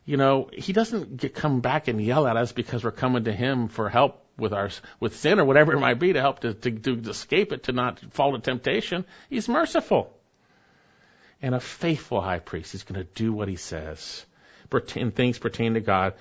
You 0.04 0.16
know, 0.16 0.48
he 0.52 0.72
doesn't 0.72 1.16
get 1.16 1.34
come 1.34 1.60
back 1.60 1.88
and 1.88 2.00
yell 2.00 2.26
at 2.28 2.36
us 2.36 2.52
because 2.52 2.84
we're 2.84 2.92
coming 2.92 3.24
to 3.24 3.32
him 3.32 3.66
for 3.66 3.88
help 3.88 4.24
with 4.38 4.52
our 4.52 4.70
with 5.00 5.16
sin 5.16 5.38
or 5.40 5.44
whatever 5.44 5.72
it 5.72 5.80
might 5.80 5.98
be 5.98 6.12
to 6.12 6.20
help 6.20 6.40
to, 6.40 6.54
to, 6.54 6.70
to 6.70 7.10
escape 7.10 7.52
it, 7.52 7.64
to 7.64 7.72
not 7.72 8.00
fall 8.12 8.32
to 8.32 8.38
temptation. 8.38 9.04
He's 9.30 9.48
merciful. 9.48 10.12
And 11.42 11.54
a 11.54 11.60
faithful 11.60 12.20
high 12.20 12.38
priest. 12.38 12.72
He's 12.72 12.84
going 12.84 13.00
to 13.00 13.08
do 13.14 13.32
what 13.32 13.48
he 13.48 13.56
says. 13.56 14.24
In 14.94 15.10
things 15.10 15.38
pertain 15.38 15.74
to 15.74 15.80
God 15.80 16.14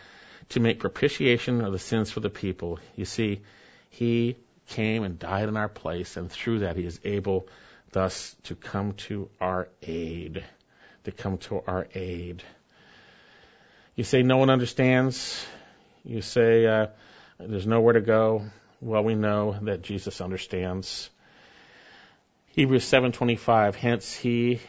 to 0.50 0.60
make 0.60 0.80
propitiation 0.80 1.62
of 1.62 1.72
the 1.72 1.80
sins 1.80 2.12
for 2.12 2.20
the 2.20 2.30
people. 2.30 2.80
You 2.96 3.06
see, 3.06 3.42
he 3.90 4.38
came 4.68 5.04
and 5.04 5.18
died 5.18 5.48
in 5.50 5.58
our 5.58 5.70
place, 5.70 6.18
and 6.18 6.32
through 6.32 6.60
that 6.60 6.76
he 6.76 6.86
is 6.86 7.00
able 7.04 7.48
thus 7.92 8.36
to 8.44 8.56
come 8.56 8.94
to 8.94 9.30
our 9.40 9.70
aid. 9.82 10.44
To 11.06 11.12
come 11.12 11.38
to 11.40 11.64
our 11.66 11.88
aid. 11.96 12.44
You 13.96 14.04
say 14.04 14.22
no 14.22 14.38
one 14.38 14.50
understands. 14.50 15.46
You 16.04 16.22
say 16.22 16.66
uh, 16.66 16.88
there's 17.40 17.68
nowhere 17.68 17.94
to 17.94 18.02
go. 18.02 18.46
Well, 18.82 19.04
we 19.04 19.16
know 19.16 19.58
that 19.64 19.82
Jesus 19.82 20.22
understands. 20.22 21.10
Hebrews 22.48 22.86
7:25. 22.86 23.76
Hence 23.76 24.16
he, 24.16 24.62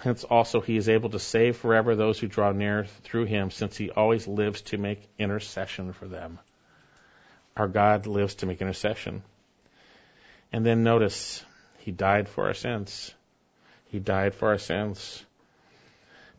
hence 0.00 0.24
also 0.24 0.60
he 0.60 0.76
is 0.76 0.88
able 0.88 1.10
to 1.10 1.18
save 1.18 1.56
forever 1.56 1.94
those 1.94 2.18
who 2.18 2.26
draw 2.26 2.52
near 2.52 2.84
through 3.04 3.24
him, 3.24 3.50
since 3.50 3.76
he 3.76 3.90
always 3.90 4.26
lives 4.26 4.62
to 4.62 4.78
make 4.78 5.08
intercession 5.18 5.92
for 5.92 6.06
them. 6.06 6.38
Our 7.56 7.68
God 7.68 8.06
lives 8.06 8.36
to 8.36 8.46
make 8.46 8.62
intercession. 8.62 9.22
And 10.52 10.64
then 10.64 10.82
notice, 10.82 11.44
He 11.78 11.92
died 11.92 12.28
for 12.28 12.46
our 12.46 12.54
sins. 12.54 13.14
He 13.86 13.98
died 13.98 14.34
for 14.34 14.48
our 14.48 14.58
sins. 14.58 15.24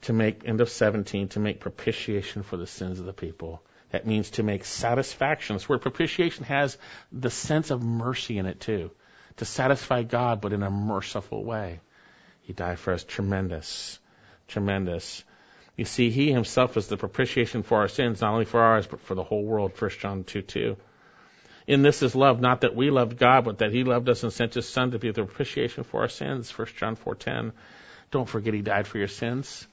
To 0.04 0.14
make, 0.14 0.48
end 0.48 0.60
of 0.60 0.70
17, 0.70 1.30
to 1.30 1.40
make 1.40 1.60
propitiation 1.60 2.44
for 2.44 2.58
the 2.58 2.68
sins 2.68 3.00
of 3.00 3.06
the 3.06 3.14
people. 3.14 3.64
That 3.94 4.08
means 4.08 4.32
to 4.32 4.44
make 4.44 4.66
satisfaction. 4.66 5.56
It's 5.56 5.70
where 5.70 5.78
propitiation 5.78 6.46
has 6.46 6.80
the 7.12 7.30
sense 7.30 7.70
of 7.70 7.84
mercy 7.84 8.40
in 8.40 8.48
it 8.48 8.60
too. 8.60 8.90
To 9.38 9.46
satisfy 9.46 10.02
God, 10.02 10.42
but 10.42 10.52
in 10.52 10.64
a 10.64 10.72
merciful 10.72 11.44
way. 11.44 11.80
He 12.42 12.54
died 12.54 12.80
for 12.80 12.92
us. 12.92 13.04
Tremendous. 13.04 14.00
Tremendous. 14.48 15.24
You 15.78 15.86
see, 15.86 16.10
He 16.10 16.32
Himself 16.32 16.76
is 16.76 16.88
the 16.88 16.98
propitiation 16.98 17.62
for 17.62 17.82
our 17.82 17.88
sins, 17.88 18.22
not 18.22 18.34
only 18.34 18.46
for 18.46 18.62
ours, 18.62 18.88
but 18.88 19.00
for 19.00 19.14
the 19.14 19.24
whole 19.24 19.44
world. 19.44 19.80
1 19.80 19.92
John 20.00 20.24
2 20.24 20.42
2. 20.42 20.76
In 21.68 21.84
this 21.84 22.02
is 22.02 22.16
love, 22.16 22.42
not 22.42 22.62
that 22.62 22.76
we 22.76 22.90
loved 22.90 23.20
God, 23.20 23.46
but 23.46 23.60
that 23.60 23.72
He 23.72 23.84
loved 23.84 24.10
us 24.10 24.24
and 24.24 24.34
sent 24.34 24.56
His 24.56 24.68
Son 24.68 24.90
to 24.92 24.98
be 24.98 25.12
the 25.12 25.24
propitiation 25.24 25.84
for 25.84 26.02
our 26.02 26.10
sins. 26.10 26.50
1 26.50 26.68
John 26.78 26.96
4:10. 26.96 27.52
Don't 28.10 28.28
forget 28.28 28.56
He 28.56 28.64
died 28.64 28.88
for 28.88 28.98
your 28.98 29.08
sins, 29.08 29.68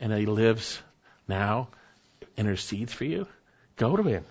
and 0.00 0.14
He 0.14 0.24
lives 0.24 0.80
now, 1.28 1.68
intercedes 2.38 2.94
for 2.94 3.04
you. 3.04 3.26
Go 3.76 3.96
to 3.96 4.02
Him. 4.02 4.24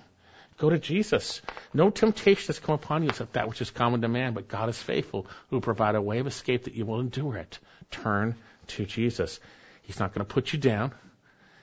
Go 0.58 0.70
to 0.70 0.80
Jesus. 0.80 1.42
No 1.74 1.90
temptation 1.90 2.48
has 2.48 2.60
come 2.60 2.76
upon 2.76 3.04
you 3.04 3.10
except 3.10 3.34
that 3.34 3.50
which 3.50 3.62
is 3.62 3.70
common 3.70 4.02
to 4.02 4.08
man, 4.08 4.34
but 4.34 4.48
God 4.48 4.70
is 4.70 4.82
faithful, 4.82 5.28
who 5.50 5.58
will 5.58 5.62
provide 5.62 5.96
a 5.96 6.02
way 6.02 6.20
of 6.20 6.28
escape 6.28 6.64
that 6.64 6.76
you 6.76 6.86
will 6.86 7.02
endure 7.02 7.38
it. 7.38 7.60
Turn 7.92 8.36
to 8.68 8.86
Jesus. 8.86 9.40
He's 9.84 10.00
not 10.00 10.14
going 10.14 10.26
to 10.26 10.34
put 10.34 10.54
you 10.54 10.60
down. 10.60 10.94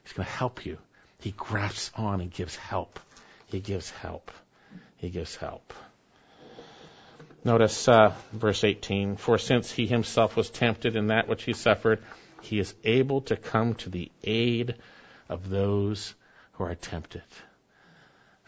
He's 0.05 0.13
going 0.13 0.27
to 0.27 0.33
help 0.33 0.67
you. 0.67 0.79
He 1.21 1.31
grasps 1.31 1.91
on 1.97 2.21
and 2.21 2.31
gives 2.31 2.55
help. 2.57 3.01
He 3.47 3.61
gives 3.61 3.91
help. 3.91 4.31
He 4.97 5.09
gives 5.09 5.37
help. 5.37 5.73
Notice 7.45 7.89
uh, 7.89 8.15
verse 8.33 8.63
18 8.63 9.17
For 9.17 9.39
since 9.39 9.71
he 9.71 9.87
himself 9.87 10.37
was 10.37 10.51
tempted 10.51 10.97
in 10.97 11.09
that 11.09 11.29
which 11.29 11.45
he 11.45 11.55
suffered, 11.55 12.03
he 12.43 12.59
is 12.59 12.75
able 12.85 13.23
to 13.23 13.37
come 13.37 13.75
to 13.77 13.91
the 13.91 14.13
aid 14.23 14.77
of 15.29 15.49
those 15.49 16.15
who 16.53 16.65
are 16.65 16.75
tempted. 16.75 17.23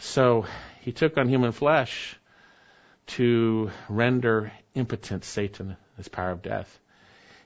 So 0.05 0.47
he 0.83 0.93
took 0.93 1.17
on 1.19 1.29
human 1.29 1.53
flesh 1.53 2.17
to 3.07 3.71
render 3.89 4.53
impotent 4.75 5.25
Satan 5.25 5.77
his 5.97 6.09
power 6.09 6.31
of 6.31 6.43
death. 6.43 6.79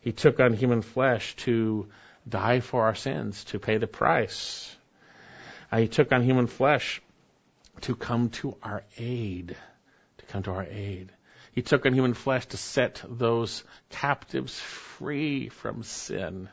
He 0.00 0.12
took 0.12 0.40
on 0.40 0.52
human 0.52 0.82
flesh 0.82 1.34
to 1.36 1.88
die 2.28 2.60
for 2.60 2.84
our 2.84 2.94
sins, 2.94 3.44
to 3.44 3.58
pay 3.58 3.78
the 3.78 3.86
price. 3.86 4.76
Uh, 5.70 5.78
he 5.78 5.88
took 5.88 6.12
on 6.12 6.22
human 6.22 6.46
flesh 6.46 7.00
to 7.82 7.94
come 7.94 8.30
to 8.30 8.56
our 8.62 8.82
aid. 8.98 9.56
To 10.18 10.26
come 10.26 10.42
to 10.42 10.50
our 10.50 10.66
aid. 10.68 11.10
He 11.52 11.62
took 11.62 11.86
on 11.86 11.94
human 11.94 12.14
flesh 12.14 12.46
to 12.46 12.56
set 12.56 13.02
those 13.08 13.64
captives 13.88 14.58
free 14.58 15.48
from 15.48 15.84
sin. 15.84 16.48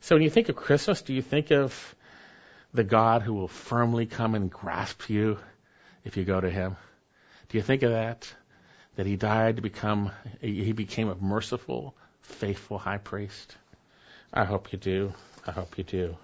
So 0.00 0.16
when 0.16 0.22
you 0.22 0.30
think 0.30 0.48
of 0.48 0.56
Christmas, 0.56 1.02
do 1.02 1.14
you 1.14 1.22
think 1.22 1.50
of 1.50 1.94
the 2.74 2.84
God 2.84 3.22
who 3.22 3.34
will 3.34 3.48
firmly 3.48 4.06
come 4.06 4.34
and 4.34 4.50
grasp 4.50 5.08
you 5.10 5.38
if 6.04 6.16
you 6.16 6.24
go 6.24 6.40
to 6.40 6.50
him? 6.50 6.76
Do 7.48 7.58
you 7.58 7.62
think 7.62 7.82
of 7.82 7.90
that? 7.90 8.32
That 8.96 9.06
he 9.06 9.16
died 9.16 9.56
to 9.56 9.62
become, 9.62 10.10
he 10.40 10.72
became 10.72 11.08
a 11.08 11.14
merciful, 11.14 11.94
faithful 12.22 12.78
high 12.78 12.98
priest? 12.98 13.56
I 14.32 14.44
hope 14.44 14.72
you 14.72 14.78
do. 14.78 15.12
I 15.46 15.50
hope 15.50 15.76
you 15.76 15.84
do. 15.84 16.16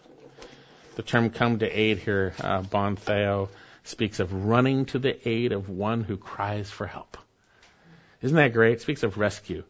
The 0.96 1.02
term 1.02 1.30
come 1.30 1.58
to 1.58 1.66
aid 1.66 1.98
here, 1.98 2.34
uh, 2.40 2.62
boetheo, 2.62 3.48
speaks 3.84 4.20
of 4.20 4.46
running 4.46 4.86
to 4.86 4.98
the 4.98 5.28
aid 5.28 5.52
of 5.52 5.68
one 5.68 6.02
who 6.02 6.16
cries 6.16 6.70
for 6.70 6.86
help. 6.86 7.16
Isn't 8.20 8.36
that 8.36 8.52
great? 8.52 8.74
It 8.74 8.80
speaks 8.80 9.02
of 9.02 9.16
rescue. 9.16 9.64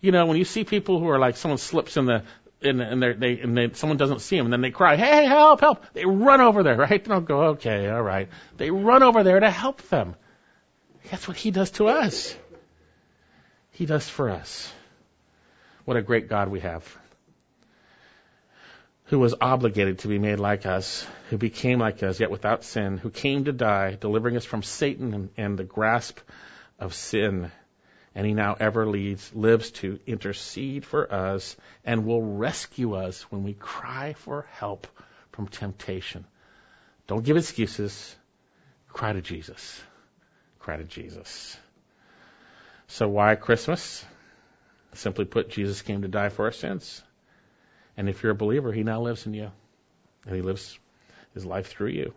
You 0.00 0.12
know, 0.12 0.26
when 0.26 0.38
you 0.38 0.44
see 0.44 0.64
people 0.64 0.98
who 0.98 1.08
are 1.08 1.18
like 1.18 1.36
someone 1.36 1.58
slips 1.58 1.96
in 1.96 2.06
the 2.06 2.24
and, 2.62 2.80
and 2.80 3.02
they 3.02 3.40
and 3.40 3.56
they, 3.56 3.72
someone 3.72 3.96
doesn't 3.96 4.20
see 4.20 4.36
them, 4.36 4.46
and 4.46 4.52
then 4.52 4.60
they 4.60 4.70
cry, 4.70 4.96
"Hey, 4.96 5.24
help, 5.26 5.60
help!" 5.60 5.84
They 5.92 6.04
run 6.04 6.40
over 6.40 6.62
there, 6.62 6.76
right? 6.76 7.02
They 7.02 7.08
don't 7.08 7.24
go, 7.24 7.42
"Okay, 7.50 7.88
all 7.88 8.02
right." 8.02 8.28
They 8.56 8.70
run 8.70 9.02
over 9.02 9.22
there 9.22 9.40
to 9.40 9.50
help 9.50 9.82
them. 9.88 10.14
That's 11.10 11.26
what 11.26 11.36
He 11.36 11.50
does 11.50 11.70
to 11.72 11.88
us. 11.88 12.36
He 13.72 13.86
does 13.86 14.08
for 14.08 14.30
us. 14.30 14.72
What 15.84 15.96
a 15.96 16.02
great 16.02 16.28
God 16.28 16.48
we 16.48 16.60
have. 16.60 16.98
Who 19.06 19.18
was 19.18 19.34
obligated 19.40 20.00
to 20.00 20.08
be 20.08 20.18
made 20.18 20.38
like 20.38 20.66
us, 20.66 21.06
who 21.30 21.38
became 21.38 21.80
like 21.80 22.02
us, 22.02 22.20
yet 22.20 22.30
without 22.30 22.62
sin, 22.62 22.98
who 22.98 23.10
came 23.10 23.46
to 23.46 23.52
die, 23.52 23.96
delivering 23.98 24.36
us 24.36 24.44
from 24.44 24.62
Satan 24.62 25.14
and, 25.14 25.30
and 25.36 25.58
the 25.58 25.64
grasp 25.64 26.18
of 26.78 26.94
sin 26.94 27.50
and 28.14 28.26
he 28.26 28.34
now 28.34 28.56
ever 28.58 28.86
leads, 28.86 29.32
lives 29.34 29.70
to 29.70 30.00
intercede 30.06 30.84
for 30.84 31.12
us 31.12 31.56
and 31.84 32.04
will 32.04 32.22
rescue 32.22 32.94
us 32.94 33.22
when 33.30 33.44
we 33.44 33.54
cry 33.54 34.14
for 34.14 34.46
help 34.52 34.86
from 35.32 35.46
temptation. 35.46 36.24
Don't 37.06 37.24
give 37.24 37.36
excuses. 37.36 38.16
Cry 38.88 39.12
to 39.12 39.20
Jesus. 39.22 39.80
Cry 40.58 40.76
to 40.76 40.84
Jesus. 40.84 41.56
So 42.88 43.08
why 43.08 43.36
Christmas? 43.36 44.04
Simply 44.94 45.24
put, 45.24 45.48
Jesus 45.48 45.82
came 45.82 46.02
to 46.02 46.08
die 46.08 46.30
for 46.30 46.46
our 46.46 46.52
sins. 46.52 47.02
And 47.96 48.08
if 48.08 48.22
you're 48.22 48.32
a 48.32 48.36
believer, 48.36 48.72
he 48.72 48.82
now 48.82 49.00
lives 49.00 49.26
in 49.26 49.34
you. 49.34 49.52
And 50.26 50.34
he 50.34 50.42
lives 50.42 50.78
his 51.32 51.46
life 51.46 51.68
through 51.68 51.90
you. 51.90 52.12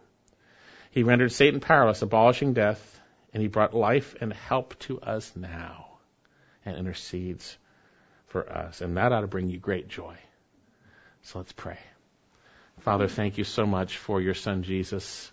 He 0.89 1.04
rendered 1.04 1.32
Satan 1.32 1.60
powerless, 1.60 2.02
abolishing 2.02 2.54
death 2.54 3.00
and 3.34 3.41
he 3.41 3.48
brought 3.48 3.74
life 3.74 4.16
and 4.22 4.32
help 4.32 4.78
to 4.80 5.00
us 5.02 5.32
now 5.36 5.83
and 6.66 6.78
intercedes 6.78 7.57
for 8.28 8.49
us. 8.49 8.82
And 8.82 8.97
that 8.97 9.11
ought 9.11 9.22
to 9.22 9.28
bring 9.28 9.49
you 9.49 9.59
great 9.59 9.88
joy. 9.88 10.16
So 11.24 11.39
let's 11.39 11.51
pray. 11.51 11.78
Father, 12.80 13.07
thank 13.07 13.38
you 13.38 13.43
so 13.43 13.66
much 13.66 13.97
for 13.97 14.20
your 14.20 14.34
son 14.34 14.64
Jesus. 14.64 15.32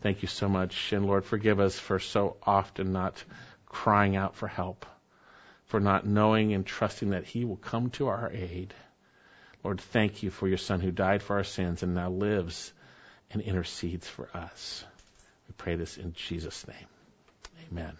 Thank 0.00 0.22
you 0.22 0.28
so 0.28 0.48
much. 0.48 0.92
And 0.92 1.06
Lord, 1.06 1.24
forgive 1.24 1.60
us 1.60 1.78
for 1.78 1.98
so 1.98 2.36
often 2.42 2.92
not 2.92 3.22
crying 3.66 4.16
out 4.16 4.34
for 4.34 4.48
help, 4.48 4.86
for 5.66 5.78
not 5.78 6.06
knowing 6.06 6.52
and 6.52 6.66
trusting 6.66 7.10
that 7.10 7.24
he 7.24 7.44
will 7.44 7.56
come 7.56 7.90
to 7.90 8.08
our 8.08 8.30
aid. 8.32 8.74
Lord, 9.62 9.80
thank 9.80 10.22
you 10.22 10.30
for 10.30 10.48
your 10.48 10.58
son 10.58 10.80
who 10.80 10.90
died 10.90 11.22
for 11.22 11.36
our 11.36 11.44
sins 11.44 11.82
and 11.82 11.94
now 11.94 12.10
lives 12.10 12.72
and 13.30 13.42
intercedes 13.42 14.08
for 14.08 14.28
us. 14.34 14.84
We 15.46 15.54
pray 15.56 15.76
this 15.76 15.98
in 15.98 16.14
Jesus' 16.14 16.66
name. 16.66 16.86
Amen. 17.70 17.92